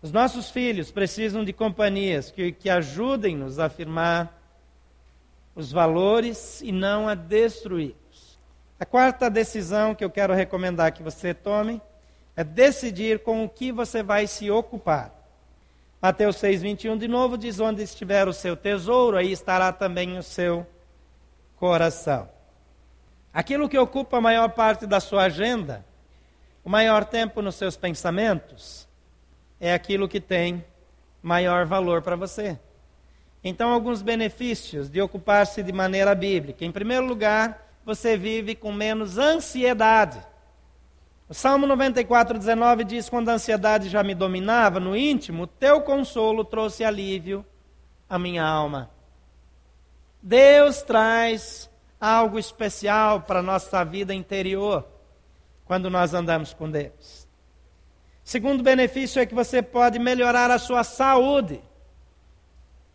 Os 0.00 0.12
nossos 0.12 0.50
filhos 0.50 0.90
precisam 0.90 1.44
de 1.44 1.52
companhias 1.52 2.30
que, 2.30 2.52
que 2.52 2.70
ajudem-nos 2.70 3.58
a 3.58 3.66
afirmar 3.66 4.37
os 5.58 5.72
valores 5.72 6.60
e 6.62 6.70
não 6.70 7.08
a 7.08 7.16
destruí-los. 7.16 8.38
A 8.78 8.86
quarta 8.86 9.28
decisão 9.28 9.92
que 9.92 10.04
eu 10.04 10.10
quero 10.10 10.32
recomendar 10.32 10.92
que 10.92 11.02
você 11.02 11.34
tome 11.34 11.82
é 12.36 12.44
decidir 12.44 13.24
com 13.24 13.44
o 13.44 13.48
que 13.48 13.72
você 13.72 14.00
vai 14.00 14.28
se 14.28 14.48
ocupar. 14.52 15.12
Mateus 16.00 16.36
6:21 16.36 16.96
de 16.96 17.08
novo 17.08 17.36
diz: 17.36 17.58
Onde 17.58 17.82
estiver 17.82 18.28
o 18.28 18.32
seu 18.32 18.56
tesouro, 18.56 19.16
aí 19.16 19.32
estará 19.32 19.72
também 19.72 20.16
o 20.16 20.22
seu 20.22 20.64
coração. 21.56 22.28
Aquilo 23.34 23.68
que 23.68 23.76
ocupa 23.76 24.18
a 24.18 24.20
maior 24.20 24.50
parte 24.50 24.86
da 24.86 25.00
sua 25.00 25.24
agenda, 25.24 25.84
o 26.64 26.70
maior 26.70 27.04
tempo 27.04 27.42
nos 27.42 27.56
seus 27.56 27.76
pensamentos, 27.76 28.86
é 29.58 29.74
aquilo 29.74 30.08
que 30.08 30.20
tem 30.20 30.64
maior 31.20 31.66
valor 31.66 32.00
para 32.00 32.14
você. 32.14 32.60
Então, 33.42 33.70
alguns 33.70 34.02
benefícios 34.02 34.90
de 34.90 35.00
ocupar-se 35.00 35.62
de 35.62 35.72
maneira 35.72 36.14
bíblica. 36.14 36.64
Em 36.64 36.72
primeiro 36.72 37.06
lugar, 37.06 37.66
você 37.84 38.16
vive 38.16 38.54
com 38.54 38.72
menos 38.72 39.16
ansiedade. 39.16 40.20
O 41.28 41.34
Salmo 41.34 41.66
94, 41.66 42.38
19 42.38 42.84
diz: 42.84 43.08
Quando 43.08 43.28
a 43.28 43.34
ansiedade 43.34 43.88
já 43.88 44.02
me 44.02 44.14
dominava 44.14 44.80
no 44.80 44.96
íntimo, 44.96 45.46
teu 45.46 45.80
consolo 45.82 46.44
trouxe 46.44 46.82
alívio 46.84 47.44
à 48.08 48.18
minha 48.18 48.44
alma. 48.44 48.90
Deus 50.22 50.82
traz 50.82 51.70
algo 52.00 52.38
especial 52.38 53.22
para 53.22 53.40
a 53.40 53.42
nossa 53.42 53.84
vida 53.84 54.14
interior 54.14 54.86
quando 55.64 55.90
nós 55.90 56.14
andamos 56.14 56.54
com 56.54 56.70
Deus. 56.70 57.28
Segundo 58.24 58.62
benefício 58.62 59.20
é 59.20 59.26
que 59.26 59.34
você 59.34 59.62
pode 59.62 59.98
melhorar 59.98 60.50
a 60.50 60.58
sua 60.58 60.82
saúde. 60.82 61.62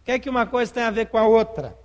O 0.03 0.05
que 0.05 0.11
é 0.11 0.19
que 0.19 0.29
uma 0.29 0.45
coisa 0.45 0.73
tem 0.73 0.83
a 0.83 0.91
ver 0.91 1.05
com 1.05 1.17
a 1.17 1.25
outra? 1.25 1.77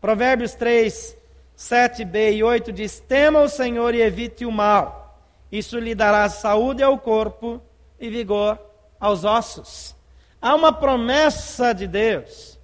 Provérbios 0.00 0.54
3, 0.54 1.16
7b 1.58 2.34
e 2.34 2.44
8 2.44 2.70
diz: 2.72 3.00
Tema 3.00 3.40
o 3.40 3.48
Senhor 3.48 3.92
e 3.92 4.00
evite 4.00 4.46
o 4.46 4.52
mal. 4.52 5.18
Isso 5.50 5.76
lhe 5.80 5.96
dará 5.96 6.28
saúde 6.28 6.80
ao 6.80 6.96
corpo 6.96 7.60
e 7.98 8.08
vigor 8.08 8.56
aos 9.00 9.24
ossos. 9.24 9.96
Há 10.40 10.54
uma 10.54 10.72
promessa 10.72 11.74
de 11.74 11.88
Deus 11.88 12.56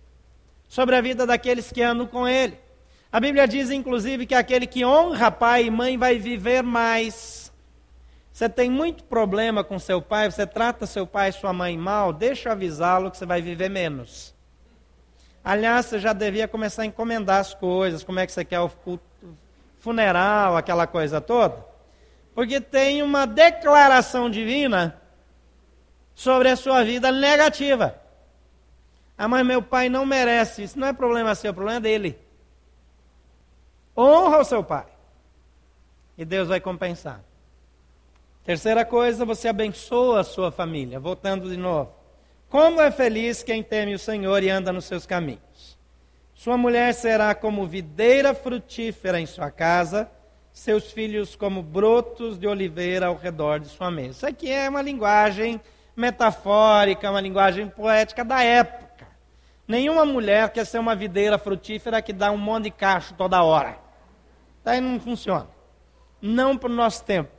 sobre 0.68 0.94
a 0.94 1.00
vida 1.00 1.26
daqueles 1.26 1.72
que 1.72 1.82
andam 1.82 2.06
com 2.06 2.28
Ele. 2.28 2.56
A 3.10 3.18
Bíblia 3.18 3.48
diz, 3.48 3.72
inclusive, 3.72 4.24
que 4.24 4.36
aquele 4.36 4.68
que 4.68 4.84
honra 4.84 5.32
pai 5.32 5.64
e 5.64 5.70
mãe 5.70 5.98
vai 5.98 6.16
viver 6.16 6.62
mais. 6.62 7.52
Você 8.32 8.48
tem 8.48 8.70
muito 8.70 9.02
problema 9.02 9.64
com 9.64 9.80
seu 9.80 10.00
pai, 10.00 10.30
você 10.30 10.46
trata 10.46 10.86
seu 10.86 11.08
pai 11.08 11.30
e 11.30 11.32
sua 11.32 11.52
mãe 11.52 11.76
mal, 11.76 12.12
deixa 12.12 12.52
avisá-lo 12.52 13.10
que 13.10 13.18
você 13.18 13.26
vai 13.26 13.42
viver 13.42 13.68
menos. 13.68 14.38
Aliás, 15.44 15.86
você 15.86 15.98
já 15.98 16.12
devia 16.12 16.46
começar 16.46 16.82
a 16.82 16.86
encomendar 16.86 17.40
as 17.40 17.54
coisas, 17.54 18.04
como 18.04 18.18
é 18.18 18.26
que 18.26 18.32
você 18.32 18.44
quer 18.44 18.60
o 18.60 18.70
funeral, 19.78 20.56
aquela 20.56 20.86
coisa 20.86 21.20
toda. 21.20 21.64
Porque 22.34 22.60
tem 22.60 23.02
uma 23.02 23.26
declaração 23.26 24.30
divina 24.30 25.00
sobre 26.14 26.50
a 26.50 26.56
sua 26.56 26.84
vida 26.84 27.10
negativa. 27.10 27.98
Ah, 29.16 29.28
mas 29.28 29.44
meu 29.44 29.62
pai 29.62 29.88
não 29.88 30.06
merece. 30.06 30.62
Isso 30.62 30.78
não 30.78 30.88
é 30.88 30.92
problema 30.92 31.34
seu, 31.34 31.50
é 31.50 31.52
problema 31.52 31.80
dele. 31.80 32.18
Honra 33.96 34.38
o 34.38 34.44
seu 34.44 34.62
pai. 34.62 34.86
E 36.16 36.24
Deus 36.24 36.48
vai 36.48 36.60
compensar. 36.60 37.22
Terceira 38.44 38.84
coisa, 38.84 39.24
você 39.24 39.48
abençoa 39.48 40.20
a 40.20 40.24
sua 40.24 40.50
família. 40.50 40.98
Voltando 40.98 41.48
de 41.50 41.56
novo. 41.56 41.99
Como 42.50 42.80
é 42.80 42.90
feliz 42.90 43.44
quem 43.44 43.62
teme 43.62 43.94
o 43.94 43.98
Senhor 43.98 44.42
e 44.42 44.50
anda 44.50 44.72
nos 44.72 44.84
seus 44.84 45.06
caminhos. 45.06 45.78
Sua 46.34 46.56
mulher 46.56 46.92
será 46.94 47.32
como 47.32 47.64
videira 47.64 48.34
frutífera 48.34 49.20
em 49.20 49.26
sua 49.26 49.52
casa, 49.52 50.10
seus 50.52 50.90
filhos 50.90 51.36
como 51.36 51.62
brotos 51.62 52.36
de 52.40 52.48
oliveira 52.48 53.06
ao 53.06 53.14
redor 53.14 53.60
de 53.60 53.68
sua 53.68 53.88
mesa. 53.88 54.10
Isso 54.10 54.26
aqui 54.26 54.50
é 54.50 54.68
uma 54.68 54.82
linguagem 54.82 55.60
metafórica, 55.94 57.08
uma 57.08 57.20
linguagem 57.20 57.68
poética 57.68 58.24
da 58.24 58.42
época. 58.42 59.06
Nenhuma 59.68 60.04
mulher 60.04 60.50
quer 60.50 60.66
ser 60.66 60.80
uma 60.80 60.96
videira 60.96 61.38
frutífera 61.38 62.02
que 62.02 62.12
dá 62.12 62.32
um 62.32 62.36
monte 62.36 62.64
de 62.64 62.70
cacho 62.72 63.14
toda 63.14 63.44
hora. 63.44 63.78
Daí 64.64 64.80
não 64.80 64.98
funciona. 64.98 65.46
Não 66.20 66.58
para 66.58 66.68
o 66.68 66.74
nosso 66.74 67.04
tempo. 67.04 67.30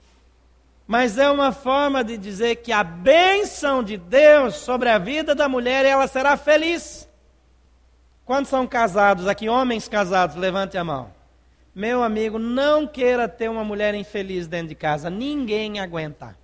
Mas 0.88 1.18
é 1.18 1.30
uma 1.30 1.52
forma 1.52 2.04
de 2.04 2.18
dizer 2.18 2.58
que 2.58 2.72
a 2.72 2.84
bênção 2.84 3.84
de 3.84 3.98
Deus 3.98 4.56
sobre 4.56 4.90
a 4.90 4.98
vida 4.98 5.34
da 5.34 5.48
mulher, 5.48 5.86
ela 5.86 6.08
será 6.08 6.36
feliz. 6.36 7.08
Quantos 8.26 8.50
são 8.50 8.68
casados 8.68 9.28
aqui, 9.28 9.50
homens 9.50 9.88
casados? 9.88 10.36
Levante 10.36 10.78
a 10.78 10.84
mão. 10.84 11.14
Meu 11.74 12.04
amigo, 12.04 12.38
não 12.38 12.86
queira 12.86 13.28
ter 13.28 13.50
uma 13.50 13.64
mulher 13.64 13.96
infeliz 13.96 14.48
dentro 14.48 14.68
de 14.68 14.76
casa. 14.76 15.10
Ninguém 15.10 15.80
aguenta. 15.80 16.38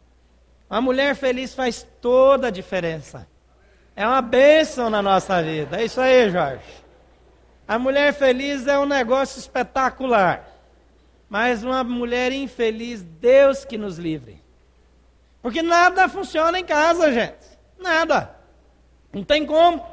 Uma 0.70 0.82
mulher 0.82 1.16
feliz 1.16 1.54
faz 1.54 1.86
toda 2.02 2.48
a 2.48 2.52
diferença. 2.52 3.28
É 3.96 4.06
uma 4.06 4.22
bênção 4.22 4.90
na 4.90 5.02
nossa 5.02 5.42
vida. 5.42 5.82
É 5.82 5.86
isso 5.86 6.00
aí, 6.00 6.30
Jorge. 6.30 6.64
A 7.68 7.78
mulher 7.78 8.14
feliz 8.14 8.68
é 8.68 8.78
um 8.80 8.86
negócio 8.86 9.40
espetacular. 9.40 10.57
Mas 11.30 11.64
uma 11.64 11.84
mulher 11.84 12.32
infeliz, 12.32 13.04
Deus 13.04 13.66
que 13.66 13.78
nos 13.78 13.98
livre. 13.98 14.42
Porque 15.42 15.62
nada 15.62 16.08
funciona 16.08 16.60
em 16.60 16.66
casa, 16.66 17.12
gente. 17.12 17.58
Nada. 17.80 18.36
Não 19.14 19.24
tem 19.24 19.46
como. 19.46 19.86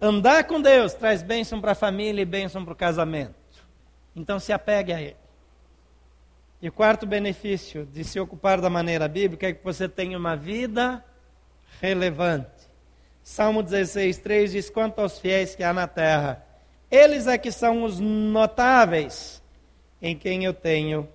Andar 0.00 0.44
com 0.44 0.60
Deus 0.60 0.94
traz 0.94 1.22
bênção 1.22 1.60
para 1.60 1.72
a 1.72 1.76
família 1.76 2.22
e 2.22 2.26
bênção 2.26 2.64
para 2.64 2.72
o 2.72 2.76
casamento. 2.76 3.34
Então 4.14 4.38
se 4.38 4.52
apegue 4.52 4.92
a 4.92 5.00
Ele. 5.00 5.16
E 6.60 6.68
o 6.68 6.72
quarto 6.72 7.06
benefício 7.06 7.84
de 7.84 8.04
se 8.04 8.18
ocupar 8.18 8.60
da 8.60 8.70
maneira 8.70 9.08
bíblica 9.08 9.48
é 9.48 9.52
que 9.52 9.62
você 9.62 9.88
tenha 9.88 10.16
uma 10.16 10.36
vida 10.36 11.04
relevante. 11.80 12.48
Salmo 13.22 13.62
16, 13.62 14.18
3 14.18 14.52
diz: 14.52 14.70
Quanto 14.70 15.00
aos 15.00 15.18
fiéis 15.18 15.54
que 15.54 15.62
há 15.62 15.72
na 15.72 15.86
terra, 15.86 16.44
eles 16.90 17.26
é 17.26 17.36
que 17.36 17.50
são 17.52 17.82
os 17.82 18.00
notáveis 18.00 19.42
em 20.04 20.14
quem 20.14 20.44
eu 20.44 20.52
tenho 20.52 21.08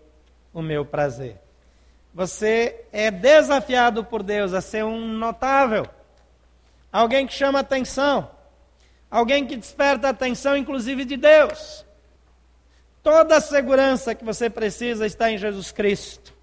o 0.51 0.63
meu 0.63 0.83
prazer. 0.83 1.39
Você 2.11 2.85
é 2.91 3.11
desafiado 3.11 4.03
por 4.03 4.23
Deus 4.23 4.51
a 4.51 4.61
ser 4.61 4.83
um 4.83 4.99
notável, 5.07 5.85
alguém 6.91 7.27
que 7.27 7.33
chama 7.33 7.59
atenção, 7.59 8.31
alguém 9.09 9.45
que 9.45 9.55
desperta 9.55 10.07
a 10.07 10.09
atenção, 10.09 10.57
inclusive 10.57 11.05
de 11.05 11.17
Deus. 11.17 11.85
Toda 13.03 13.37
a 13.37 13.41
segurança 13.41 14.15
que 14.15 14.25
você 14.25 14.49
precisa 14.49 15.05
está 15.05 15.31
em 15.31 15.37
Jesus 15.37 15.71
Cristo. 15.71 16.33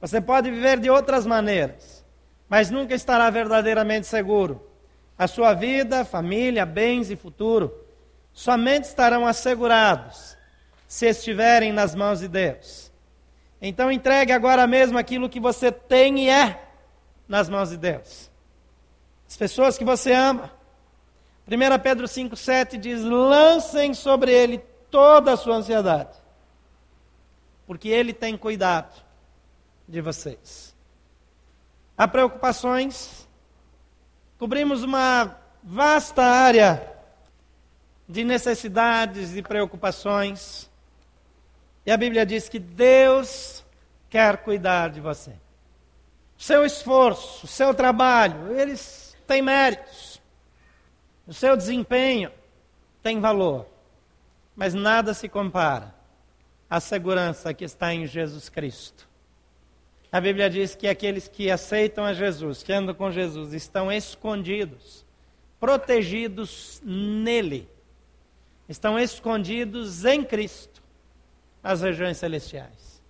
Você 0.00 0.20
pode 0.20 0.50
viver 0.50 0.80
de 0.80 0.90
outras 0.90 1.24
maneiras, 1.24 2.04
mas 2.48 2.70
nunca 2.70 2.92
estará 2.92 3.30
verdadeiramente 3.30 4.08
seguro. 4.08 4.68
A 5.16 5.28
sua 5.28 5.54
vida, 5.54 6.04
família, 6.04 6.66
bens 6.66 7.08
e 7.08 7.14
futuro 7.14 7.72
somente 8.32 8.84
estarão 8.84 9.24
assegurados 9.24 10.27
se 10.88 11.06
estiverem 11.06 11.70
nas 11.70 11.94
mãos 11.94 12.20
de 12.20 12.28
Deus. 12.28 12.90
Então 13.60 13.92
entregue 13.92 14.32
agora 14.32 14.66
mesmo 14.66 14.96
aquilo 14.98 15.28
que 15.28 15.38
você 15.38 15.70
tem 15.70 16.24
e 16.24 16.30
é 16.30 16.64
nas 17.28 17.48
mãos 17.48 17.68
de 17.68 17.76
Deus. 17.76 18.30
As 19.28 19.36
pessoas 19.36 19.76
que 19.76 19.84
você 19.84 20.14
ama. 20.14 20.50
1 21.46 21.78
Pedro 21.82 22.06
5,7 22.06 22.78
diz: 22.78 23.02
lancem 23.02 23.92
sobre 23.92 24.32
ele 24.32 24.58
toda 24.90 25.32
a 25.32 25.36
sua 25.36 25.56
ansiedade, 25.56 26.16
porque 27.66 27.88
ele 27.88 28.14
tem 28.14 28.36
cuidado 28.36 28.94
de 29.86 30.00
vocês. 30.00 30.74
Há 31.96 32.08
preocupações, 32.08 33.28
cobrimos 34.38 34.82
uma 34.82 35.36
vasta 35.62 36.22
área 36.22 36.94
de 38.08 38.24
necessidades 38.24 39.36
e 39.36 39.42
preocupações. 39.42 40.68
E 41.88 41.90
a 41.90 41.96
Bíblia 41.96 42.26
diz 42.26 42.50
que 42.50 42.58
Deus 42.58 43.64
quer 44.10 44.36
cuidar 44.42 44.90
de 44.90 45.00
você. 45.00 45.32
Seu 46.36 46.62
esforço, 46.62 47.46
seu 47.46 47.72
trabalho, 47.72 48.54
eles 48.60 49.16
têm 49.26 49.40
méritos. 49.40 50.20
O 51.26 51.32
seu 51.32 51.56
desempenho 51.56 52.30
tem 53.02 53.18
valor. 53.20 53.66
Mas 54.54 54.74
nada 54.74 55.14
se 55.14 55.30
compara 55.30 55.94
à 56.68 56.78
segurança 56.78 57.54
que 57.54 57.64
está 57.64 57.94
em 57.94 58.04
Jesus 58.04 58.50
Cristo. 58.50 59.08
A 60.12 60.20
Bíblia 60.20 60.50
diz 60.50 60.74
que 60.74 60.88
aqueles 60.88 61.26
que 61.26 61.50
aceitam 61.50 62.04
a 62.04 62.12
Jesus, 62.12 62.62
que 62.62 62.70
andam 62.70 62.94
com 62.94 63.10
Jesus, 63.10 63.54
estão 63.54 63.90
escondidos, 63.90 65.06
protegidos 65.58 66.82
nele. 66.84 67.66
Estão 68.68 68.98
escondidos 68.98 70.04
em 70.04 70.22
Cristo 70.22 70.86
nas 71.62 71.82
regiões 71.82 72.16
celestiais. 72.16 73.02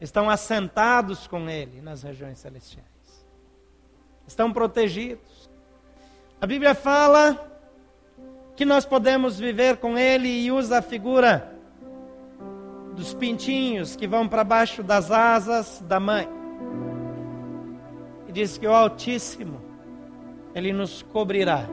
Estão 0.00 0.28
assentados 0.28 1.26
com 1.26 1.48
Ele 1.48 1.80
nas 1.80 2.02
regiões 2.02 2.38
celestiais. 2.38 2.86
Estão 4.26 4.52
protegidos. 4.52 5.50
A 6.40 6.46
Bíblia 6.46 6.74
fala 6.74 7.50
que 8.56 8.64
nós 8.64 8.84
podemos 8.84 9.38
viver 9.38 9.76
com 9.78 9.98
Ele 9.98 10.28
e 10.28 10.52
usa 10.52 10.78
a 10.78 10.82
figura 10.82 11.52
dos 12.94 13.12
pintinhos 13.12 13.96
que 13.96 14.06
vão 14.06 14.28
para 14.28 14.44
baixo 14.44 14.82
das 14.82 15.10
asas 15.10 15.82
da 15.86 15.98
mãe. 15.98 16.28
E 18.28 18.32
diz 18.32 18.56
que 18.56 18.66
o 18.66 18.72
Altíssimo, 18.72 19.60
Ele 20.54 20.72
nos 20.72 21.02
cobrirá 21.02 21.66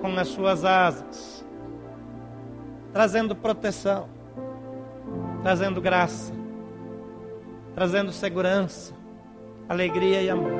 com 0.00 0.16
as 0.18 0.28
suas 0.28 0.64
asas, 0.64 1.44
trazendo 2.92 3.34
proteção 3.34 4.17
trazendo 5.42 5.80
graça, 5.80 6.32
trazendo 7.74 8.12
segurança, 8.12 8.92
alegria 9.68 10.22
e 10.22 10.30
amor. 10.30 10.52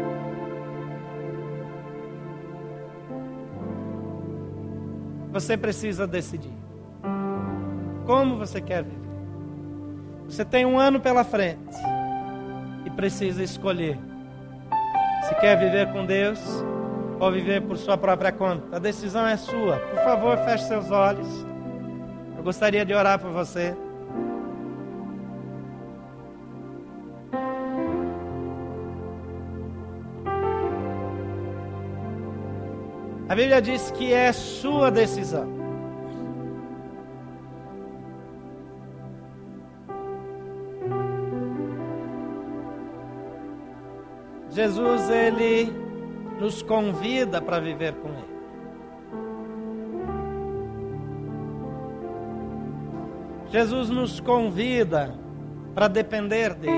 Você 5.33 5.57
precisa 5.57 6.07
decidir 6.07 6.57
como 8.07 8.39
você 8.39 8.61
quer 8.61 8.83
viver. 8.83 8.99
Você 10.27 10.45
tem 10.45 10.65
um 10.65 10.79
ano 10.79 11.01
pela 11.01 11.25
frente 11.25 11.77
e 12.85 12.91
precisa 12.91 13.43
escolher 13.43 13.99
se 15.23 15.35
quer 15.37 15.59
viver 15.59 15.93
com 15.93 16.07
Deus 16.07 16.41
ou 17.21 17.31
viver 17.31 17.63
por 17.63 17.77
sua 17.77 17.97
própria 17.99 18.33
conta. 18.33 18.77
A 18.77 18.79
decisão 18.79 19.27
é 19.27 19.37
sua. 19.37 19.77
Por 19.77 19.99
favor, 20.05 20.39
feche 20.39 20.65
seus 20.65 20.91
olhos. 20.91 21.29
Eu 22.37 22.43
gostaria 22.43 22.85
de 22.85 22.95
orar 22.95 23.19
por 23.19 23.31
você. 23.31 23.77
Bíblia 33.39 33.63
diz 33.63 33.93
que 33.93 34.13
é 34.13 34.33
sua 34.33 34.91
decisão. 34.91 35.47
Jesus 44.51 45.09
ele 45.09 45.73
nos 46.41 46.63
convida 46.63 47.41
para 47.41 47.61
viver 47.61 47.95
com 47.95 48.09
ele. 48.09 48.39
Jesus 53.51 53.89
nos 53.89 54.19
convida 54.19 55.15
para 55.77 55.87
depender 55.87 56.55
dele. 56.55 56.75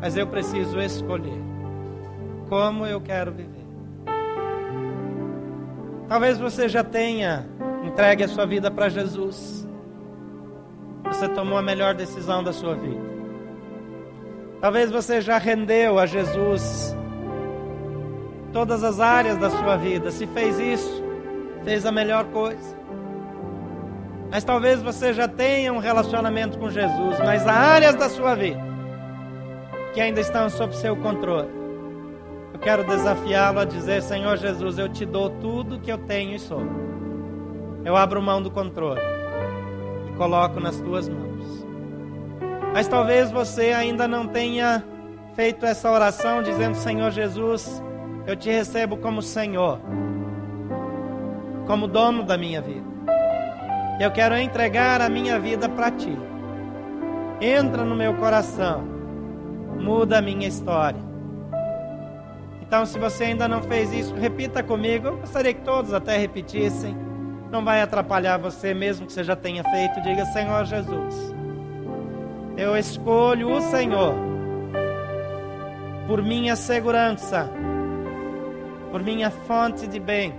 Mas 0.00 0.16
eu 0.16 0.26
preciso 0.26 0.80
escolher 0.80 1.51
como 2.52 2.84
eu 2.84 3.00
quero 3.00 3.32
viver. 3.32 3.64
Talvez 6.06 6.38
você 6.38 6.68
já 6.68 6.84
tenha 6.84 7.48
entregue 7.82 8.24
a 8.24 8.28
sua 8.28 8.44
vida 8.44 8.70
para 8.70 8.90
Jesus. 8.90 9.66
Você 11.04 11.30
tomou 11.30 11.56
a 11.56 11.62
melhor 11.62 11.94
decisão 11.94 12.44
da 12.44 12.52
sua 12.52 12.74
vida. 12.74 13.00
Talvez 14.60 14.90
você 14.90 15.22
já 15.22 15.38
rendeu 15.38 15.98
a 15.98 16.04
Jesus 16.04 16.94
todas 18.52 18.84
as 18.84 19.00
áreas 19.00 19.38
da 19.38 19.48
sua 19.48 19.78
vida. 19.78 20.10
Se 20.10 20.26
fez 20.26 20.58
isso, 20.58 21.02
fez 21.64 21.86
a 21.86 21.90
melhor 21.90 22.26
coisa. 22.26 22.76
Mas 24.30 24.44
talvez 24.44 24.82
você 24.82 25.14
já 25.14 25.26
tenha 25.26 25.72
um 25.72 25.78
relacionamento 25.78 26.58
com 26.58 26.68
Jesus, 26.68 27.18
mas 27.20 27.46
há 27.46 27.54
áreas 27.54 27.94
da 27.94 28.10
sua 28.10 28.34
vida 28.34 28.60
que 29.94 30.02
ainda 30.02 30.20
estão 30.20 30.50
sob 30.50 30.76
seu 30.76 30.94
controle. 30.96 31.61
Quero 32.62 32.84
desafiá-lo 32.84 33.58
a 33.58 33.64
dizer: 33.64 34.02
Senhor 34.02 34.36
Jesus, 34.36 34.78
eu 34.78 34.88
te 34.88 35.04
dou 35.04 35.28
tudo 35.28 35.80
que 35.80 35.90
eu 35.90 35.98
tenho 35.98 36.34
e 36.34 36.38
sou. 36.38 36.62
Eu 37.84 37.96
abro 37.96 38.22
mão 38.22 38.40
do 38.40 38.50
controle 38.50 39.00
e 40.08 40.16
coloco 40.16 40.60
nas 40.60 40.78
tuas 40.80 41.08
mãos. 41.08 41.66
Mas 42.72 42.86
talvez 42.86 43.32
você 43.32 43.72
ainda 43.72 44.06
não 44.06 44.28
tenha 44.28 44.84
feito 45.34 45.66
essa 45.66 45.90
oração 45.90 46.40
dizendo: 46.40 46.76
Senhor 46.76 47.10
Jesus, 47.10 47.82
eu 48.26 48.36
te 48.36 48.48
recebo 48.48 48.96
como 48.96 49.20
Senhor, 49.20 49.80
como 51.66 51.88
dono 51.88 52.22
da 52.22 52.38
minha 52.38 52.60
vida. 52.60 52.92
Eu 54.00 54.12
quero 54.12 54.36
entregar 54.36 55.00
a 55.00 55.08
minha 55.08 55.38
vida 55.40 55.68
para 55.68 55.90
ti. 55.90 56.16
Entra 57.40 57.84
no 57.84 57.96
meu 57.96 58.14
coração, 58.14 58.84
muda 59.80 60.18
a 60.18 60.22
minha 60.22 60.46
história. 60.46 61.11
Então, 62.72 62.86
se 62.86 62.98
você 62.98 63.24
ainda 63.24 63.46
não 63.46 63.60
fez 63.60 63.92
isso, 63.92 64.14
repita 64.14 64.62
comigo. 64.62 65.08
Eu 65.08 65.18
gostaria 65.18 65.52
que 65.52 65.60
todos 65.60 65.92
até 65.92 66.16
repetissem. 66.16 66.96
Não 67.50 67.62
vai 67.62 67.82
atrapalhar 67.82 68.38
você, 68.38 68.72
mesmo 68.72 69.04
que 69.04 69.12
você 69.12 69.22
já 69.22 69.36
tenha 69.36 69.62
feito. 69.62 70.00
Diga: 70.00 70.24
Senhor 70.24 70.64
Jesus, 70.64 71.34
eu 72.56 72.74
escolho 72.74 73.50
o 73.50 73.60
Senhor 73.60 74.14
por 76.06 76.22
minha 76.22 76.56
segurança, 76.56 77.46
por 78.90 79.02
minha 79.02 79.30
fonte 79.30 79.86
de 79.86 80.00
bem 80.00 80.32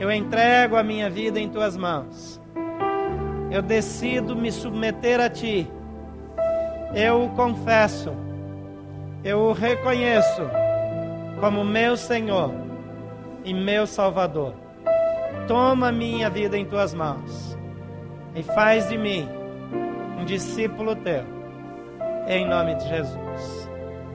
eu 0.00 0.10
entrego 0.10 0.74
a 0.74 0.82
minha 0.82 1.08
vida 1.08 1.38
em 1.38 1.48
tuas 1.48 1.76
mãos. 1.76 2.40
Eu 3.48 3.62
decido 3.62 4.34
me 4.34 4.50
submeter 4.50 5.20
a 5.20 5.30
ti. 5.30 5.70
Eu 6.92 7.26
o 7.26 7.28
confesso. 7.36 8.12
Eu 9.22 9.38
o 9.38 9.52
reconheço 9.52 10.50
como 11.40 11.64
meu 11.64 11.96
Senhor 11.96 12.52
e 13.44 13.54
meu 13.54 13.86
Salvador. 13.86 14.54
Toma 15.48 15.90
minha 15.90 16.28
vida 16.28 16.56
em 16.56 16.64
tuas 16.64 16.94
mãos 16.94 17.58
e 18.34 18.42
faz 18.42 18.88
de 18.88 18.98
mim 18.98 19.26
um 20.20 20.24
discípulo 20.24 20.94
teu. 20.96 21.24
Em 22.28 22.46
nome 22.46 22.74
de 22.76 22.88
Jesus. 22.88 23.69